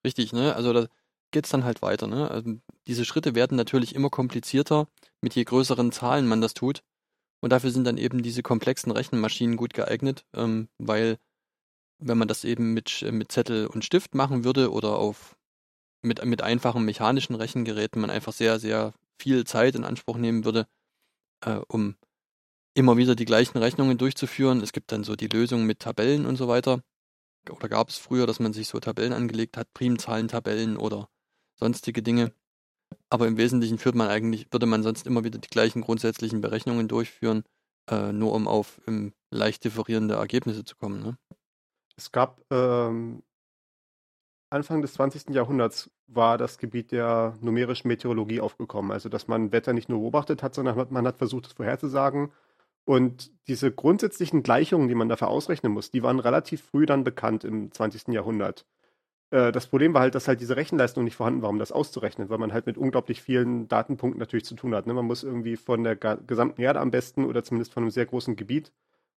Richtig, 0.03 0.33
ne? 0.33 0.55
Also 0.55 0.73
da 0.73 0.87
geht 1.31 1.45
es 1.45 1.51
dann 1.51 1.65
halt 1.65 1.81
weiter, 1.81 2.07
ne? 2.07 2.31
Also 2.31 2.55
diese 2.87 3.05
Schritte 3.05 3.35
werden 3.35 3.55
natürlich 3.55 3.93
immer 3.93 4.09
komplizierter, 4.09 4.87
mit 5.21 5.35
je 5.35 5.43
größeren 5.43 5.91
Zahlen 5.91 6.27
man 6.27 6.41
das 6.41 6.53
tut. 6.53 6.83
Und 7.41 7.51
dafür 7.51 7.71
sind 7.71 7.85
dann 7.85 7.97
eben 7.97 8.23
diese 8.23 8.43
komplexen 8.43 8.91
Rechenmaschinen 8.91 9.55
gut 9.55 9.73
geeignet, 9.73 10.25
ähm, 10.33 10.67
weil 10.77 11.17
wenn 11.99 12.17
man 12.17 12.27
das 12.27 12.43
eben 12.43 12.73
mit, 12.73 13.05
mit 13.11 13.31
Zettel 13.31 13.67
und 13.67 13.85
Stift 13.85 14.15
machen 14.15 14.43
würde 14.43 14.71
oder 14.71 14.97
auf 14.97 15.37
mit, 16.01 16.23
mit 16.23 16.41
einfachen 16.41 16.85
mechanischen 16.85 17.35
Rechengeräten 17.35 18.01
man 18.01 18.09
einfach 18.09 18.33
sehr, 18.33 18.59
sehr 18.59 18.93
viel 19.21 19.45
Zeit 19.45 19.75
in 19.75 19.83
Anspruch 19.83 20.17
nehmen 20.17 20.45
würde, 20.45 20.67
äh, 21.41 21.59
um 21.67 21.95
immer 22.79 22.97
wieder 22.97 23.13
die 23.15 23.25
gleichen 23.25 23.57
Rechnungen 23.57 23.97
durchzuführen. 23.97 24.61
Es 24.61 24.71
gibt 24.71 24.91
dann 24.91 25.03
so 25.03 25.15
die 25.15 25.27
Lösung 25.27 25.65
mit 25.65 25.79
Tabellen 25.79 26.25
und 26.25 26.37
so 26.37 26.47
weiter. 26.47 26.81
Oder 27.49 27.67
gab 27.67 27.89
es 27.89 27.97
früher, 27.97 28.25
dass 28.25 28.39
man 28.39 28.53
sich 28.53 28.67
so 28.67 28.79
Tabellen 28.79 29.13
angelegt 29.13 29.57
hat, 29.57 29.73
Primzahlentabellen 29.73 30.77
oder 30.77 31.09
sonstige 31.55 32.01
Dinge. 32.01 32.31
Aber 33.09 33.27
im 33.27 33.37
Wesentlichen 33.37 33.77
führt 33.77 33.95
man 33.95 34.07
eigentlich, 34.07 34.47
würde 34.51 34.65
man 34.65 34.81
sonst 34.81 35.05
immer 35.05 35.23
wieder 35.23 35.39
die 35.39 35.49
gleichen 35.49 35.81
grundsätzlichen 35.81 36.41
Berechnungen 36.41 36.87
durchführen, 36.87 37.43
äh, 37.91 38.13
nur 38.13 38.33
um 38.33 38.47
auf 38.47 38.81
um, 38.87 39.13
leicht 39.29 39.63
differierende 39.65 40.15
Ergebnisse 40.15 40.63
zu 40.63 40.75
kommen. 40.75 41.03
Ne? 41.03 41.17
Es 41.97 42.11
gab 42.11 42.41
ähm, 42.49 43.23
Anfang 44.49 44.81
des 44.81 44.93
20. 44.93 45.29
Jahrhunderts 45.35 45.91
war 46.07 46.37
das 46.37 46.57
Gebiet 46.57 46.91
der 46.91 47.37
numerischen 47.41 47.89
Meteorologie 47.89 48.39
aufgekommen. 48.39 48.91
Also 48.91 49.09
dass 49.09 49.27
man 49.27 49.51
Wetter 49.51 49.73
nicht 49.73 49.89
nur 49.89 49.99
beobachtet 49.99 50.41
hat, 50.43 50.55
sondern 50.55 50.87
man 50.91 51.05
hat 51.05 51.17
versucht, 51.17 51.47
es 51.47 51.53
vorherzusagen 51.53 52.31
und 52.85 53.31
diese 53.47 53.71
grundsätzlichen 53.71 54.43
Gleichungen, 54.43 54.87
die 54.87 54.95
man 54.95 55.09
dafür 55.09 55.27
ausrechnen 55.27 55.71
muss, 55.71 55.91
die 55.91 56.03
waren 56.03 56.19
relativ 56.19 56.63
früh 56.63 56.85
dann 56.85 57.03
bekannt 57.03 57.43
im 57.43 57.71
20. 57.71 58.09
Jahrhundert. 58.09 58.65
Äh, 59.31 59.51
das 59.51 59.67
Problem 59.67 59.93
war 59.93 60.01
halt, 60.01 60.15
dass 60.15 60.27
halt 60.27 60.41
diese 60.41 60.55
Rechenleistung 60.55 61.03
nicht 61.03 61.15
vorhanden 61.15 61.41
war, 61.41 61.49
um 61.49 61.59
das 61.59 61.71
auszurechnen, 61.71 62.29
weil 62.29 62.37
man 62.37 62.53
halt 62.53 62.65
mit 62.65 62.77
unglaublich 62.77 63.21
vielen 63.21 63.67
Datenpunkten 63.67 64.19
natürlich 64.19 64.45
zu 64.45 64.55
tun 64.55 64.73
hat. 64.75 64.87
Ne? 64.87 64.93
Man 64.93 65.05
muss 65.05 65.23
irgendwie 65.23 65.55
von 65.55 65.83
der 65.83 65.95
gesamten 65.95 66.61
Erde 66.61 66.79
am 66.79 66.91
besten 66.91 67.25
oder 67.25 67.43
zumindest 67.43 67.73
von 67.73 67.83
einem 67.83 67.91
sehr 67.91 68.05
großen 68.05 68.35
Gebiet, 68.35 68.71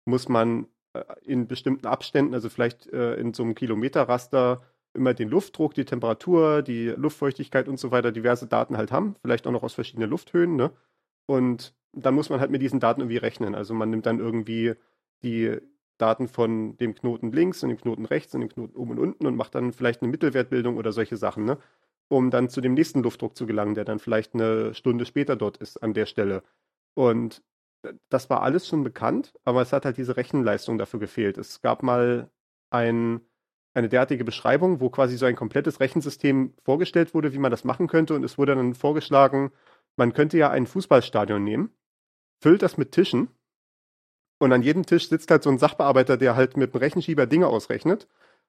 muss 0.04 0.28
man 0.28 0.66
äh, 0.94 1.04
in 1.22 1.46
bestimmten 1.46 1.86
Abständen, 1.86 2.34
also 2.34 2.48
vielleicht 2.48 2.86
äh, 2.92 3.14
in 3.14 3.34
so 3.34 3.42
einem 3.42 3.54
Kilometerraster, 3.54 4.62
immer 4.92 5.14
den 5.14 5.28
Luftdruck, 5.28 5.74
die 5.74 5.84
Temperatur, 5.84 6.62
die 6.62 6.88
Luftfeuchtigkeit 6.88 7.68
und 7.68 7.78
so 7.78 7.92
weiter, 7.92 8.10
diverse 8.10 8.48
Daten 8.48 8.76
halt 8.76 8.90
haben, 8.90 9.14
vielleicht 9.22 9.46
auch 9.46 9.52
noch 9.52 9.62
aus 9.62 9.74
verschiedenen 9.74 10.10
Lufthöhen. 10.10 10.56
Ne? 10.56 10.72
Und 11.26 11.74
dann 11.92 12.14
muss 12.14 12.30
man 12.30 12.40
halt 12.40 12.50
mit 12.50 12.62
diesen 12.62 12.80
Daten 12.80 13.00
irgendwie 13.00 13.16
rechnen. 13.18 13.54
Also 13.54 13.74
man 13.74 13.90
nimmt 13.90 14.06
dann 14.06 14.20
irgendwie 14.20 14.74
die 15.22 15.58
Daten 15.98 16.28
von 16.28 16.76
dem 16.78 16.94
Knoten 16.94 17.32
links 17.32 17.62
und 17.62 17.68
dem 17.68 17.78
Knoten 17.78 18.06
rechts 18.06 18.34
und 18.34 18.40
dem 18.40 18.48
Knoten 18.48 18.76
oben 18.76 18.92
und 18.92 18.98
unten 18.98 19.26
und 19.26 19.36
macht 19.36 19.54
dann 19.54 19.72
vielleicht 19.72 20.02
eine 20.02 20.10
Mittelwertbildung 20.10 20.76
oder 20.76 20.92
solche 20.92 21.16
Sachen, 21.16 21.44
ne? 21.44 21.58
um 22.08 22.30
dann 22.30 22.48
zu 22.48 22.60
dem 22.60 22.74
nächsten 22.74 23.02
Luftdruck 23.02 23.36
zu 23.36 23.46
gelangen, 23.46 23.74
der 23.74 23.84
dann 23.84 23.98
vielleicht 23.98 24.34
eine 24.34 24.74
Stunde 24.74 25.06
später 25.06 25.36
dort 25.36 25.58
ist 25.58 25.82
an 25.82 25.94
der 25.94 26.06
Stelle. 26.06 26.42
Und 26.94 27.42
das 28.08 28.28
war 28.30 28.42
alles 28.42 28.66
schon 28.66 28.84
bekannt, 28.84 29.32
aber 29.44 29.62
es 29.62 29.72
hat 29.72 29.84
halt 29.84 29.96
diese 29.96 30.16
Rechenleistung 30.16 30.78
dafür 30.78 31.00
gefehlt. 31.00 31.38
Es 31.38 31.62
gab 31.62 31.82
mal 31.82 32.30
ein, 32.70 33.20
eine 33.74 33.88
derartige 33.88 34.24
Beschreibung, 34.24 34.80
wo 34.80 34.90
quasi 34.90 35.16
so 35.16 35.26
ein 35.26 35.36
komplettes 35.36 35.80
Rechensystem 35.80 36.54
vorgestellt 36.64 37.14
wurde, 37.14 37.32
wie 37.32 37.38
man 37.38 37.50
das 37.50 37.64
machen 37.64 37.86
könnte. 37.86 38.14
Und 38.14 38.24
es 38.24 38.38
wurde 38.38 38.54
dann 38.54 38.74
vorgeschlagen, 38.74 39.52
man 39.96 40.12
könnte 40.12 40.38
ja 40.38 40.50
ein 40.50 40.66
Fußballstadion 40.66 41.42
nehmen, 41.42 41.70
füllt 42.40 42.62
das 42.62 42.76
mit 42.76 42.92
Tischen 42.92 43.28
und 44.40 44.52
an 44.52 44.62
jedem 44.62 44.86
Tisch 44.86 45.08
sitzt 45.08 45.30
halt 45.30 45.42
so 45.42 45.50
ein 45.50 45.58
Sachbearbeiter, 45.58 46.16
der 46.16 46.34
halt 46.34 46.56
mit 46.56 46.74
einem 46.74 46.80
Rechenschieber 46.80 47.26
Dinge 47.26 47.46
ausrechnet. 47.46 48.08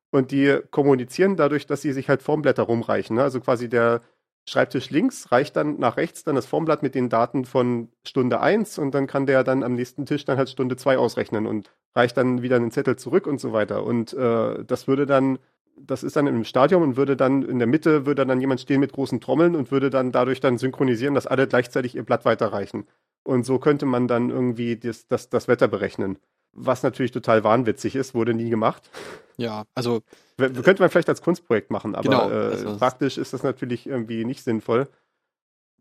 Und 0.09 0.31
die 0.31 0.59
kommunizieren 0.71 1.35
dadurch, 1.35 1.67
dass 1.67 1.81
sie 1.81 1.91
sich 1.91 2.09
halt 2.09 2.21
Formblätter 2.21 2.63
rumreichen. 2.63 3.17
Ne? 3.17 3.23
Also 3.23 3.39
quasi 3.41 3.69
der 3.69 4.01
Schreibtisch 4.47 4.89
links 4.89 5.31
reicht 5.31 5.55
dann 5.55 5.77
nach 5.79 5.97
rechts 5.97 6.23
dann 6.23 6.35
das 6.35 6.47
Formblatt 6.47 6.81
mit 6.81 6.95
den 6.95 7.09
Daten 7.09 7.45
von 7.45 7.89
Stunde 8.03 8.39
1 8.39 8.79
und 8.79 8.95
dann 8.95 9.05
kann 9.05 9.27
der 9.27 9.43
dann 9.43 9.63
am 9.63 9.75
nächsten 9.75 10.05
Tisch 10.05 10.25
dann 10.25 10.37
halt 10.37 10.49
Stunde 10.49 10.77
2 10.77 10.97
ausrechnen 10.97 11.45
und 11.45 11.71
reicht 11.93 12.17
dann 12.17 12.41
wieder 12.41 12.55
einen 12.55 12.71
Zettel 12.71 12.95
zurück 12.95 13.27
und 13.27 13.39
so 13.39 13.53
weiter. 13.53 13.83
Und 13.83 14.13
äh, 14.13 14.63
das 14.65 14.87
würde 14.87 15.05
dann, 15.05 15.37
das 15.77 16.03
ist 16.03 16.15
dann 16.15 16.25
im 16.25 16.43
Stadion 16.43 16.81
und 16.81 16.97
würde 16.97 17.15
dann 17.15 17.43
in 17.43 17.59
der 17.59 17.67
Mitte 17.67 18.07
würde 18.07 18.25
dann 18.25 18.41
jemand 18.41 18.61
stehen 18.61 18.79
mit 18.79 18.93
großen 18.93 19.21
Trommeln 19.21 19.55
und 19.55 19.71
würde 19.71 19.91
dann 19.91 20.11
dadurch 20.11 20.39
dann 20.39 20.57
synchronisieren, 20.57 21.13
dass 21.13 21.27
alle 21.27 21.47
gleichzeitig 21.47 21.95
ihr 21.95 22.03
Blatt 22.03 22.25
weiterreichen. 22.25 22.87
Und 23.23 23.45
so 23.45 23.59
könnte 23.59 23.85
man 23.85 24.07
dann 24.07 24.29
irgendwie 24.29 24.77
das, 24.77 25.07
das, 25.07 25.29
das 25.29 25.47
Wetter 25.47 25.67
berechnen. 25.67 26.17
Was 26.53 26.83
natürlich 26.83 27.11
total 27.11 27.43
wahnwitzig 27.43 27.95
ist, 27.95 28.13
wurde 28.13 28.33
nie 28.33 28.49
gemacht. 28.49 28.89
Ja, 29.37 29.63
also. 29.73 30.01
Könnte 30.37 30.81
man 30.81 30.89
vielleicht 30.89 31.09
als 31.09 31.21
Kunstprojekt 31.21 31.71
machen, 31.71 31.95
aber 31.95 32.03
genau, 32.03 32.29
äh, 32.29 32.77
praktisch 32.77 33.17
ist 33.17 33.33
das 33.33 33.43
natürlich 33.43 33.87
irgendwie 33.87 34.25
nicht 34.25 34.43
sinnvoll. 34.43 34.87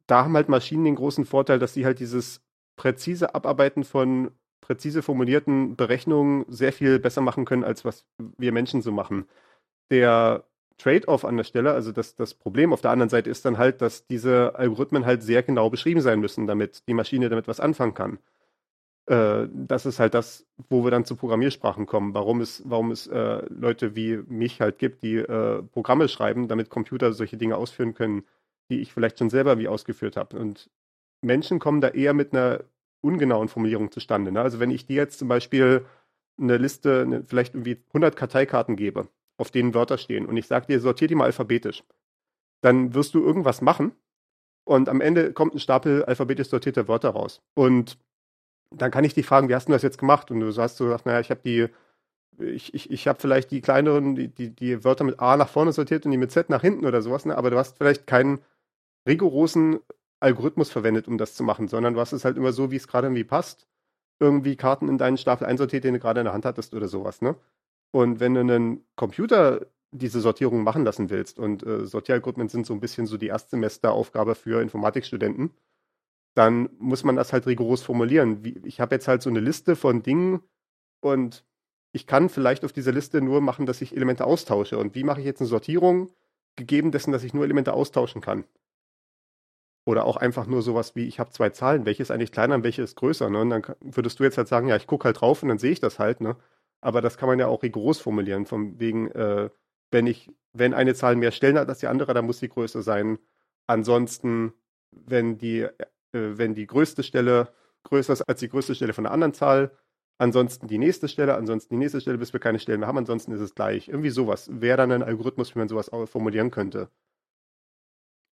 Da 0.06 0.24
haben 0.24 0.36
halt 0.36 0.48
Maschinen 0.48 0.84
den 0.84 0.96
großen 0.96 1.24
Vorteil, 1.24 1.58
dass 1.58 1.74
sie 1.74 1.84
halt 1.84 1.98
dieses 1.98 2.42
präzise 2.76 3.34
Abarbeiten 3.34 3.84
von 3.84 4.32
präzise 4.60 5.02
formulierten 5.02 5.76
Berechnungen 5.76 6.44
sehr 6.48 6.72
viel 6.72 6.98
besser 6.98 7.20
machen 7.20 7.44
können, 7.44 7.64
als 7.64 7.84
was 7.84 8.06
wir 8.38 8.52
Menschen 8.52 8.82
so 8.82 8.92
machen. 8.92 9.26
Der 9.90 10.44
Trade-off 10.80 11.24
an 11.24 11.36
der 11.36 11.44
Stelle, 11.44 11.72
also 11.72 11.92
das, 11.92 12.14
das 12.14 12.34
Problem 12.34 12.72
auf 12.72 12.80
der 12.80 12.90
anderen 12.90 13.10
Seite 13.10 13.30
ist 13.30 13.44
dann 13.44 13.58
halt, 13.58 13.82
dass 13.82 14.06
diese 14.06 14.54
Algorithmen 14.54 15.04
halt 15.04 15.22
sehr 15.22 15.42
genau 15.42 15.70
beschrieben 15.70 16.00
sein 16.00 16.20
müssen, 16.20 16.46
damit 16.46 16.86
die 16.88 16.94
Maschine 16.94 17.28
damit 17.28 17.48
was 17.48 17.60
anfangen 17.60 17.94
kann. 17.94 18.18
Äh, 19.06 19.48
das 19.52 19.86
ist 19.86 20.00
halt 20.00 20.14
das, 20.14 20.46
wo 20.68 20.84
wir 20.84 20.90
dann 20.90 21.04
zu 21.04 21.16
Programmiersprachen 21.16 21.86
kommen, 21.86 22.14
warum 22.14 22.40
es, 22.40 22.62
warum 22.64 22.90
es 22.90 23.06
äh, 23.06 23.42
Leute 23.48 23.94
wie 23.94 24.18
mich 24.28 24.60
halt 24.60 24.78
gibt, 24.78 25.02
die 25.02 25.16
äh, 25.16 25.62
Programme 25.62 26.08
schreiben, 26.08 26.48
damit 26.48 26.70
Computer 26.70 27.12
solche 27.12 27.36
Dinge 27.36 27.56
ausführen 27.56 27.94
können, 27.94 28.24
die 28.70 28.80
ich 28.80 28.92
vielleicht 28.92 29.18
schon 29.18 29.30
selber 29.30 29.58
wie 29.58 29.68
ausgeführt 29.68 30.16
habe. 30.16 30.38
Und 30.38 30.70
Menschen 31.22 31.58
kommen 31.58 31.80
da 31.80 31.88
eher 31.88 32.14
mit 32.14 32.32
einer 32.32 32.64
ungenauen 33.02 33.48
Formulierung 33.48 33.90
zustande. 33.92 34.32
Ne? 34.32 34.40
Also 34.40 34.60
wenn 34.60 34.70
ich 34.70 34.86
dir 34.86 34.96
jetzt 34.96 35.18
zum 35.18 35.28
Beispiel 35.28 35.84
eine 36.38 36.56
Liste, 36.56 37.02
eine, 37.02 37.24
vielleicht 37.24 37.54
irgendwie 37.54 37.78
100 37.88 38.16
Karteikarten 38.16 38.76
gebe 38.76 39.08
auf 39.40 39.50
denen 39.50 39.74
Wörter 39.74 39.98
stehen. 39.98 40.26
Und 40.26 40.36
ich 40.36 40.46
sage 40.46 40.66
dir, 40.66 40.80
sortier 40.80 41.08
die 41.08 41.14
mal 41.14 41.24
alphabetisch. 41.24 41.82
Dann 42.62 42.94
wirst 42.94 43.14
du 43.14 43.24
irgendwas 43.24 43.62
machen 43.62 43.92
und 44.64 44.88
am 44.88 45.00
Ende 45.00 45.32
kommt 45.32 45.54
ein 45.54 45.58
Stapel 45.60 46.04
alphabetisch 46.04 46.48
sortierter 46.48 46.88
Wörter 46.88 47.10
raus. 47.10 47.42
Und 47.54 47.98
dann 48.70 48.90
kann 48.90 49.04
ich 49.04 49.14
dich 49.14 49.26
fragen, 49.26 49.48
wie 49.48 49.54
hast 49.54 49.68
du 49.68 49.72
das 49.72 49.82
jetzt 49.82 49.98
gemacht? 49.98 50.30
Und 50.30 50.40
du 50.40 50.54
hast 50.56 50.76
so 50.76 50.84
gesagt, 50.84 51.06
naja, 51.06 51.20
ich 51.20 51.30
habe 51.30 51.40
die, 51.44 51.66
ich, 52.38 52.72
ich, 52.74 52.90
ich 52.90 53.08
habe 53.08 53.18
vielleicht 53.18 53.50
die 53.50 53.60
kleineren, 53.60 54.14
die, 54.14 54.28
die, 54.28 54.54
die 54.54 54.84
Wörter 54.84 55.04
mit 55.04 55.18
A 55.18 55.36
nach 55.36 55.48
vorne 55.48 55.72
sortiert 55.72 56.04
und 56.04 56.12
die 56.12 56.18
mit 56.18 56.30
Z 56.30 56.50
nach 56.50 56.60
hinten 56.60 56.86
oder 56.86 57.02
sowas, 57.02 57.24
ne? 57.26 57.36
aber 57.36 57.50
du 57.50 57.58
hast 57.58 57.78
vielleicht 57.78 58.06
keinen 58.06 58.40
rigorosen 59.08 59.80
Algorithmus 60.20 60.70
verwendet, 60.70 61.08
um 61.08 61.18
das 61.18 61.34
zu 61.34 61.42
machen, 61.42 61.66
sondern 61.66 61.94
du 61.94 62.00
hast 62.00 62.12
es 62.12 62.24
halt 62.24 62.36
immer 62.36 62.52
so, 62.52 62.70
wie 62.70 62.76
es 62.76 62.86
gerade 62.86 63.06
irgendwie 63.06 63.24
passt. 63.24 63.66
Irgendwie 64.20 64.54
Karten 64.54 64.88
in 64.88 64.98
deinen 64.98 65.16
Stapel 65.16 65.46
einsortiert, 65.46 65.82
den 65.82 65.94
du 65.94 66.00
gerade 66.00 66.20
in 66.20 66.24
der 66.24 66.34
Hand 66.34 66.44
hattest 66.44 66.74
oder 66.74 66.88
sowas, 66.88 67.22
ne? 67.22 67.36
Und 67.92 68.20
wenn 68.20 68.34
du 68.34 68.40
einen 68.40 68.84
Computer 68.96 69.66
diese 69.92 70.20
Sortierung 70.20 70.62
machen 70.62 70.84
lassen 70.84 71.10
willst, 71.10 71.38
und 71.38 71.64
äh, 71.66 71.84
Sortieralgorithmen 71.84 72.48
sind 72.48 72.66
so 72.66 72.74
ein 72.74 72.80
bisschen 72.80 73.06
so 73.06 73.16
die 73.16 73.26
Erstsemesteraufgabe 73.26 74.34
für 74.34 74.62
Informatikstudenten, 74.62 75.50
dann 76.34 76.70
muss 76.78 77.02
man 77.02 77.16
das 77.16 77.32
halt 77.32 77.46
rigoros 77.46 77.82
formulieren. 77.82 78.44
Wie, 78.44 78.58
ich 78.64 78.80
habe 78.80 78.94
jetzt 78.94 79.08
halt 79.08 79.22
so 79.22 79.30
eine 79.30 79.40
Liste 79.40 79.74
von 79.74 80.02
Dingen 80.02 80.40
und 81.00 81.44
ich 81.92 82.06
kann 82.06 82.28
vielleicht 82.28 82.64
auf 82.64 82.72
dieser 82.72 82.92
Liste 82.92 83.20
nur 83.20 83.40
machen, 83.40 83.66
dass 83.66 83.80
ich 83.80 83.96
Elemente 83.96 84.24
austausche. 84.24 84.78
Und 84.78 84.94
wie 84.94 85.02
mache 85.02 85.20
ich 85.20 85.26
jetzt 85.26 85.40
eine 85.40 85.48
Sortierung, 85.48 86.10
gegeben 86.56 86.92
dessen, 86.92 87.12
dass 87.12 87.24
ich 87.24 87.34
nur 87.34 87.44
Elemente 87.44 87.72
austauschen 87.72 88.20
kann? 88.20 88.44
Oder 89.86 90.04
auch 90.04 90.16
einfach 90.16 90.46
nur 90.46 90.62
sowas 90.62 90.94
wie, 90.94 91.06
ich 91.06 91.18
habe 91.18 91.30
zwei 91.30 91.50
Zahlen, 91.50 91.86
welche 91.86 92.02
ist 92.02 92.10
eigentlich 92.10 92.32
kleiner 92.32 92.54
und 92.54 92.64
welche 92.64 92.82
ist 92.82 92.96
größer? 92.96 93.28
Ne? 93.30 93.40
Und 93.40 93.50
dann 93.50 93.62
würdest 93.80 94.20
du 94.20 94.24
jetzt 94.24 94.38
halt 94.38 94.46
sagen, 94.46 94.68
ja, 94.68 94.76
ich 94.76 94.86
gucke 94.86 95.06
halt 95.06 95.20
drauf 95.20 95.42
und 95.42 95.48
dann 95.48 95.58
sehe 95.58 95.72
ich 95.72 95.80
das 95.80 95.98
halt. 95.98 96.20
Ne? 96.20 96.36
Aber 96.80 97.00
das 97.00 97.16
kann 97.16 97.28
man 97.28 97.38
ja 97.38 97.46
auch 97.46 97.62
rigoros 97.62 98.00
formulieren, 98.00 98.46
von 98.46 98.78
wegen, 98.80 99.10
äh, 99.12 99.50
wenn 99.90 100.06
ich, 100.06 100.30
wenn 100.52 100.74
eine 100.74 100.94
Zahl 100.94 101.16
mehr 101.16 101.32
Stellen 101.32 101.58
hat 101.58 101.68
als 101.68 101.80
die 101.80 101.86
andere, 101.86 102.14
dann 102.14 102.26
muss 102.26 102.38
sie 102.38 102.48
größer 102.48 102.82
sein. 102.82 103.18
Ansonsten, 103.66 104.52
wenn 104.90 105.38
die, 105.38 105.60
äh, 105.62 105.70
wenn 106.12 106.54
die 106.54 106.66
größte 106.66 107.02
Stelle 107.02 107.52
größer 107.84 108.12
ist 108.12 108.22
als 108.22 108.40
die 108.40 108.48
größte 108.48 108.74
Stelle 108.74 108.92
von 108.92 109.06
einer 109.06 109.14
anderen 109.14 109.34
Zahl, 109.34 109.76
ansonsten 110.18 110.66
die 110.68 110.78
nächste 110.78 111.08
Stelle, 111.08 111.34
ansonsten 111.34 111.74
die 111.74 111.78
nächste 111.78 112.00
Stelle, 112.00 112.18
bis 112.18 112.32
wir 112.32 112.40
keine 112.40 112.58
Stellen 112.58 112.80
mehr 112.80 112.88
haben, 112.88 112.98
ansonsten 112.98 113.32
ist 113.32 113.40
es 113.40 113.54
gleich. 113.54 113.88
Irgendwie 113.88 114.10
sowas. 114.10 114.50
Wäre 114.52 114.76
dann 114.78 114.92
ein 114.92 115.02
Algorithmus, 115.02 115.54
wie 115.54 115.58
man 115.58 115.68
sowas 115.68 115.90
formulieren 116.06 116.50
könnte. 116.50 116.90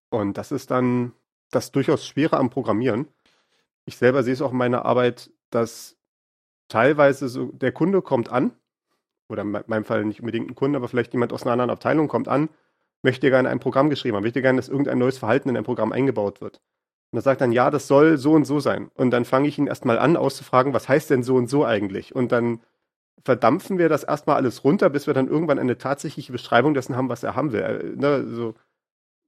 Und 0.09 0.37
das 0.37 0.51
ist 0.51 0.71
dann 0.71 1.13
das 1.51 1.71
durchaus 1.71 2.05
Schwere 2.07 2.37
am 2.37 2.49
Programmieren. 2.49 3.07
Ich 3.85 3.97
selber 3.97 4.23
sehe 4.23 4.33
es 4.33 4.41
auch 4.41 4.51
in 4.51 4.57
meiner 4.57 4.85
Arbeit, 4.85 5.31
dass 5.51 5.97
teilweise 6.67 7.27
so, 7.27 7.51
der 7.51 7.71
Kunde 7.71 8.01
kommt 8.01 8.31
an, 8.31 8.51
oder 9.29 9.41
in 9.41 9.51
meinem 9.51 9.85
Fall 9.85 10.05
nicht 10.05 10.19
unbedingt 10.19 10.49
ein 10.49 10.55
Kunde, 10.55 10.77
aber 10.77 10.87
vielleicht 10.87 11.13
jemand 11.13 11.33
aus 11.33 11.43
einer 11.43 11.53
anderen 11.53 11.71
Abteilung 11.71 12.07
kommt 12.07 12.27
an, 12.27 12.49
möchte 13.01 13.29
gerne 13.29 13.49
ein 13.49 13.59
Programm 13.59 13.89
geschrieben 13.89 14.15
haben, 14.17 14.23
möchte 14.23 14.41
gerne, 14.41 14.57
dass 14.57 14.69
irgendein 14.69 14.97
neues 14.97 15.17
Verhalten 15.17 15.49
in 15.49 15.57
ein 15.57 15.63
Programm 15.63 15.91
eingebaut 15.91 16.41
wird. 16.41 16.61
Und 17.11 17.19
er 17.19 17.21
sagt 17.21 17.41
dann, 17.41 17.51
ja, 17.51 17.69
das 17.69 17.87
soll 17.87 18.17
so 18.17 18.33
und 18.33 18.45
so 18.45 18.59
sein. 18.59 18.89
Und 18.95 19.11
dann 19.11 19.25
fange 19.25 19.47
ich 19.47 19.57
ihn 19.57 19.67
erstmal 19.67 19.99
an, 19.99 20.17
auszufragen, 20.17 20.73
was 20.73 20.89
heißt 20.89 21.09
denn 21.09 21.23
so 21.23 21.35
und 21.35 21.49
so 21.49 21.65
eigentlich? 21.65 22.15
Und 22.15 22.31
dann 22.31 22.61
verdampfen 23.23 23.77
wir 23.77 23.89
das 23.89 24.03
erstmal 24.03 24.35
alles 24.35 24.63
runter, 24.63 24.89
bis 24.89 25.07
wir 25.07 25.13
dann 25.13 25.27
irgendwann 25.27 25.59
eine 25.59 25.77
tatsächliche 25.77 26.31
Beschreibung 26.31 26.73
dessen 26.73 26.95
haben, 26.95 27.09
was 27.09 27.23
er 27.23 27.35
haben 27.35 27.51
will. 27.51 27.61
Äh, 27.61 27.95
ne, 27.95 28.27
so, 28.27 28.55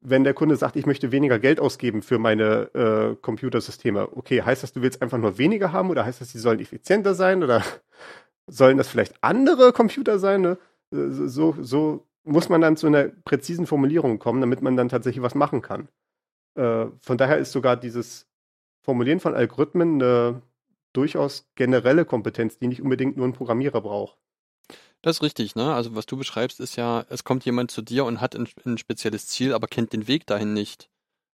wenn 0.02 0.24
der 0.24 0.34
Kunde 0.34 0.56
sagt, 0.56 0.76
ich 0.76 0.86
möchte 0.86 1.12
weniger 1.12 1.40
Geld 1.40 1.60
ausgeben 1.60 2.02
für 2.02 2.20
meine 2.20 2.74
äh, 2.74 3.16
Computersysteme, 3.22 4.16
okay, 4.16 4.42
heißt 4.42 4.64
das, 4.64 4.74
du 4.74 4.82
willst 4.82 5.02
einfach 5.02 5.18
nur 5.18 5.38
weniger 5.38 5.72
haben 5.72 5.90
oder 5.90 6.06
heißt 6.06 6.22
das, 6.22 6.32
die 6.32 6.38
sollen 6.38 6.60
effizienter 6.60 7.16
sein 7.16 7.44
oder 7.44 7.64
sollen 8.48 8.78
das 8.78 8.88
vielleicht 8.88 9.16
andere 9.22 9.74
Computer 9.74 10.20
sein? 10.20 10.42
Ne? 10.42 10.58
So, 10.92 11.56
so 11.60 12.08
muss 12.24 12.50
man 12.50 12.62
dann 12.62 12.78
zu 12.78 12.88
einer 12.88 13.06
präzisen 13.26 13.66
Formulierung 13.66 14.20
kommen, 14.20 14.42
damit 14.42 14.62
man 14.62 14.78
dann 14.78 14.90
tatsächlich 14.90 15.24
was 15.24 15.36
machen 15.36 15.62
kann. 15.62 15.88
Äh, 16.56 16.88
von 17.02 17.18
daher 17.18 17.38
ist 17.38 17.52
sogar 17.52 17.78
dieses 17.78 18.28
Formulieren 18.82 19.20
von 19.20 19.34
Algorithmen 19.34 20.02
eine 20.02 20.42
durchaus 20.94 21.50
generelle 21.56 22.06
Kompetenz, 22.06 22.58
die 22.58 22.68
nicht 22.68 22.82
unbedingt 22.82 23.18
nur 23.18 23.28
ein 23.28 23.34
Programmierer 23.34 23.82
braucht. 23.82 24.18
Das 25.08 25.20
ist 25.20 25.24
richtig, 25.24 25.56
ne? 25.56 25.74
Also 25.74 25.96
was 25.96 26.06
du 26.06 26.18
beschreibst, 26.18 26.60
ist 26.60 26.76
ja, 26.76 27.06
es 27.08 27.24
kommt 27.24 27.46
jemand 27.46 27.72
zu 27.72 27.82
dir 27.82 28.04
und 28.04 28.20
hat 28.20 28.36
ein, 28.36 28.46
ein 28.66 28.78
spezielles 28.78 29.26
Ziel, 29.26 29.54
aber 29.54 29.68
kennt 29.68 29.94
den 29.94 30.10
Weg 30.10 30.28
dahin 30.28 30.54
nicht. 30.54 30.90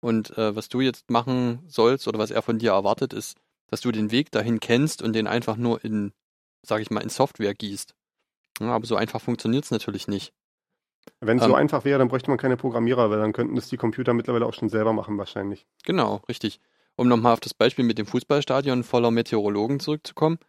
Und 0.02 0.36
äh, 0.40 0.56
was 0.56 0.70
du 0.70 0.82
jetzt 0.82 1.12
machen 1.12 1.60
sollst 1.68 2.08
oder 2.08 2.18
was 2.18 2.32
er 2.32 2.42
von 2.42 2.58
dir 2.58 2.72
erwartet, 2.72 3.14
ist, 3.14 3.38
dass 3.68 3.82
du 3.82 3.92
den 3.92 4.10
Weg 4.10 4.32
dahin 4.32 4.60
kennst 4.60 5.04
und 5.04 5.14
den 5.14 5.28
einfach 5.28 5.56
nur 5.56 5.86
in, 5.86 6.14
sag 6.64 6.82
ich 6.82 6.90
mal, 6.90 7.02
in 7.02 7.10
Software 7.10 7.54
gießt. 7.54 7.94
Ja, 8.60 8.70
aber 8.70 8.88
so 8.88 8.96
einfach 8.96 9.22
funktioniert 9.22 9.66
es 9.66 9.70
natürlich 9.70 10.08
nicht. 10.08 10.34
Wenn 11.20 11.38
es 11.38 11.44
ähm, 11.44 11.52
so 11.52 11.56
einfach 11.56 11.86
wäre, 11.86 12.00
dann 12.00 12.08
bräuchte 12.08 12.32
man 12.32 12.40
keine 12.40 12.58
Programmierer, 12.58 13.12
weil 13.12 13.20
dann 13.20 13.34
könnten 13.34 13.54
das 13.54 13.70
die 13.70 13.78
Computer 13.78 14.16
mittlerweile 14.16 14.48
auch 14.48 14.56
schon 14.56 14.70
selber 14.70 14.94
machen, 14.94 15.20
wahrscheinlich. 15.20 15.68
Genau, 15.84 16.24
richtig. 16.28 16.60
Um 16.96 17.08
nochmal 17.08 17.34
auf 17.34 17.40
das 17.40 17.54
Beispiel 17.54 17.86
mit 17.86 18.00
dem 18.00 18.08
Fußballstadion 18.08 18.84
voller 18.84 19.12
Meteorologen 19.12 19.80
zurückzukommen, 19.80 20.40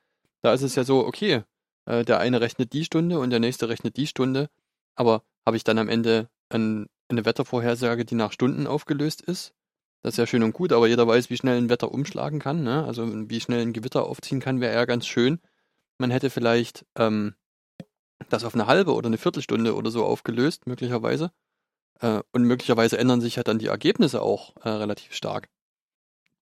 da 0.40 0.54
ist 0.54 0.62
es 0.62 0.74
ja 0.74 0.84
so, 0.84 1.06
okay, 1.06 1.42
äh, 1.90 2.04
der 2.04 2.20
eine 2.20 2.40
rechnet 2.40 2.72
die 2.72 2.84
Stunde 2.84 3.18
und 3.18 3.30
der 3.30 3.40
nächste 3.40 3.68
rechnet 3.68 3.96
die 3.96 4.06
Stunde. 4.06 4.48
Aber 4.94 5.22
habe 5.44 5.56
ich 5.56 5.64
dann 5.64 5.78
am 5.78 5.88
Ende 5.88 6.28
ein, 6.48 6.86
eine 7.08 7.24
Wettervorhersage, 7.24 8.04
die 8.04 8.14
nach 8.14 8.32
Stunden 8.32 8.66
aufgelöst 8.66 9.22
ist. 9.22 9.54
Das 10.02 10.14
ist 10.14 10.18
ja 10.18 10.26
schön 10.26 10.42
und 10.42 10.52
gut, 10.52 10.72
aber 10.72 10.86
jeder 10.86 11.06
weiß, 11.06 11.28
wie 11.28 11.36
schnell 11.36 11.58
ein 11.58 11.68
Wetter 11.68 11.92
umschlagen 11.92 12.38
kann. 12.38 12.62
Ne? 12.62 12.84
Also 12.84 13.06
wie 13.28 13.40
schnell 13.40 13.62
ein 13.62 13.72
Gewitter 13.72 14.06
aufziehen 14.06 14.40
kann, 14.40 14.60
wäre 14.60 14.74
ja 14.74 14.84
ganz 14.84 15.06
schön. 15.06 15.40
Man 15.98 16.10
hätte 16.10 16.30
vielleicht 16.30 16.86
ähm, 16.96 17.34
das 18.28 18.44
auf 18.44 18.54
eine 18.54 18.66
halbe 18.66 18.94
oder 18.94 19.08
eine 19.08 19.18
Viertelstunde 19.18 19.74
oder 19.74 19.90
so 19.90 20.04
aufgelöst, 20.04 20.66
möglicherweise. 20.66 21.32
Äh, 22.00 22.20
und 22.32 22.44
möglicherweise 22.44 22.98
ändern 22.98 23.20
sich 23.20 23.36
ja 23.36 23.42
dann 23.42 23.58
die 23.58 23.66
Ergebnisse 23.66 24.22
auch 24.22 24.54
äh, 24.62 24.68
relativ 24.68 25.12
stark. 25.12 25.48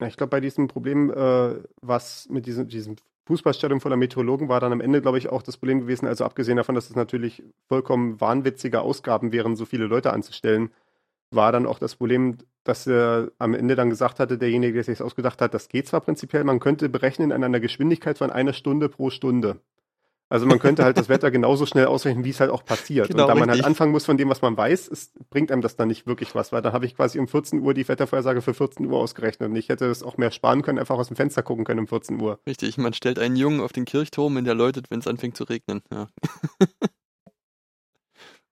Ich 0.06 0.16
glaube, 0.16 0.30
bei 0.30 0.40
diesem 0.40 0.68
Problem, 0.68 1.10
äh, 1.10 1.60
was 1.80 2.28
mit 2.28 2.46
diesem, 2.46 2.68
diesem 2.68 2.96
Fußballstadion 3.28 3.80
voller 3.80 3.98
Meteorologen 3.98 4.48
war 4.48 4.58
dann 4.58 4.72
am 4.72 4.80
Ende, 4.80 5.02
glaube 5.02 5.18
ich, 5.18 5.28
auch 5.28 5.42
das 5.42 5.58
Problem 5.58 5.80
gewesen, 5.80 6.06
also 6.06 6.24
abgesehen 6.24 6.56
davon, 6.56 6.74
dass 6.74 6.88
es 6.88 6.96
natürlich 6.96 7.42
vollkommen 7.68 8.18
wahnwitzige 8.22 8.80
Ausgaben 8.80 9.32
wären, 9.32 9.54
so 9.54 9.66
viele 9.66 9.84
Leute 9.84 10.14
anzustellen, 10.14 10.70
war 11.30 11.52
dann 11.52 11.66
auch 11.66 11.78
das 11.78 11.94
Problem, 11.94 12.38
dass 12.64 12.86
er 12.86 13.30
am 13.38 13.52
Ende 13.52 13.76
dann 13.76 13.90
gesagt 13.90 14.18
hatte, 14.18 14.38
derjenige, 14.38 14.72
der 14.72 14.84
sich 14.84 14.96
das 14.96 15.04
ausgedacht 15.06 15.42
hat, 15.42 15.52
das 15.52 15.68
geht 15.68 15.86
zwar 15.86 16.00
prinzipiell, 16.00 16.42
man 16.42 16.58
könnte 16.58 16.88
berechnen 16.88 17.30
an 17.30 17.44
einer 17.44 17.60
Geschwindigkeit 17.60 18.16
von 18.16 18.30
einer 18.30 18.54
Stunde 18.54 18.88
pro 18.88 19.10
Stunde. 19.10 19.60
Also 20.30 20.44
man 20.44 20.58
könnte 20.58 20.84
halt 20.84 20.98
das 20.98 21.08
Wetter 21.08 21.30
genauso 21.30 21.64
schnell 21.64 21.86
ausrechnen, 21.86 22.22
wie 22.24 22.30
es 22.30 22.40
halt 22.40 22.50
auch 22.50 22.62
passiert. 22.62 23.08
Genau, 23.08 23.22
und 23.22 23.28
da 23.28 23.34
man 23.34 23.50
halt 23.50 23.64
anfangen 23.64 23.92
muss 23.92 24.04
von 24.04 24.18
dem, 24.18 24.28
was 24.28 24.42
man 24.42 24.56
weiß, 24.56 24.88
ist, 24.88 25.18
bringt 25.30 25.50
einem 25.50 25.62
das 25.62 25.76
dann 25.76 25.88
nicht 25.88 26.06
wirklich 26.06 26.34
was, 26.34 26.52
weil 26.52 26.60
dann 26.60 26.74
habe 26.74 26.84
ich 26.84 26.96
quasi 26.96 27.18
um 27.18 27.28
14 27.28 27.60
Uhr 27.60 27.72
die 27.72 27.88
Wettervorhersage 27.88 28.42
für 28.42 28.52
14 28.52 28.84
Uhr 28.86 28.98
ausgerechnet 28.98 29.48
und 29.48 29.56
ich 29.56 29.70
hätte 29.70 29.86
es 29.86 30.02
auch 30.02 30.18
mehr 30.18 30.30
sparen 30.30 30.60
können, 30.60 30.78
einfach 30.78 30.98
aus 30.98 31.08
dem 31.08 31.16
Fenster 31.16 31.42
gucken 31.42 31.64
können 31.64 31.80
um 31.80 31.86
14 31.86 32.20
Uhr. 32.20 32.40
Richtig, 32.46 32.76
man 32.76 32.92
stellt 32.92 33.18
einen 33.18 33.36
Jungen 33.36 33.60
auf 33.60 33.72
den 33.72 33.86
Kirchturm 33.86 34.36
und 34.36 34.44
der 34.44 34.54
läutet, 34.54 34.90
wenn 34.90 35.00
es 35.00 35.06
anfängt 35.06 35.36
zu 35.36 35.44
regnen. 35.44 35.80
Ja. 35.90 36.08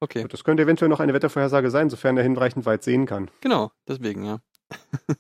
okay. 0.01 0.23
Und 0.23 0.33
das 0.33 0.45
könnte 0.45 0.63
eventuell 0.63 0.89
noch 0.89 1.01
eine 1.01 1.13
Wettervorhersage 1.13 1.71
sein, 1.71 1.91
sofern 1.91 2.17
er 2.17 2.23
hinreichend 2.23 2.65
weit 2.65 2.85
sehen 2.85 3.05
kann. 3.05 3.31
Genau, 3.43 3.71
deswegen, 3.87 4.25
ja. 4.25 4.39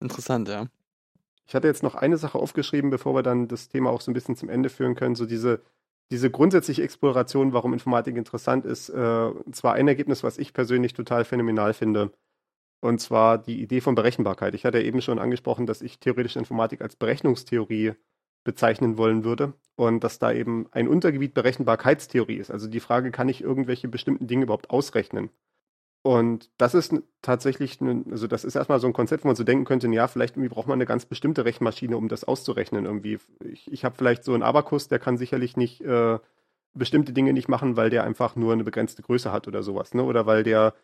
Interessant, 0.00 0.48
ja. 0.48 0.66
Ich 1.52 1.54
hatte 1.54 1.68
jetzt 1.68 1.82
noch 1.82 1.96
eine 1.96 2.16
Sache 2.16 2.38
aufgeschrieben, 2.38 2.88
bevor 2.88 3.14
wir 3.14 3.22
dann 3.22 3.46
das 3.46 3.68
Thema 3.68 3.90
auch 3.90 4.00
so 4.00 4.10
ein 4.10 4.14
bisschen 4.14 4.36
zum 4.36 4.48
Ende 4.48 4.70
führen 4.70 4.94
können. 4.94 5.14
So 5.14 5.26
diese, 5.26 5.60
diese 6.10 6.30
grundsätzliche 6.30 6.82
Exploration, 6.82 7.52
warum 7.52 7.74
Informatik 7.74 8.16
interessant 8.16 8.64
ist. 8.64 8.88
Äh, 8.88 9.30
zwar 9.50 9.74
ein 9.74 9.86
Ergebnis, 9.86 10.22
was 10.22 10.38
ich 10.38 10.54
persönlich 10.54 10.94
total 10.94 11.26
phänomenal 11.26 11.74
finde. 11.74 12.10
Und 12.80 13.02
zwar 13.02 13.36
die 13.36 13.60
Idee 13.60 13.82
von 13.82 13.94
Berechenbarkeit. 13.94 14.54
Ich 14.54 14.64
hatte 14.64 14.78
ja 14.78 14.84
eben 14.84 15.02
schon 15.02 15.18
angesprochen, 15.18 15.66
dass 15.66 15.82
ich 15.82 15.98
theoretische 15.98 16.38
Informatik 16.38 16.80
als 16.80 16.96
Berechnungstheorie 16.96 17.96
bezeichnen 18.44 18.96
wollen 18.96 19.22
würde 19.22 19.52
und 19.76 20.02
dass 20.02 20.18
da 20.18 20.32
eben 20.32 20.68
ein 20.70 20.88
Untergebiet 20.88 21.34
Berechenbarkeitstheorie 21.34 22.36
ist. 22.36 22.50
Also 22.50 22.66
die 22.66 22.80
Frage, 22.80 23.10
kann 23.10 23.28
ich 23.28 23.42
irgendwelche 23.42 23.88
bestimmten 23.88 24.26
Dinge 24.26 24.44
überhaupt 24.44 24.70
ausrechnen? 24.70 25.28
Und 26.02 26.50
das 26.58 26.74
ist 26.74 26.92
tatsächlich, 27.22 27.78
also 27.80 28.26
das 28.26 28.44
ist 28.44 28.56
erstmal 28.56 28.80
so 28.80 28.88
ein 28.88 28.92
Konzept, 28.92 29.22
wo 29.22 29.28
man 29.28 29.36
so 29.36 29.44
denken 29.44 29.64
könnte, 29.64 29.86
ja, 29.88 30.08
vielleicht 30.08 30.36
irgendwie 30.36 30.48
braucht 30.52 30.66
man 30.66 30.74
eine 30.74 30.86
ganz 30.86 31.06
bestimmte 31.06 31.44
Rechenmaschine, 31.44 31.96
um 31.96 32.08
das 32.08 32.24
auszurechnen 32.24 32.86
irgendwie. 32.86 33.18
Ich, 33.44 33.70
ich 33.72 33.84
habe 33.84 33.94
vielleicht 33.96 34.24
so 34.24 34.34
einen 34.34 34.42
Abakus, 34.42 34.88
der 34.88 34.98
kann 34.98 35.16
sicherlich 35.16 35.56
nicht 35.56 35.80
äh, 35.82 36.18
bestimmte 36.74 37.12
Dinge 37.12 37.32
nicht 37.32 37.48
machen, 37.48 37.76
weil 37.76 37.90
der 37.90 38.02
einfach 38.04 38.34
nur 38.36 38.52
eine 38.52 38.64
begrenzte 38.64 39.02
Größe 39.02 39.32
hat 39.32 39.46
oder 39.46 39.62
sowas, 39.62 39.94
ne? 39.94 40.02
Oder 40.02 40.26
weil 40.26 40.42
der 40.42 40.74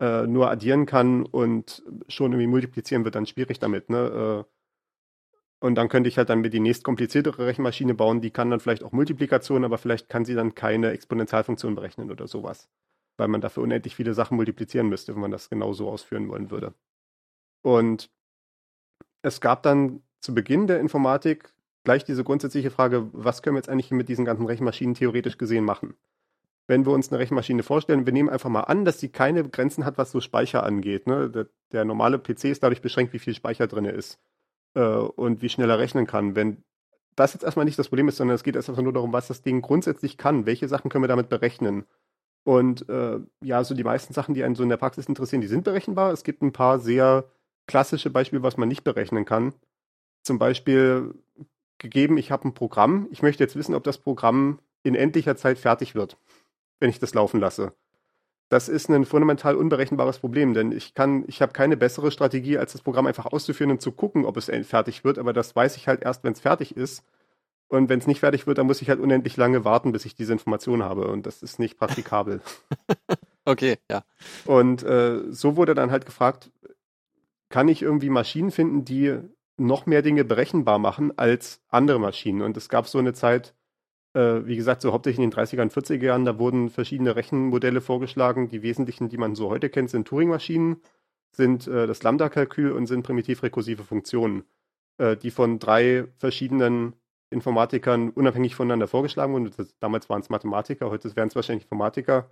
äh, 0.00 0.26
nur 0.26 0.50
addieren 0.50 0.86
kann 0.86 1.24
und 1.26 1.82
schon 2.08 2.32
irgendwie 2.32 2.48
multiplizieren 2.48 3.04
wird 3.04 3.14
dann 3.14 3.26
schwierig 3.26 3.60
damit, 3.60 3.90
ne? 3.90 4.44
Äh, 4.48 4.50
und 5.60 5.76
dann 5.76 5.88
könnte 5.88 6.08
ich 6.08 6.18
halt 6.18 6.28
dann 6.28 6.40
mit 6.40 6.52
die 6.54 6.60
nächst 6.60 6.84
kompliziertere 6.84 7.46
Rechenmaschine 7.46 7.94
bauen, 7.94 8.20
die 8.20 8.30
kann 8.30 8.50
dann 8.50 8.60
vielleicht 8.60 8.84
auch 8.84 8.92
Multiplikation, 8.92 9.64
aber 9.64 9.78
vielleicht 9.78 10.08
kann 10.08 10.24
sie 10.24 10.34
dann 10.34 10.54
keine 10.54 10.90
Exponentialfunktion 10.90 11.74
berechnen 11.74 12.10
oder 12.10 12.26
sowas 12.26 12.68
weil 13.16 13.28
man 13.28 13.40
dafür 13.40 13.62
unendlich 13.62 13.94
viele 13.96 14.14
Sachen 14.14 14.36
multiplizieren 14.36 14.88
müsste, 14.88 15.14
wenn 15.14 15.20
man 15.20 15.30
das 15.30 15.50
genau 15.50 15.72
so 15.72 15.88
ausführen 15.88 16.28
wollen 16.28 16.50
würde. 16.50 16.74
Und 17.62 18.10
es 19.22 19.40
gab 19.40 19.62
dann 19.62 20.02
zu 20.20 20.34
Beginn 20.34 20.66
der 20.66 20.80
Informatik 20.80 21.52
gleich 21.84 22.04
diese 22.04 22.24
grundsätzliche 22.24 22.70
Frage, 22.70 23.08
was 23.12 23.42
können 23.42 23.56
wir 23.56 23.60
jetzt 23.60 23.68
eigentlich 23.68 23.90
mit 23.90 24.08
diesen 24.08 24.24
ganzen 24.24 24.46
Rechenmaschinen 24.46 24.94
theoretisch 24.94 25.38
gesehen 25.38 25.64
machen? 25.64 25.94
Wenn 26.66 26.84
wir 26.84 26.92
uns 26.92 27.10
eine 27.10 27.20
Rechenmaschine 27.20 27.62
vorstellen, 27.62 28.06
wir 28.06 28.12
nehmen 28.12 28.28
einfach 28.28 28.50
mal 28.50 28.62
an, 28.62 28.84
dass 28.84 28.98
sie 28.98 29.08
keine 29.08 29.48
Grenzen 29.48 29.84
hat, 29.84 29.98
was 29.98 30.10
so 30.10 30.20
Speicher 30.20 30.64
angeht. 30.64 31.06
Ne? 31.06 31.30
Der, 31.30 31.46
der, 31.70 31.84
normale 31.84 32.18
PC 32.18 32.46
ist 32.46 32.64
dadurch 32.64 32.82
beschränkt, 32.82 33.12
wie 33.12 33.20
viel 33.20 33.34
Speicher 33.34 33.68
drin 33.68 33.84
ist 33.84 34.18
äh, 34.74 34.80
und 34.80 35.42
wie 35.42 35.48
schnell 35.48 35.70
er 35.70 35.78
rechnen 35.78 36.08
kann. 36.08 36.34
Wenn 36.34 36.64
das 37.14 37.34
jetzt 37.34 37.44
erstmal 37.44 37.64
nicht 37.64 37.78
das 37.78 37.88
Problem 37.88 38.08
ist, 38.08 38.16
sondern 38.16 38.34
es 38.34 38.42
geht 38.42 38.56
erstmal 38.56 38.82
nur 38.82 38.92
darum, 38.92 39.12
was 39.12 39.28
das 39.28 39.42
Ding 39.42 39.62
grundsätzlich 39.62 40.18
kann, 40.18 40.44
welche 40.44 40.66
Sachen 40.66 40.90
können 40.90 41.04
wir 41.04 41.08
damit 41.08 41.28
berechnen 41.28 41.84
und 42.46 42.88
äh, 42.88 43.18
ja, 43.42 43.64
so 43.64 43.74
die 43.74 43.82
meisten 43.82 44.14
Sachen, 44.14 44.32
die 44.32 44.44
einen 44.44 44.54
so 44.54 44.62
in 44.62 44.68
der 44.68 44.76
Praxis 44.76 45.06
interessieren, 45.06 45.40
die 45.40 45.48
sind 45.48 45.64
berechenbar. 45.64 46.12
Es 46.12 46.22
gibt 46.22 46.42
ein 46.42 46.52
paar 46.52 46.78
sehr 46.78 47.24
klassische 47.66 48.08
Beispiele, 48.08 48.44
was 48.44 48.56
man 48.56 48.68
nicht 48.68 48.84
berechnen 48.84 49.24
kann. 49.24 49.52
Zum 50.22 50.38
Beispiel 50.38 51.12
gegeben, 51.78 52.18
ich 52.18 52.30
habe 52.30 52.46
ein 52.46 52.54
Programm. 52.54 53.08
Ich 53.10 53.20
möchte 53.20 53.42
jetzt 53.42 53.56
wissen, 53.56 53.74
ob 53.74 53.82
das 53.82 53.98
Programm 53.98 54.60
in 54.84 54.94
endlicher 54.94 55.34
Zeit 55.36 55.58
fertig 55.58 55.96
wird, 55.96 56.18
wenn 56.78 56.88
ich 56.88 57.00
das 57.00 57.14
laufen 57.14 57.40
lasse. 57.40 57.72
Das 58.48 58.68
ist 58.68 58.88
ein 58.90 59.06
fundamental 59.06 59.56
unberechenbares 59.56 60.20
Problem, 60.20 60.54
denn 60.54 60.70
ich 60.70 60.94
kann, 60.94 61.24
ich 61.26 61.42
habe 61.42 61.52
keine 61.52 61.76
bessere 61.76 62.12
Strategie, 62.12 62.58
als 62.58 62.70
das 62.70 62.82
Programm 62.82 63.08
einfach 63.08 63.26
auszuführen 63.26 63.72
und 63.72 63.82
zu 63.82 63.90
gucken, 63.90 64.24
ob 64.24 64.36
es 64.36 64.52
fertig 64.62 65.02
wird, 65.02 65.18
aber 65.18 65.32
das 65.32 65.56
weiß 65.56 65.76
ich 65.76 65.88
halt 65.88 66.04
erst, 66.04 66.22
wenn 66.22 66.34
es 66.34 66.40
fertig 66.40 66.76
ist. 66.76 67.02
Und 67.68 67.88
wenn 67.88 67.98
es 67.98 68.06
nicht 68.06 68.20
fertig 68.20 68.46
wird, 68.46 68.58
dann 68.58 68.66
muss 68.66 68.80
ich 68.80 68.88
halt 68.88 69.00
unendlich 69.00 69.36
lange 69.36 69.64
warten, 69.64 69.92
bis 69.92 70.04
ich 70.04 70.14
diese 70.14 70.32
Information 70.32 70.82
habe. 70.82 71.08
Und 71.08 71.26
das 71.26 71.42
ist 71.42 71.58
nicht 71.58 71.78
praktikabel. 71.78 72.40
okay, 73.44 73.78
ja. 73.90 74.04
Und 74.44 74.82
äh, 74.84 75.22
so 75.30 75.56
wurde 75.56 75.74
dann 75.74 75.90
halt 75.90 76.06
gefragt, 76.06 76.50
kann 77.48 77.68
ich 77.68 77.82
irgendwie 77.82 78.10
Maschinen 78.10 78.50
finden, 78.50 78.84
die 78.84 79.18
noch 79.56 79.86
mehr 79.86 80.02
Dinge 80.02 80.24
berechenbar 80.24 80.78
machen 80.78 81.16
als 81.18 81.60
andere 81.68 81.98
Maschinen? 81.98 82.42
Und 82.42 82.56
es 82.56 82.68
gab 82.68 82.86
so 82.86 82.98
eine 82.98 83.14
Zeit, 83.14 83.54
äh, 84.14 84.46
wie 84.46 84.56
gesagt, 84.56 84.82
so 84.82 84.92
hauptsächlich 84.92 85.24
in 85.24 85.30
den 85.30 85.38
30er 85.38 85.62
und 85.62 85.72
40er 85.72 86.04
Jahren, 86.04 86.24
da 86.24 86.38
wurden 86.38 86.70
verschiedene 86.70 87.16
Rechenmodelle 87.16 87.80
vorgeschlagen. 87.80 88.48
Die 88.48 88.62
wesentlichen, 88.62 89.08
die 89.08 89.18
man 89.18 89.34
so 89.34 89.50
heute 89.50 89.70
kennt, 89.70 89.90
sind 89.90 90.06
Turing-Maschinen, 90.06 90.76
sind 91.32 91.66
äh, 91.66 91.88
das 91.88 92.02
Lambda-Kalkül 92.04 92.70
und 92.70 92.86
sind 92.86 93.02
primitiv-rekursive 93.02 93.82
Funktionen, 93.82 94.44
äh, 94.98 95.16
die 95.16 95.32
von 95.32 95.58
drei 95.58 96.04
verschiedenen 96.16 96.94
Informatikern 97.36 98.10
unabhängig 98.10 98.54
voneinander 98.54 98.88
vorgeschlagen 98.88 99.32
wurden. 99.32 99.50
Damals 99.80 100.08
waren 100.08 100.20
es 100.20 100.30
Mathematiker, 100.30 100.90
heute 100.90 101.14
wären 101.14 101.28
es 101.28 101.36
wahrscheinlich 101.36 101.64
Informatiker. 101.64 102.30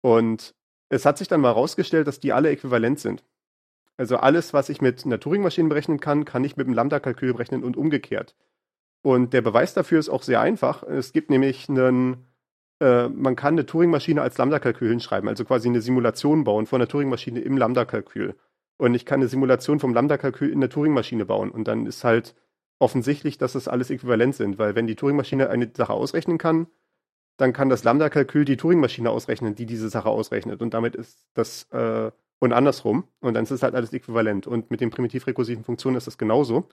Und 0.00 0.54
es 0.88 1.06
hat 1.06 1.18
sich 1.18 1.28
dann 1.28 1.40
mal 1.40 1.54
herausgestellt, 1.54 2.06
dass 2.06 2.20
die 2.20 2.32
alle 2.32 2.50
äquivalent 2.50 2.98
sind. 2.98 3.24
Also 3.96 4.16
alles, 4.16 4.52
was 4.52 4.68
ich 4.68 4.80
mit 4.80 5.04
einer 5.04 5.20
Turing-Maschine 5.20 5.68
berechnen 5.68 6.00
kann, 6.00 6.24
kann 6.24 6.44
ich 6.44 6.56
mit 6.56 6.66
einem 6.66 6.74
Lambda-Kalkül 6.74 7.34
berechnen 7.34 7.62
und 7.62 7.76
umgekehrt. 7.76 8.34
Und 9.02 9.32
der 9.32 9.42
Beweis 9.42 9.74
dafür 9.74 9.98
ist 9.98 10.08
auch 10.08 10.22
sehr 10.22 10.40
einfach. 10.40 10.82
Es 10.82 11.12
gibt 11.12 11.30
nämlich 11.30 11.68
einen, 11.68 12.26
äh, 12.80 13.08
man 13.08 13.36
kann 13.36 13.54
eine 13.54 13.66
Turing-Maschine 13.66 14.22
als 14.22 14.38
Lambda-Kalkül 14.38 14.88
hinschreiben, 14.88 15.28
also 15.28 15.44
quasi 15.44 15.68
eine 15.68 15.80
Simulation 15.80 16.44
bauen 16.44 16.66
von 16.66 16.80
einer 16.80 16.88
Turing-Maschine 16.88 17.40
im 17.40 17.56
Lambda-Kalkül. 17.56 18.34
Und 18.78 18.94
ich 18.94 19.06
kann 19.06 19.20
eine 19.20 19.28
Simulation 19.28 19.80
vom 19.80 19.94
Lambda-Kalkül 19.94 20.50
in 20.50 20.60
der 20.60 20.70
Turing-Maschine 20.70 21.24
bauen. 21.24 21.50
Und 21.50 21.68
dann 21.68 21.86
ist 21.86 22.04
halt 22.04 22.34
offensichtlich, 22.82 23.38
dass 23.38 23.52
das 23.52 23.68
alles 23.68 23.90
äquivalent 23.90 24.34
sind, 24.34 24.58
weil 24.58 24.74
wenn 24.74 24.88
die 24.88 24.96
Turing-Maschine 24.96 25.48
eine 25.48 25.70
Sache 25.74 25.92
ausrechnen 25.92 26.36
kann, 26.36 26.66
dann 27.36 27.52
kann 27.52 27.68
das 27.68 27.84
Lambda-Kalkül 27.84 28.44
die 28.44 28.56
Turing-Maschine 28.56 29.08
ausrechnen, 29.08 29.54
die 29.54 29.66
diese 29.66 29.88
Sache 29.88 30.08
ausrechnet. 30.08 30.60
Und 30.60 30.74
damit 30.74 30.96
ist 30.96 31.26
das, 31.34 31.64
äh, 31.70 32.10
und 32.40 32.52
andersrum. 32.52 33.04
Und 33.20 33.34
dann 33.34 33.44
ist 33.44 33.52
es 33.52 33.62
halt 33.62 33.76
alles 33.76 33.92
äquivalent. 33.92 34.48
Und 34.48 34.70
mit 34.70 34.80
den 34.80 34.90
primitiv-rekursiven 34.90 35.64
Funktionen 35.64 35.96
ist 35.96 36.08
das 36.08 36.18
genauso. 36.18 36.68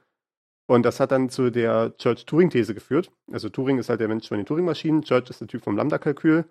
Und 0.68 0.84
das 0.84 1.00
hat 1.00 1.12
dann 1.12 1.30
zu 1.30 1.52
der 1.52 1.96
Church-Turing-These 1.98 2.74
geführt. 2.74 3.12
Also 3.32 3.50
Turing 3.50 3.78
ist 3.78 3.90
halt 3.90 4.02
der 4.02 4.08
Mensch 4.08 4.28
von 4.28 4.38
den 4.38 4.48
Turing-Maschinen, 4.48 5.04
Church 5.04 5.30
ist 5.30 5.42
der 5.42 5.48
Typ 5.48 5.64
vom 5.64 5.78
Lambda-Kalkül. 5.78 6.46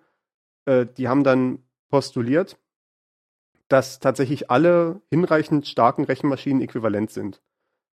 Äh, 0.65 0.85
die 0.97 1.09
haben 1.09 1.23
dann 1.25 1.59
postuliert, 1.89 2.57
dass 3.67 3.99
tatsächlich 3.99 4.49
alle 4.49 5.01
hinreichend 5.09 5.67
starken 5.67 6.05
Rechenmaschinen 6.05 6.61
äquivalent 6.61 7.11
sind. 7.11 7.41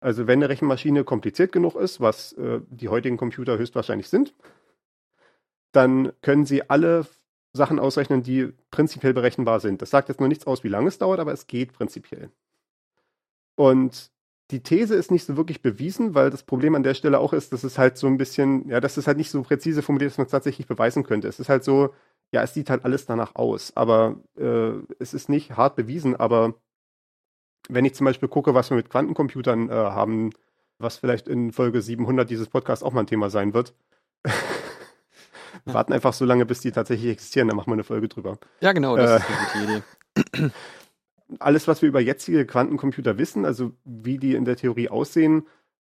Also 0.02 0.28
wenn 0.28 0.40
eine 0.40 0.50
Rechenmaschine 0.50 1.04
kompliziert 1.04 1.52
genug 1.52 1.76
ist, 1.76 2.00
was 2.00 2.34
äh, 2.34 2.62
die 2.70 2.90
heutigen 2.90 3.18
Computer 3.18 3.58
höchstwahrscheinlich 3.58 4.10
sind, 4.10 4.34
dann 5.72 6.14
können 6.22 6.46
sie 6.46 6.70
alle 6.70 7.06
Sachen 7.54 7.80
ausrechnen, 7.80 8.24
die 8.24 8.54
prinzipiell 8.72 9.14
berechenbar 9.14 9.60
sind. 9.60 9.82
Das 9.82 9.90
sagt 9.90 10.10
jetzt 10.10 10.20
nur 10.20 10.30
nichts 10.30 10.48
aus, 10.48 10.64
wie 10.64 10.70
lange 10.70 10.88
es 10.88 10.98
dauert, 11.00 11.20
aber 11.20 11.34
es 11.34 11.48
geht 11.48 11.74
prinzipiell. 11.74 12.32
Und 13.56 14.12
die 14.52 14.64
These 14.64 14.96
ist 14.96 15.12
nicht 15.12 15.26
so 15.26 15.38
wirklich 15.38 15.62
bewiesen, 15.62 16.16
weil 16.16 16.30
das 16.30 16.44
Problem 16.44 16.76
an 16.76 16.84
der 16.84 16.94
Stelle 16.96 17.20
auch 17.20 17.34
ist, 17.34 17.54
dass 17.54 17.64
es 17.64 17.78
halt 17.78 17.98
so 17.98 18.08
ein 18.08 18.18
bisschen, 18.18 18.68
ja, 18.70 18.80
dass 18.80 18.98
es 18.98 19.06
halt 19.06 19.18
nicht 19.18 19.30
so 19.30 19.44
präzise 19.44 19.82
formuliert, 19.82 20.12
dass 20.12 20.18
man 20.18 20.26
es 20.26 20.32
tatsächlich 20.32 20.66
beweisen 20.68 21.04
könnte. 21.04 21.28
Es 21.28 21.40
ist 21.40 21.50
halt 21.50 21.64
so, 21.64 21.94
ja, 22.32 22.42
es 22.44 22.54
sieht 22.54 22.70
halt 22.70 22.86
alles 22.86 23.06
danach 23.06 23.36
aus, 23.36 23.76
aber 23.76 24.20
äh, 24.38 24.72
es 25.00 25.14
ist 25.14 25.30
nicht 25.30 25.58
hart 25.58 25.76
bewiesen, 25.76 26.16
aber 26.16 26.56
wenn 27.68 27.86
ich 27.86 27.96
zum 27.96 28.06
Beispiel 28.06 28.30
gucke, 28.30 28.54
was 28.54 28.70
wir 28.70 28.78
mit 28.78 28.90
Quantencomputern 28.90 29.70
äh, 29.70 29.74
haben, 29.74 30.32
was 30.78 30.98
vielleicht 30.98 31.28
in 31.28 31.52
Folge 31.52 31.82
700 31.82 32.30
dieses 32.30 32.48
Podcasts 32.48 32.84
auch 32.84 32.94
mal 32.94 33.02
ein 33.02 33.08
Thema 33.08 33.30
sein 33.30 33.54
wird. 33.54 33.74
warten 35.66 35.94
einfach 35.94 36.14
so 36.14 36.26
lange, 36.26 36.46
bis 36.46 36.62
die 36.62 36.72
tatsächlich 36.72 37.12
existieren, 37.12 37.48
dann 37.48 37.58
machen 37.58 37.68
wir 37.68 37.74
eine 37.74 37.84
Folge 37.84 38.08
drüber. 38.08 38.38
Ja, 38.62 38.72
genau, 38.72 38.96
das 38.96 39.12
äh, 39.12 39.18
ist 39.18 39.26
eine 39.30 39.84
gute 40.16 40.42
Idee. 40.42 40.52
Alles, 41.40 41.68
was 41.68 41.82
wir 41.82 41.90
über 41.90 42.00
jetzige 42.00 42.46
Quantencomputer 42.46 43.18
wissen, 43.18 43.46
also 43.46 43.74
wie 43.84 44.18
die 44.18 44.34
in 44.34 44.46
der 44.46 44.56
Theorie 44.56 44.90
aussehen, 44.90 45.48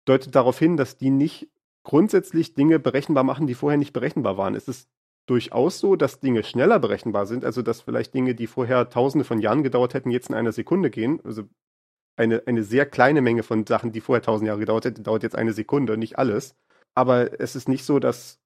deutet 0.06 0.36
darauf 0.36 0.60
hin, 0.60 0.78
dass 0.78 0.98
die 0.98 1.10
nicht 1.10 1.50
grundsätzlich 1.84 2.54
Dinge 2.54 2.80
berechenbar 2.80 3.24
machen, 3.24 3.48
die 3.48 3.56
vorher 3.56 3.78
nicht 3.78 3.94
berechenbar 3.94 4.38
waren. 4.38 4.54
Es 4.56 4.68
ist 4.68 4.88
durchaus 5.26 5.80
so, 5.80 5.96
dass 5.96 6.20
Dinge 6.20 6.44
schneller 6.44 6.80
berechenbar 6.80 7.26
sind, 7.26 7.46
also 7.46 7.62
dass 7.62 7.82
vielleicht 7.82 8.14
Dinge, 8.14 8.36
die 8.36 8.48
vorher 8.48 8.90
tausende 8.90 9.26
von 9.26 9.40
Jahren 9.40 9.64
gedauert 9.64 9.94
hätten, 9.94 10.12
jetzt 10.12 10.30
in 10.30 10.36
einer 10.36 10.52
Sekunde 10.52 10.90
gehen. 10.90 11.22
Also 11.24 11.44
eine, 12.16 12.44
eine 12.46 12.64
sehr 12.64 12.86
kleine 12.86 13.22
Menge 13.22 13.44
von 13.44 13.66
Sachen, 13.66 13.92
die 13.92 14.02
vorher 14.02 14.22
tausend 14.22 14.48
Jahre 14.48 14.60
gedauert 14.60 14.86
hätten, 14.86 15.04
dauert 15.04 15.24
jetzt 15.24 15.36
eine 15.36 15.54
Sekunde, 15.54 15.98
nicht 15.98 16.18
alles. 16.18 16.56
Aber 16.94 17.40
es 17.40 17.56
ist 17.56 17.70
nicht 17.70 17.86
so, 17.86 18.00
dass 18.00 18.40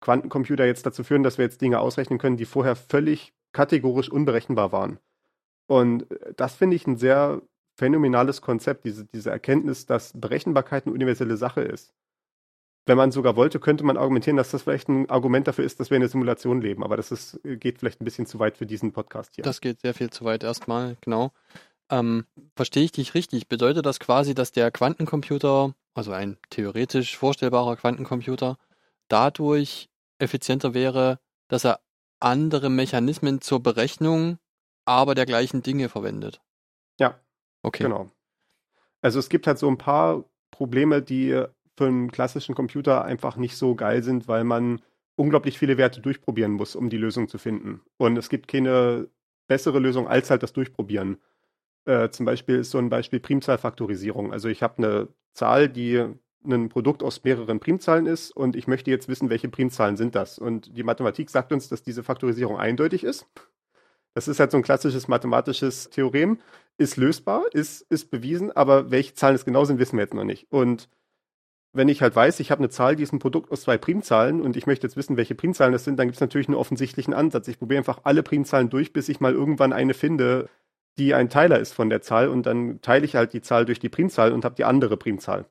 Quantencomputer 0.00 0.66
jetzt 0.66 0.84
dazu 0.84 1.04
führen, 1.04 1.22
dass 1.22 1.38
wir 1.38 1.44
jetzt 1.44 1.60
Dinge 1.60 1.80
ausrechnen 1.80 2.18
können, 2.18 2.36
die 2.36 2.44
vorher 2.44 2.76
völlig 2.76 3.32
kategorisch 3.52 4.10
unberechenbar 4.10 4.72
waren. 4.72 4.98
Und 5.66 6.06
das 6.36 6.54
finde 6.54 6.76
ich 6.76 6.86
ein 6.86 6.96
sehr 6.96 7.40
phänomenales 7.78 8.42
Konzept, 8.42 8.84
diese, 8.84 9.06
diese 9.06 9.30
Erkenntnis, 9.30 9.86
dass 9.86 10.12
Berechenbarkeit 10.18 10.86
eine 10.86 10.94
universelle 10.94 11.36
Sache 11.36 11.62
ist 11.62 11.94
wenn 12.86 12.96
man 12.96 13.10
sogar 13.10 13.34
wollte, 13.34 13.58
könnte 13.58 13.84
man 13.84 13.96
argumentieren, 13.96 14.36
dass 14.36 14.52
das 14.52 14.62
vielleicht 14.62 14.88
ein 14.88 15.10
Argument 15.10 15.48
dafür 15.48 15.64
ist, 15.64 15.80
dass 15.80 15.90
wir 15.90 15.96
in 15.96 16.02
der 16.02 16.08
Simulation 16.08 16.60
leben. 16.60 16.84
Aber 16.84 16.96
das 16.96 17.10
ist, 17.10 17.40
geht 17.42 17.78
vielleicht 17.78 18.00
ein 18.00 18.04
bisschen 18.04 18.26
zu 18.26 18.38
weit 18.38 18.56
für 18.56 18.66
diesen 18.66 18.92
Podcast 18.92 19.34
hier. 19.34 19.42
Das 19.42 19.60
geht 19.60 19.80
sehr 19.80 19.92
viel 19.92 20.10
zu 20.10 20.24
weit 20.24 20.44
erstmal, 20.44 20.96
genau. 21.00 21.32
Ähm, 21.90 22.26
verstehe 22.54 22.84
ich 22.84 22.92
dich 22.92 23.14
richtig? 23.14 23.48
Bedeutet 23.48 23.84
das 23.86 23.98
quasi, 23.98 24.34
dass 24.34 24.52
der 24.52 24.70
Quantencomputer, 24.70 25.74
also 25.94 26.12
ein 26.12 26.38
theoretisch 26.50 27.16
vorstellbarer 27.16 27.76
Quantencomputer, 27.76 28.56
dadurch 29.08 29.88
effizienter 30.18 30.72
wäre, 30.72 31.18
dass 31.48 31.64
er 31.64 31.80
andere 32.20 32.70
Mechanismen 32.70 33.40
zur 33.40 33.62
Berechnung, 33.62 34.38
aber 34.84 35.14
der 35.14 35.26
gleichen 35.26 35.62
Dinge 35.62 35.88
verwendet? 35.88 36.40
Ja. 36.98 37.20
Okay. 37.62 37.82
Genau. 37.84 38.10
Also 39.02 39.18
es 39.18 39.28
gibt 39.28 39.46
halt 39.46 39.58
so 39.58 39.68
ein 39.68 39.78
paar 39.78 40.24
Probleme, 40.50 41.02
die 41.02 41.44
für 41.76 41.86
einen 41.86 42.10
klassischen 42.10 42.54
Computer 42.54 43.04
einfach 43.04 43.36
nicht 43.36 43.56
so 43.56 43.74
geil 43.74 44.02
sind, 44.02 44.28
weil 44.28 44.44
man 44.44 44.80
unglaublich 45.16 45.58
viele 45.58 45.78
Werte 45.78 46.00
durchprobieren 46.00 46.52
muss, 46.52 46.76
um 46.76 46.90
die 46.90 46.98
Lösung 46.98 47.28
zu 47.28 47.38
finden. 47.38 47.80
Und 47.96 48.16
es 48.16 48.28
gibt 48.28 48.48
keine 48.48 49.08
bessere 49.46 49.78
Lösung 49.78 50.08
als 50.08 50.30
halt 50.30 50.42
das 50.42 50.52
Durchprobieren. 50.52 51.18
Äh, 51.84 52.10
zum 52.10 52.26
Beispiel 52.26 52.56
ist 52.56 52.70
so 52.70 52.78
ein 52.78 52.88
Beispiel 52.88 53.20
Primzahlfaktorisierung. 53.20 54.32
Also 54.32 54.48
ich 54.48 54.62
habe 54.62 54.78
eine 54.78 55.08
Zahl, 55.32 55.68
die 55.68 56.04
ein 56.44 56.68
Produkt 56.68 57.02
aus 57.02 57.24
mehreren 57.24 57.60
Primzahlen 57.60 58.06
ist 58.06 58.30
und 58.30 58.56
ich 58.56 58.66
möchte 58.66 58.90
jetzt 58.90 59.08
wissen, 59.08 59.30
welche 59.30 59.48
Primzahlen 59.48 59.96
sind 59.96 60.14
das. 60.14 60.38
Und 60.38 60.76
die 60.76 60.82
Mathematik 60.82 61.30
sagt 61.30 61.52
uns, 61.52 61.68
dass 61.68 61.82
diese 61.82 62.02
Faktorisierung 62.02 62.56
eindeutig 62.56 63.04
ist. 63.04 63.26
Das 64.14 64.28
ist 64.28 64.40
halt 64.40 64.50
so 64.50 64.56
ein 64.56 64.62
klassisches 64.62 65.08
mathematisches 65.08 65.90
Theorem, 65.90 66.38
ist 66.78 66.96
lösbar, 66.96 67.44
ist, 67.52 67.82
ist 67.90 68.10
bewiesen, 68.10 68.50
aber 68.52 68.90
welche 68.90 69.14
Zahlen 69.14 69.34
es 69.34 69.44
genau 69.44 69.64
sind, 69.64 69.78
wissen 69.78 69.96
wir 69.96 70.04
jetzt 70.04 70.14
noch 70.14 70.24
nicht. 70.24 70.46
Und 70.50 70.88
wenn 71.72 71.88
ich 71.88 72.02
halt 72.02 72.16
weiß, 72.16 72.40
ich 72.40 72.50
habe 72.50 72.60
eine 72.60 72.70
Zahl, 72.70 72.96
die 72.96 73.02
ist 73.02 73.12
ein 73.12 73.18
Produkt 73.18 73.52
aus 73.52 73.62
zwei 73.62 73.76
Primzahlen 73.76 74.40
und 74.40 74.56
ich 74.56 74.66
möchte 74.66 74.86
jetzt 74.86 74.96
wissen, 74.96 75.16
welche 75.16 75.34
Primzahlen 75.34 75.72
das 75.72 75.84
sind, 75.84 75.98
dann 75.98 76.08
gibt 76.08 76.16
es 76.16 76.20
natürlich 76.20 76.48
einen 76.48 76.56
offensichtlichen 76.56 77.12
Ansatz. 77.12 77.48
Ich 77.48 77.58
probiere 77.58 77.78
einfach 77.78 78.00
alle 78.04 78.22
Primzahlen 78.22 78.70
durch, 78.70 78.92
bis 78.92 79.08
ich 79.08 79.20
mal 79.20 79.32
irgendwann 79.32 79.72
eine 79.72 79.94
finde, 79.94 80.48
die 80.98 81.14
ein 81.14 81.28
Teiler 81.28 81.58
ist 81.58 81.74
von 81.74 81.90
der 81.90 82.00
Zahl 82.00 82.28
und 82.28 82.46
dann 82.46 82.80
teile 82.80 83.04
ich 83.04 83.16
halt 83.16 83.32
die 83.32 83.42
Zahl 83.42 83.66
durch 83.66 83.78
die 83.78 83.90
Primzahl 83.90 84.32
und 84.32 84.44
habe 84.44 84.54
die 84.54 84.64
andere 84.64 84.96
Primzahl. 84.96 85.44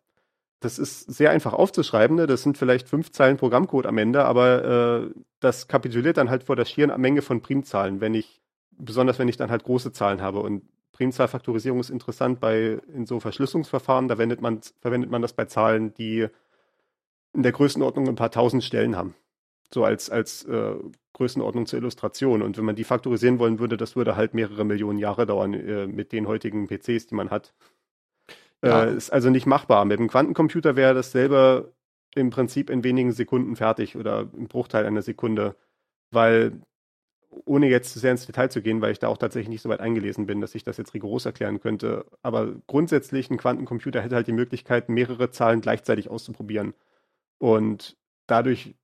Das 0.60 0.80
ist 0.80 1.02
sehr 1.02 1.30
einfach 1.30 1.54
aufzuschreiben, 1.54 2.16
ne? 2.16 2.28
das 2.28 2.42
sind 2.42 2.58
vielleicht 2.58 2.90
fünf 2.90 3.12
Zeilen 3.12 3.38
Programmcode 3.38 3.86
am 3.86 3.98
Ende, 4.00 4.26
aber 4.26 5.06
äh, 5.06 5.20
das 5.40 5.68
kapituliert 5.68 6.18
dann 6.18 6.30
halt 6.30 6.44
vor 6.44 6.56
der 6.56 6.66
schieren 6.66 7.00
Menge 7.00 7.22
von 7.22 7.42
Primzahlen, 7.42 8.02
wenn 8.02 8.16
ich, 8.16 8.42
besonders 8.72 9.20
wenn 9.20 9.28
ich 9.28 9.38
dann 9.38 9.52
halt 9.52 9.64
große 9.64 9.92
Zahlen 9.92 10.22
habe 10.22 10.40
und 10.40 10.64
Primzahlfaktorisierung 10.96 11.82
ist 11.82 11.90
interessant 11.90 12.40
bei 12.40 12.80
in 12.94 13.06
so 13.06 13.20
Verschlüsselungsverfahren, 13.20 14.08
da 14.08 14.16
verwendet 14.16 14.42
man, 14.42 14.62
verwendet 14.80 15.12
man 15.12 15.22
das 15.22 15.34
bei 15.34 15.44
Zahlen, 15.44 15.94
die 15.94 16.28
in 17.34 17.44
der 17.44 17.52
Größenordnung 17.52 18.08
ein 18.08 18.16
paar 18.16 18.32
tausend 18.32 18.64
Stellen 18.64 18.96
haben. 18.96 19.14
So 19.74 19.84
als, 19.84 20.10
als 20.10 20.46
äh, 20.46 20.76
Größenordnung 21.12 21.66
zur 21.66 21.80
Illustration. 21.80 22.42
Und 22.42 22.58
wenn 22.58 22.64
man 22.64 22.78
die 22.78 22.86
faktorisieren 22.86 23.40
wollen 23.40 23.60
würde, 23.60 23.76
das 23.76 23.98
würde 23.98 24.16
halt 24.16 24.34
mehrere 24.34 24.64
Millionen 24.64 24.98
Jahre 24.98 25.26
dauern 25.26 25.54
äh, 25.54 25.86
mit 25.86 26.14
den 26.14 26.28
heutigen 26.28 26.68
PCs, 26.68 27.08
die 27.08 27.16
man 27.16 27.30
hat. 27.30 27.54
Äh, 28.62 28.70
ja. 28.70 28.84
Ist 28.86 29.12
also 29.12 29.30
nicht 29.30 29.46
machbar. 29.46 29.84
Mit 29.84 30.00
dem 30.00 30.08
Quantencomputer 30.08 30.78
wäre 30.78 30.94
das 30.94 31.12
selber 31.12 31.74
im 32.16 32.30
Prinzip 32.30 32.70
in 32.70 32.86
wenigen 32.86 33.12
Sekunden 33.12 33.58
fertig 33.58 33.98
oder 33.98 34.30
im 34.38 34.48
Bruchteil 34.48 34.86
einer 34.86 35.02
Sekunde, 35.02 35.58
weil 36.12 36.62
ohne 37.46 37.68
jetzt 37.68 37.94
zu 37.94 38.00
sehr 38.00 38.12
ins 38.12 38.26
Detail 38.26 38.50
zu 38.50 38.62
gehen, 38.62 38.82
weil 38.82 38.92
ich 38.92 39.00
da 39.00 39.08
auch 39.08 39.18
tatsächlich 39.18 39.50
nicht 39.50 39.62
so 39.62 39.70
weit 39.70 39.82
eingelesen 39.82 40.26
bin, 40.26 40.42
dass 40.42 40.56
ich 40.56 40.64
das 40.64 40.78
jetzt 40.78 40.94
rigoros 40.94 41.26
erklären 41.26 41.60
könnte. 41.60 42.06
Aber 42.22 42.54
grundsätzlich, 42.68 43.30
ein 43.30 43.38
Quantencomputer 43.38 44.02
hätte 44.02 44.16
halt 44.16 44.28
die 44.28 44.32
Möglichkeit, 44.34 44.90
mehrere 44.90 45.32
Zahlen 45.32 45.62
gleichzeitig 45.62 46.10
auszuprobieren 46.10 46.74
und 47.38 47.98
dadurch 48.28 48.76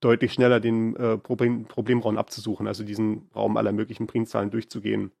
deutlich 0.00 0.32
schneller 0.32 0.60
den 0.60 0.96
äh, 0.96 1.18
Problem, 1.18 1.64
Problemraum 1.64 2.18
abzusuchen, 2.18 2.66
also 2.66 2.84
diesen 2.84 3.28
Raum 3.34 3.56
aller 3.56 3.72
möglichen 3.72 4.06
Primzahlen 4.06 4.50
durchzugehen. 4.50 5.12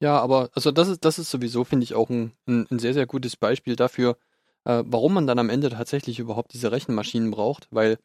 Ja, 0.00 0.18
aber 0.18 0.50
also 0.54 0.72
das 0.72 0.88
ist, 0.88 1.04
das 1.04 1.18
ist 1.18 1.30
sowieso, 1.30 1.64
finde 1.64 1.84
ich, 1.84 1.94
auch 1.94 2.10
ein, 2.10 2.32
ein, 2.46 2.66
ein, 2.70 2.78
sehr, 2.78 2.94
sehr 2.94 3.06
gutes 3.06 3.36
Beispiel 3.36 3.76
dafür, 3.76 4.16
äh, 4.64 4.82
warum 4.86 5.14
man 5.14 5.26
dann 5.26 5.38
am 5.38 5.50
Ende 5.50 5.70
tatsächlich 5.70 6.18
überhaupt 6.18 6.54
diese 6.54 6.72
Rechenmaschinen 6.72 7.30
braucht, 7.30 7.68
weil, 7.70 7.98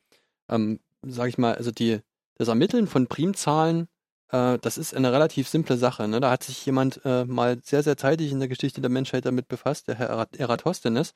ähm, 0.49 0.79
sage 1.01 1.29
ich 1.29 1.37
mal, 1.37 1.55
also 1.55 1.71
die, 1.71 2.01
das 2.37 2.47
Ermitteln 2.47 2.87
von 2.87 3.07
Primzahlen, 3.07 3.87
äh, 4.29 4.57
das 4.59 4.77
ist 4.77 4.93
eine 4.93 5.11
relativ 5.11 5.47
simple 5.47 5.77
Sache. 5.77 6.07
Ne? 6.07 6.19
Da 6.19 6.31
hat 6.31 6.43
sich 6.43 6.65
jemand 6.65 7.01
äh, 7.05 7.25
mal 7.25 7.59
sehr, 7.63 7.83
sehr 7.83 7.97
zeitig 7.97 8.31
in 8.31 8.39
der 8.39 8.47
Geschichte 8.49 8.81
der 8.81 8.89
Menschheit 8.89 9.25
damit 9.25 9.47
befasst, 9.47 9.87
der 9.87 9.95
Herr 9.95 10.27
Eratosthenes, 10.37 11.13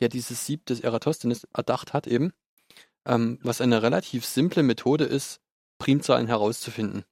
der 0.00 0.08
dieses 0.08 0.46
Sieb 0.46 0.66
des 0.66 0.80
Eratosthenes 0.80 1.44
erdacht 1.54 1.92
hat 1.92 2.06
eben, 2.06 2.32
ähm, 3.06 3.38
was 3.42 3.60
eine 3.60 3.82
relativ 3.82 4.24
simple 4.24 4.62
Methode 4.62 5.04
ist, 5.04 5.40
Primzahlen 5.78 6.26
herauszufinden. 6.26 7.04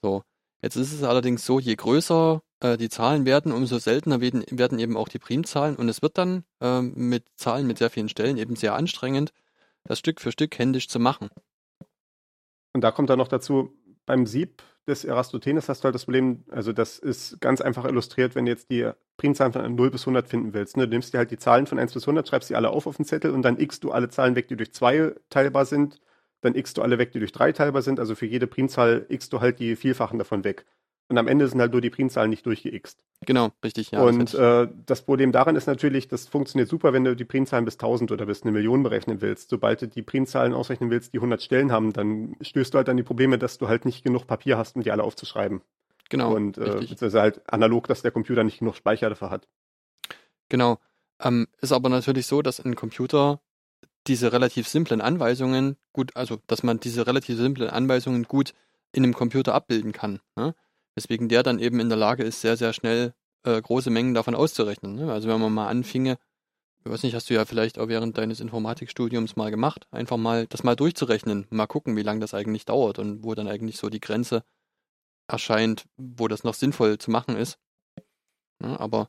So, 0.00 0.22
jetzt 0.62 0.76
ist 0.76 0.92
es 0.92 1.02
allerdings 1.02 1.44
so, 1.44 1.60
je 1.60 1.74
größer 1.76 2.42
äh, 2.60 2.76
die 2.76 2.88
Zahlen 2.88 3.26
werden, 3.26 3.52
umso 3.52 3.78
seltener 3.78 4.20
werden, 4.20 4.44
werden, 4.50 4.78
eben 4.78 4.96
auch 4.96 5.08
die 5.08 5.18
Primzahlen 5.18 5.76
und 5.76 5.88
es 5.88 6.00
wird 6.00 6.18
dann 6.18 6.44
äh, 6.60 6.80
mit 6.80 7.24
Zahlen 7.36 7.66
mit 7.66 7.78
sehr 7.78 7.90
vielen 7.90 8.08
Stellen 8.08 8.38
eben 8.38 8.56
sehr 8.56 8.74
anstrengend, 8.74 9.32
das 9.84 9.98
Stück 9.98 10.20
für 10.20 10.32
Stück 10.32 10.58
händisch 10.58 10.88
zu 10.88 10.98
machen. 10.98 11.28
Und 12.72 12.82
da 12.82 12.90
kommt 12.90 13.10
dann 13.10 13.18
noch 13.18 13.28
dazu, 13.28 13.74
beim 14.06 14.26
Sieb 14.26 14.62
des 14.86 15.04
Eratosthenes 15.04 15.68
hast 15.68 15.80
du 15.80 15.84
halt 15.84 15.94
das 15.94 16.04
Problem, 16.04 16.44
also 16.50 16.72
das 16.72 16.98
ist 16.98 17.40
ganz 17.40 17.60
einfach 17.60 17.84
illustriert, 17.84 18.34
wenn 18.34 18.46
du 18.46 18.50
jetzt 18.50 18.70
die 18.70 18.90
Primzahlen 19.16 19.52
von 19.52 19.74
0 19.74 19.90
bis 19.90 20.02
100 20.02 20.28
finden 20.28 20.54
willst. 20.54 20.76
Ne? 20.76 20.88
Du 20.88 20.90
nimmst 20.90 21.14
dir 21.14 21.18
halt 21.18 21.30
die 21.30 21.38
Zahlen 21.38 21.66
von 21.66 21.78
1 21.78 21.92
bis 21.92 22.02
100, 22.04 22.26
schreibst 22.26 22.48
sie 22.48 22.56
alle 22.56 22.70
auf 22.70 22.86
auf 22.86 22.96
den 22.96 23.04
Zettel 23.04 23.30
und 23.30 23.42
dann 23.42 23.60
x 23.60 23.78
du 23.78 23.92
alle 23.92 24.08
Zahlen 24.08 24.34
weg, 24.34 24.48
die 24.48 24.56
durch 24.56 24.72
2 24.72 25.14
teilbar 25.30 25.66
sind, 25.66 26.00
dann 26.40 26.56
x 26.56 26.74
du 26.74 26.82
alle 26.82 26.98
weg, 26.98 27.12
die 27.12 27.20
durch 27.20 27.32
3 27.32 27.52
teilbar 27.52 27.82
sind. 27.82 28.00
Also 28.00 28.16
für 28.16 28.26
jede 28.26 28.48
Primzahl 28.48 29.06
x 29.08 29.28
du 29.28 29.40
halt 29.40 29.60
die 29.60 29.76
Vielfachen 29.76 30.18
davon 30.18 30.42
weg. 30.42 30.66
Und 31.12 31.18
am 31.18 31.28
Ende 31.28 31.46
sind 31.46 31.60
halt 31.60 31.72
nur 31.72 31.82
die 31.82 31.90
Primzahlen 31.90 32.30
nicht 32.30 32.46
durchgeixt. 32.46 32.98
Genau, 33.26 33.50
richtig, 33.62 33.90
ja. 33.90 34.00
Und 34.00 34.32
das, 34.32 34.64
äh, 34.64 34.66
das 34.86 35.02
Problem 35.02 35.30
daran 35.30 35.56
ist 35.56 35.66
natürlich, 35.66 36.08
das 36.08 36.26
funktioniert 36.26 36.70
super, 36.70 36.94
wenn 36.94 37.04
du 37.04 37.14
die 37.14 37.26
Primzahlen 37.26 37.66
bis 37.66 37.74
1000 37.74 38.12
oder 38.12 38.24
bis 38.24 38.44
eine 38.44 38.52
Million 38.52 38.82
berechnen 38.82 39.20
willst. 39.20 39.50
Sobald 39.50 39.82
du 39.82 39.88
die 39.88 40.00
Primzahlen 40.00 40.54
ausrechnen 40.54 40.88
willst, 40.88 41.12
die 41.12 41.18
100 41.18 41.42
Stellen 41.42 41.70
haben, 41.70 41.92
dann 41.92 42.34
stößt 42.40 42.72
du 42.72 42.78
halt 42.78 42.88
an 42.88 42.96
die 42.96 43.02
Probleme, 43.02 43.36
dass 43.36 43.58
du 43.58 43.68
halt 43.68 43.84
nicht 43.84 44.02
genug 44.02 44.26
Papier 44.26 44.56
hast, 44.56 44.74
um 44.74 44.82
die 44.82 44.90
alle 44.90 45.04
aufzuschreiben. 45.04 45.60
Genau. 46.08 46.34
Und 46.34 46.56
äh, 46.56 46.78
beziehungsweise 46.78 47.20
halt 47.20 47.42
analog, 47.52 47.88
dass 47.88 48.00
der 48.00 48.10
Computer 48.10 48.42
nicht 48.42 48.60
genug 48.60 48.74
Speicher 48.74 49.10
dafür 49.10 49.28
hat. 49.28 49.46
Genau. 50.48 50.78
Ähm, 51.20 51.46
ist 51.60 51.72
aber 51.72 51.90
natürlich 51.90 52.24
so, 52.24 52.40
dass 52.40 52.58
ein 52.58 52.74
Computer 52.74 53.42
diese 54.06 54.32
relativ 54.32 54.66
simplen 54.66 55.02
Anweisungen 55.02 55.76
gut, 55.92 56.16
also 56.16 56.38
dass 56.46 56.62
man 56.62 56.80
diese 56.80 57.06
relativ 57.06 57.36
simplen 57.36 57.68
Anweisungen 57.68 58.22
gut 58.22 58.54
in 58.92 59.04
einem 59.04 59.12
Computer 59.12 59.54
abbilden 59.54 59.92
kann. 59.92 60.20
Ne? 60.36 60.54
Weswegen 60.94 61.28
der 61.28 61.42
dann 61.42 61.58
eben 61.58 61.80
in 61.80 61.88
der 61.88 61.98
Lage 61.98 62.22
ist, 62.22 62.40
sehr, 62.40 62.56
sehr 62.56 62.72
schnell 62.72 63.14
äh, 63.44 63.60
große 63.60 63.90
Mengen 63.90 64.14
davon 64.14 64.34
auszurechnen. 64.34 64.94
Ne? 64.94 65.12
Also 65.12 65.28
wenn 65.28 65.40
man 65.40 65.52
mal 65.52 65.68
anfinge, 65.68 66.18
ich 66.84 66.90
weiß 66.90 67.02
nicht, 67.04 67.14
hast 67.14 67.30
du 67.30 67.34
ja 67.34 67.44
vielleicht 67.44 67.78
auch 67.78 67.88
während 67.88 68.18
deines 68.18 68.40
Informatikstudiums 68.40 69.36
mal 69.36 69.50
gemacht, 69.50 69.86
einfach 69.90 70.16
mal 70.16 70.46
das 70.48 70.64
mal 70.64 70.74
durchzurechnen, 70.74 71.46
mal 71.50 71.66
gucken, 71.66 71.96
wie 71.96 72.02
lange 72.02 72.20
das 72.20 72.34
eigentlich 72.34 72.64
dauert 72.64 72.98
und 72.98 73.24
wo 73.24 73.34
dann 73.34 73.48
eigentlich 73.48 73.76
so 73.76 73.88
die 73.88 74.00
Grenze 74.00 74.42
erscheint, 75.28 75.86
wo 75.96 76.28
das 76.28 76.44
noch 76.44 76.54
sinnvoll 76.54 76.98
zu 76.98 77.10
machen 77.10 77.36
ist. 77.36 77.58
Ja, 78.60 78.68
ne? 78.68 78.80
aber 78.80 79.08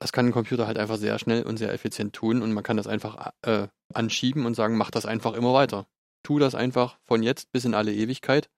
das 0.00 0.12
kann 0.12 0.26
ein 0.26 0.32
Computer 0.32 0.66
halt 0.66 0.76
einfach 0.76 0.98
sehr 0.98 1.18
schnell 1.18 1.44
und 1.44 1.56
sehr 1.56 1.72
effizient 1.72 2.14
tun 2.14 2.42
und 2.42 2.52
man 2.52 2.62
kann 2.62 2.76
das 2.76 2.86
einfach 2.86 3.32
äh, 3.42 3.68
anschieben 3.94 4.44
und 4.44 4.54
sagen, 4.54 4.76
mach 4.76 4.90
das 4.90 5.06
einfach 5.06 5.32
immer 5.32 5.54
weiter. 5.54 5.86
Tu 6.22 6.38
das 6.38 6.54
einfach 6.54 6.98
von 7.04 7.22
jetzt 7.22 7.52
bis 7.52 7.64
in 7.64 7.74
alle 7.74 7.94
Ewigkeit 7.94 8.50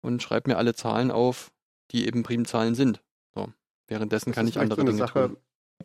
und 0.00 0.22
schreibe 0.22 0.50
mir 0.50 0.56
alle 0.56 0.74
Zahlen 0.74 1.10
auf, 1.10 1.52
die 1.90 2.06
eben 2.06 2.22
Primzahlen 2.22 2.74
sind. 2.74 3.02
So. 3.34 3.48
Währenddessen 3.88 4.30
das 4.30 4.36
kann 4.36 4.48
ich 4.48 4.58
andere 4.58 4.80
so 4.80 4.86
Dinge 4.86 4.98
Sache, 4.98 5.28
tun. 5.28 5.36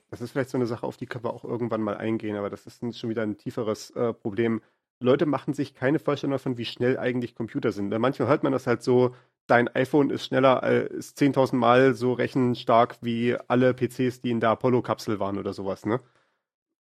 Das 0.10 0.22
ist 0.22 0.32
vielleicht 0.32 0.50
so 0.50 0.58
eine 0.58 0.68
Sache, 0.68 0.86
auf 0.86 0.98
die 0.98 1.06
können 1.06 1.24
wir 1.24 1.34
auch 1.34 1.44
irgendwann 1.44 1.82
mal 1.82 1.98
eingehen, 1.98 2.36
aber 2.36 2.50
das 2.50 2.66
ist 2.66 2.98
schon 2.98 3.10
wieder 3.10 3.24
ein 3.24 3.38
tieferes 3.38 3.92
äh, 3.92 4.14
Problem. 4.14 4.62
Leute 5.00 5.26
machen 5.26 5.54
sich 5.54 5.74
keine 5.74 6.00
Vorstellung 6.00 6.32
davon, 6.32 6.58
wie 6.58 6.66
schnell 6.66 6.98
eigentlich 6.98 7.36
Computer 7.36 7.72
sind. 7.72 7.92
Weil 7.92 8.00
manchmal 8.00 8.30
hört 8.30 8.44
man 8.44 8.54
das 8.54 8.68
halt 8.68 8.82
so, 8.82 9.14
dein 9.48 9.68
iPhone 9.70 10.10
ist 10.10 10.26
schneller, 10.26 10.64
äh, 10.64 10.88
ist 10.88 11.20
10.000 11.20 11.56
Mal 11.56 11.96
so 11.96 12.14
rechenstark 12.14 12.98
wie 13.02 13.36
alle 13.48 13.74
PCs, 13.74 14.22
die 14.22 14.32
in 14.32 14.40
der 14.40 14.52
Apollo-Kapsel 14.52 15.20
waren 15.20 15.38
oder 15.38 15.54
sowas, 15.54 15.86
ne? 15.86 16.00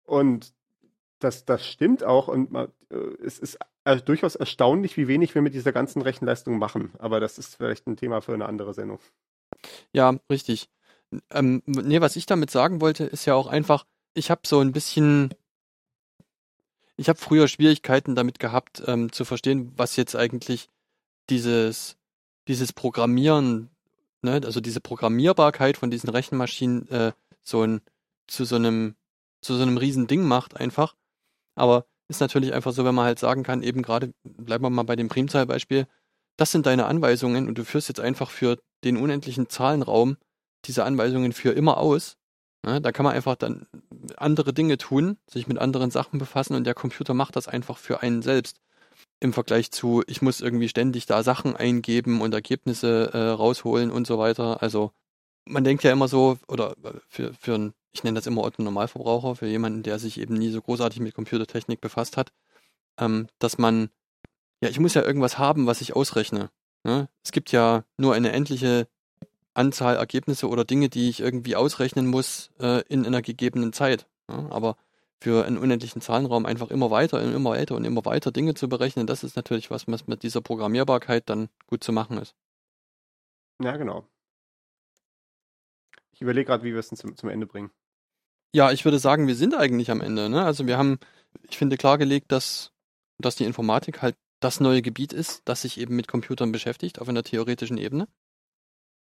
Und 0.04 0.52
das, 1.20 1.44
das 1.44 1.66
stimmt 1.66 2.02
auch 2.02 2.28
und 2.28 2.50
man, 2.50 2.68
äh, 2.90 2.96
es 3.24 3.38
ist 3.38 3.58
äh, 3.84 3.96
durchaus 3.96 4.34
erstaunlich, 4.34 4.96
wie 4.96 5.08
wenig 5.08 5.34
wir 5.34 5.42
mit 5.42 5.54
dieser 5.54 5.72
ganzen 5.72 6.02
Rechenleistung 6.02 6.58
machen. 6.58 6.92
Aber 6.98 7.20
das 7.20 7.38
ist 7.38 7.56
vielleicht 7.56 7.86
ein 7.86 7.96
Thema 7.96 8.20
für 8.20 8.34
eine 8.34 8.46
andere 8.46 8.74
Sendung. 8.74 9.00
Ja, 9.92 10.16
richtig. 10.30 10.68
Ähm, 11.30 11.62
nee, 11.66 12.00
was 12.00 12.16
ich 12.16 12.26
damit 12.26 12.50
sagen 12.50 12.80
wollte, 12.80 13.04
ist 13.04 13.24
ja 13.24 13.34
auch 13.34 13.46
einfach, 13.46 13.86
ich 14.14 14.30
habe 14.30 14.42
so 14.46 14.60
ein 14.60 14.72
bisschen, 14.72 15.34
ich 16.96 17.08
habe 17.08 17.18
früher 17.18 17.48
Schwierigkeiten 17.48 18.14
damit 18.14 18.38
gehabt, 18.38 18.82
ähm, 18.86 19.10
zu 19.12 19.24
verstehen, 19.24 19.72
was 19.76 19.96
jetzt 19.96 20.14
eigentlich 20.14 20.68
dieses, 21.28 21.96
dieses 22.48 22.72
Programmieren, 22.72 23.70
ne, 24.22 24.40
also 24.44 24.60
diese 24.60 24.80
Programmierbarkeit 24.80 25.76
von 25.76 25.90
diesen 25.90 26.10
Rechenmaschinen 26.10 26.88
äh, 26.88 27.12
so 27.42 27.62
ein, 27.62 27.80
zu 28.26 28.44
so 28.44 28.56
einem, 28.56 28.94
zu 29.40 29.54
so 29.56 29.62
einem 29.62 29.78
riesen 29.78 30.06
Ding 30.06 30.22
macht 30.22 30.56
einfach. 30.56 30.94
Aber 31.56 31.86
ist 32.10 32.20
natürlich 32.20 32.52
einfach 32.52 32.72
so, 32.72 32.84
wenn 32.84 32.94
man 32.94 33.06
halt 33.06 33.18
sagen 33.18 33.42
kann, 33.42 33.62
eben 33.62 33.82
gerade, 33.82 34.12
bleiben 34.24 34.64
wir 34.64 34.70
mal 34.70 34.82
bei 34.82 34.96
dem 34.96 35.08
Primzahlbeispiel, 35.08 35.86
das 36.36 36.52
sind 36.52 36.66
deine 36.66 36.86
Anweisungen 36.86 37.48
und 37.48 37.56
du 37.56 37.64
führst 37.64 37.88
jetzt 37.88 38.00
einfach 38.00 38.30
für 38.30 38.58
den 38.84 38.96
unendlichen 38.96 39.48
Zahlenraum 39.48 40.16
diese 40.64 40.84
Anweisungen 40.84 41.32
für 41.32 41.52
immer 41.52 41.78
aus. 41.78 42.16
Ne? 42.64 42.80
Da 42.80 42.92
kann 42.92 43.04
man 43.04 43.14
einfach 43.14 43.36
dann 43.36 43.66
andere 44.16 44.52
Dinge 44.52 44.78
tun, 44.78 45.18
sich 45.28 45.46
mit 45.46 45.58
anderen 45.58 45.90
Sachen 45.90 46.18
befassen 46.18 46.54
und 46.54 46.64
der 46.64 46.74
Computer 46.74 47.14
macht 47.14 47.36
das 47.36 47.48
einfach 47.48 47.78
für 47.78 48.02
einen 48.02 48.22
selbst. 48.22 48.60
Im 49.20 49.32
Vergleich 49.32 49.70
zu, 49.70 50.02
ich 50.06 50.22
muss 50.22 50.40
irgendwie 50.40 50.68
ständig 50.68 51.06
da 51.06 51.22
Sachen 51.22 51.56
eingeben 51.56 52.20
und 52.20 52.34
Ergebnisse 52.34 53.10
äh, 53.12 53.18
rausholen 53.18 53.90
und 53.90 54.06
so 54.06 54.18
weiter. 54.18 54.62
Also 54.62 54.92
man 55.46 55.64
denkt 55.64 55.84
ja 55.84 55.92
immer 55.92 56.08
so, 56.08 56.38
oder 56.48 56.72
äh, 56.84 56.92
für, 57.08 57.34
für 57.34 57.54
einen, 57.54 57.74
ich 57.92 58.04
nenne 58.04 58.16
das 58.16 58.26
immer 58.26 58.42
Otto 58.42 58.62
Normalverbraucher, 58.62 59.36
für 59.36 59.46
jemanden, 59.46 59.82
der 59.82 59.98
sich 59.98 60.20
eben 60.20 60.34
nie 60.34 60.50
so 60.50 60.60
großartig 60.60 61.00
mit 61.00 61.14
Computertechnik 61.14 61.80
befasst 61.80 62.16
hat, 62.16 62.32
ähm, 62.98 63.26
dass 63.38 63.58
man, 63.58 63.90
ja, 64.60 64.68
ich 64.68 64.80
muss 64.80 64.94
ja 64.94 65.02
irgendwas 65.02 65.38
haben, 65.38 65.66
was 65.66 65.80
ich 65.80 65.96
ausrechne. 65.96 66.50
Ne? 66.84 67.08
Es 67.24 67.32
gibt 67.32 67.52
ja 67.52 67.84
nur 67.96 68.14
eine 68.14 68.32
endliche 68.32 68.88
Anzahl 69.54 69.96
Ergebnisse 69.96 70.48
oder 70.48 70.64
Dinge, 70.64 70.88
die 70.88 71.08
ich 71.08 71.20
irgendwie 71.20 71.56
ausrechnen 71.56 72.06
muss 72.06 72.50
äh, 72.60 72.82
in 72.88 73.04
einer 73.04 73.22
gegebenen 73.22 73.72
Zeit. 73.72 74.06
Ja? 74.28 74.46
Aber 74.50 74.76
für 75.20 75.44
einen 75.44 75.58
unendlichen 75.58 76.00
Zahlenraum 76.00 76.46
einfach 76.46 76.70
immer 76.70 76.90
weiter 76.90 77.22
und 77.22 77.34
immer 77.34 77.50
weiter 77.50 77.76
und 77.76 77.84
immer 77.84 78.04
weiter 78.04 78.32
Dinge 78.32 78.54
zu 78.54 78.68
berechnen, 78.68 79.06
das 79.06 79.22
ist 79.22 79.36
natürlich 79.36 79.70
was, 79.70 79.86
was 79.86 80.06
mit 80.06 80.22
dieser 80.22 80.40
Programmierbarkeit 80.40 81.28
dann 81.28 81.50
gut 81.66 81.84
zu 81.84 81.92
machen 81.92 82.16
ist. 82.18 82.34
Ja, 83.62 83.76
genau. 83.76 84.06
Ich 86.12 86.22
überlege 86.22 86.46
gerade, 86.46 86.64
wie 86.64 86.72
wir 86.72 86.80
es 86.80 86.88
zum, 86.88 87.16
zum 87.16 87.28
Ende 87.28 87.46
bringen. 87.46 87.70
Ja, 88.52 88.72
ich 88.72 88.84
würde 88.84 88.98
sagen, 88.98 89.26
wir 89.26 89.36
sind 89.36 89.54
eigentlich 89.54 89.90
am 89.90 90.00
Ende. 90.00 90.28
Ne? 90.28 90.44
Also 90.44 90.66
wir 90.66 90.76
haben, 90.76 90.98
ich 91.48 91.58
finde, 91.58 91.76
klargelegt, 91.76 92.32
dass, 92.32 92.72
dass 93.18 93.36
die 93.36 93.44
Informatik 93.44 94.02
halt 94.02 94.16
das 94.40 94.58
neue 94.58 94.82
Gebiet 94.82 95.12
ist, 95.12 95.42
das 95.44 95.62
sich 95.62 95.78
eben 95.78 95.94
mit 95.94 96.08
Computern 96.08 96.50
beschäftigt 96.50 97.00
auf 97.00 97.08
einer 97.08 97.22
theoretischen 97.22 97.78
Ebene. 97.78 98.08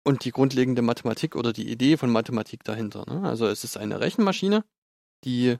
Und 0.04 0.26
die 0.26 0.32
grundlegende 0.32 0.82
Mathematik 0.82 1.36
oder 1.36 1.54
die 1.54 1.70
Idee 1.70 1.98
von 1.98 2.10
Mathematik 2.10 2.64
dahinter. 2.64 3.06
Ne? 3.08 3.28
Also 3.28 3.48
es 3.48 3.64
ist 3.64 3.78
eine 3.78 4.00
Rechenmaschine, 4.00 4.64
die 5.24 5.58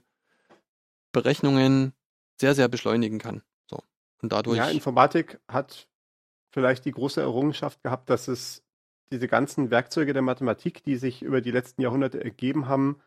Berechnungen 1.12 1.92
sehr, 2.38 2.54
sehr 2.54 2.68
beschleunigen 2.68 3.18
kann. 3.18 3.42
So. 3.66 3.82
Und 4.22 4.32
dadurch. 4.32 4.58
Ja, 4.58 4.68
Informatik 4.68 5.40
hat 5.48 5.88
vielleicht 6.50 6.84
die 6.84 6.92
große 6.92 7.20
Errungenschaft 7.20 7.82
gehabt, 7.82 8.10
dass 8.10 8.28
es 8.28 8.62
diese 9.12 9.28
ganzen 9.28 9.70
Werkzeuge 9.70 10.12
der 10.12 10.22
Mathematik, 10.22 10.82
die 10.84 10.96
sich 10.96 11.22
über 11.22 11.40
die 11.40 11.50
letzten 11.50 11.82
Jahrhunderte 11.82 12.22
ergeben 12.22 12.68
haben, 12.68 13.00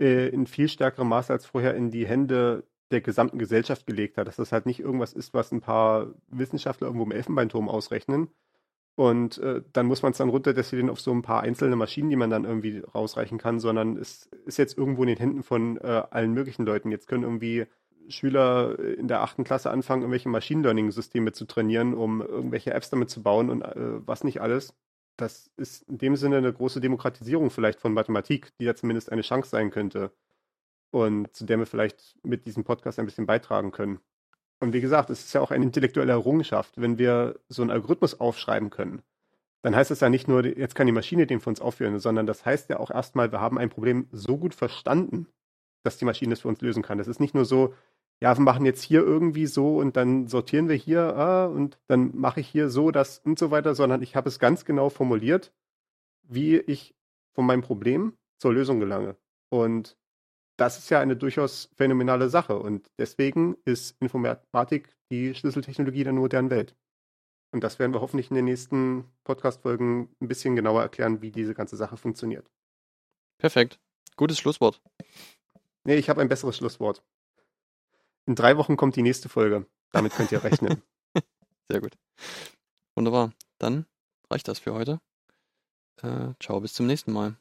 äh, 0.00 0.28
in 0.28 0.46
viel 0.46 0.68
stärkerem 0.68 1.08
Maße 1.08 1.32
als 1.32 1.46
vorher 1.46 1.74
in 1.74 1.90
die 1.90 2.06
Hände 2.06 2.64
der 2.90 3.00
gesamten 3.00 3.38
Gesellschaft 3.38 3.86
gelegt 3.86 4.16
hat. 4.16 4.26
Dass 4.26 4.36
das 4.36 4.52
halt 4.52 4.66
nicht 4.66 4.80
irgendwas 4.80 5.12
ist, 5.12 5.34
was 5.34 5.52
ein 5.52 5.60
paar 5.60 6.08
Wissenschaftler 6.28 6.88
irgendwo 6.88 7.04
im 7.04 7.12
Elfenbeinturm 7.12 7.68
ausrechnen. 7.68 8.28
Und 8.96 9.38
äh, 9.38 9.62
dann 9.72 9.86
muss 9.86 10.02
man 10.02 10.12
es 10.12 10.18
dann 10.18 10.28
runterdestillieren 10.28 10.90
auf 10.90 11.00
so 11.00 11.12
ein 11.12 11.22
paar 11.22 11.42
einzelne 11.42 11.76
Maschinen, 11.76 12.10
die 12.10 12.16
man 12.16 12.28
dann 12.28 12.44
irgendwie 12.44 12.80
rausreichen 12.80 13.38
kann, 13.38 13.58
sondern 13.60 13.96
es 13.96 14.28
ist 14.44 14.58
jetzt 14.58 14.76
irgendwo 14.76 15.02
in 15.02 15.08
den 15.08 15.18
Händen 15.18 15.42
von 15.42 15.78
äh, 15.78 16.02
allen 16.10 16.34
möglichen 16.34 16.66
Leuten. 16.66 16.90
Jetzt 16.90 17.06
können 17.06 17.22
irgendwie 17.22 17.66
Schüler 18.08 18.78
in 18.78 19.08
der 19.08 19.22
achten 19.22 19.44
Klasse 19.44 19.70
anfangen, 19.70 20.02
irgendwelche 20.02 20.28
Machine 20.28 20.62
Learning-Systeme 20.62 21.32
zu 21.32 21.46
trainieren, 21.46 21.94
um 21.94 22.20
irgendwelche 22.20 22.74
Apps 22.74 22.90
damit 22.90 23.08
zu 23.08 23.22
bauen 23.22 23.48
und 23.48 23.62
äh, 23.62 24.06
was 24.06 24.24
nicht 24.24 24.40
alles. 24.40 24.74
Das 25.20 25.50
ist 25.58 25.82
in 25.82 25.98
dem 25.98 26.16
Sinne 26.16 26.38
eine 26.38 26.52
große 26.52 26.80
Demokratisierung 26.80 27.50
vielleicht 27.50 27.78
von 27.78 27.92
Mathematik, 27.92 28.56
die 28.58 28.64
ja 28.64 28.74
zumindest 28.74 29.12
eine 29.12 29.20
Chance 29.20 29.50
sein 29.50 29.70
könnte 29.70 30.12
und 30.90 31.34
zu 31.36 31.44
der 31.44 31.58
wir 31.58 31.66
vielleicht 31.66 32.16
mit 32.22 32.46
diesem 32.46 32.64
Podcast 32.64 32.98
ein 32.98 33.04
bisschen 33.04 33.26
beitragen 33.26 33.70
können. 33.70 34.00
Und 34.60 34.72
wie 34.72 34.80
gesagt, 34.80 35.10
es 35.10 35.24
ist 35.24 35.34
ja 35.34 35.42
auch 35.42 35.50
eine 35.50 35.64
intellektuelle 35.64 36.12
Errungenschaft, 36.12 36.80
wenn 36.80 36.96
wir 36.96 37.38
so 37.48 37.60
einen 37.60 37.70
Algorithmus 37.70 38.18
aufschreiben 38.18 38.70
können. 38.70 39.02
Dann 39.62 39.76
heißt 39.76 39.90
das 39.90 40.00
ja 40.00 40.08
nicht 40.08 40.26
nur, 40.26 40.44
jetzt 40.44 40.74
kann 40.74 40.86
die 40.86 40.92
Maschine 40.92 41.26
den 41.26 41.40
für 41.40 41.50
uns 41.50 41.60
aufführen, 41.60 41.98
sondern 41.98 42.26
das 42.26 42.46
heißt 42.46 42.70
ja 42.70 42.80
auch 42.80 42.90
erstmal, 42.90 43.30
wir 43.30 43.42
haben 43.42 43.58
ein 43.58 43.68
Problem 43.68 44.08
so 44.12 44.38
gut 44.38 44.54
verstanden, 44.54 45.26
dass 45.82 45.98
die 45.98 46.06
Maschine 46.06 46.32
es 46.32 46.40
für 46.40 46.48
uns 46.48 46.62
lösen 46.62 46.82
kann. 46.82 46.96
Das 46.96 47.08
ist 47.08 47.20
nicht 47.20 47.34
nur 47.34 47.44
so, 47.44 47.74
ja, 48.22 48.36
wir 48.36 48.42
machen 48.42 48.66
jetzt 48.66 48.82
hier 48.82 49.00
irgendwie 49.00 49.46
so 49.46 49.78
und 49.78 49.96
dann 49.96 50.28
sortieren 50.28 50.68
wir 50.68 50.76
hier 50.76 51.16
ah, 51.16 51.46
und 51.46 51.78
dann 51.86 52.16
mache 52.16 52.40
ich 52.40 52.48
hier 52.48 52.68
so 52.68 52.90
das 52.90 53.18
und 53.18 53.38
so 53.38 53.50
weiter, 53.50 53.74
sondern 53.74 54.02
ich 54.02 54.14
habe 54.14 54.28
es 54.28 54.38
ganz 54.38 54.64
genau 54.64 54.90
formuliert, 54.90 55.52
wie 56.22 56.58
ich 56.58 56.94
von 57.32 57.46
meinem 57.46 57.62
Problem 57.62 58.16
zur 58.38 58.52
Lösung 58.52 58.78
gelange. 58.78 59.16
Und 59.48 59.96
das 60.58 60.78
ist 60.78 60.90
ja 60.90 61.00
eine 61.00 61.16
durchaus 61.16 61.70
phänomenale 61.76 62.28
Sache 62.28 62.58
und 62.58 62.90
deswegen 62.98 63.56
ist 63.64 63.96
Informatik 64.00 64.94
die 65.10 65.34
Schlüsseltechnologie 65.34 66.04
der 66.04 66.12
modernen 66.12 66.50
Welt. 66.50 66.76
Und 67.52 67.64
das 67.64 67.78
werden 67.78 67.92
wir 67.94 68.02
hoffentlich 68.02 68.30
in 68.30 68.36
den 68.36 68.44
nächsten 68.44 69.10
Podcast-Folgen 69.24 70.14
ein 70.20 70.28
bisschen 70.28 70.54
genauer 70.54 70.82
erklären, 70.82 71.22
wie 71.22 71.30
diese 71.30 71.54
ganze 71.54 71.76
Sache 71.76 71.96
funktioniert. 71.96 72.48
Perfekt. 73.38 73.80
Gutes 74.16 74.38
Schlusswort. 74.38 74.82
Nee, 75.84 75.96
ich 75.96 76.10
habe 76.10 76.20
ein 76.20 76.28
besseres 76.28 76.58
Schlusswort. 76.58 77.02
In 78.30 78.36
drei 78.36 78.56
Wochen 78.56 78.76
kommt 78.76 78.94
die 78.94 79.02
nächste 79.02 79.28
Folge. 79.28 79.66
Damit 79.90 80.12
könnt 80.12 80.30
ihr 80.30 80.44
rechnen. 80.44 80.84
Sehr 81.68 81.80
gut. 81.80 81.98
Wunderbar. 82.94 83.32
Dann 83.58 83.86
reicht 84.30 84.46
das 84.46 84.60
für 84.60 84.72
heute. 84.72 85.00
Äh, 86.00 86.34
ciao, 86.38 86.60
bis 86.60 86.74
zum 86.74 86.86
nächsten 86.86 87.10
Mal. 87.10 87.34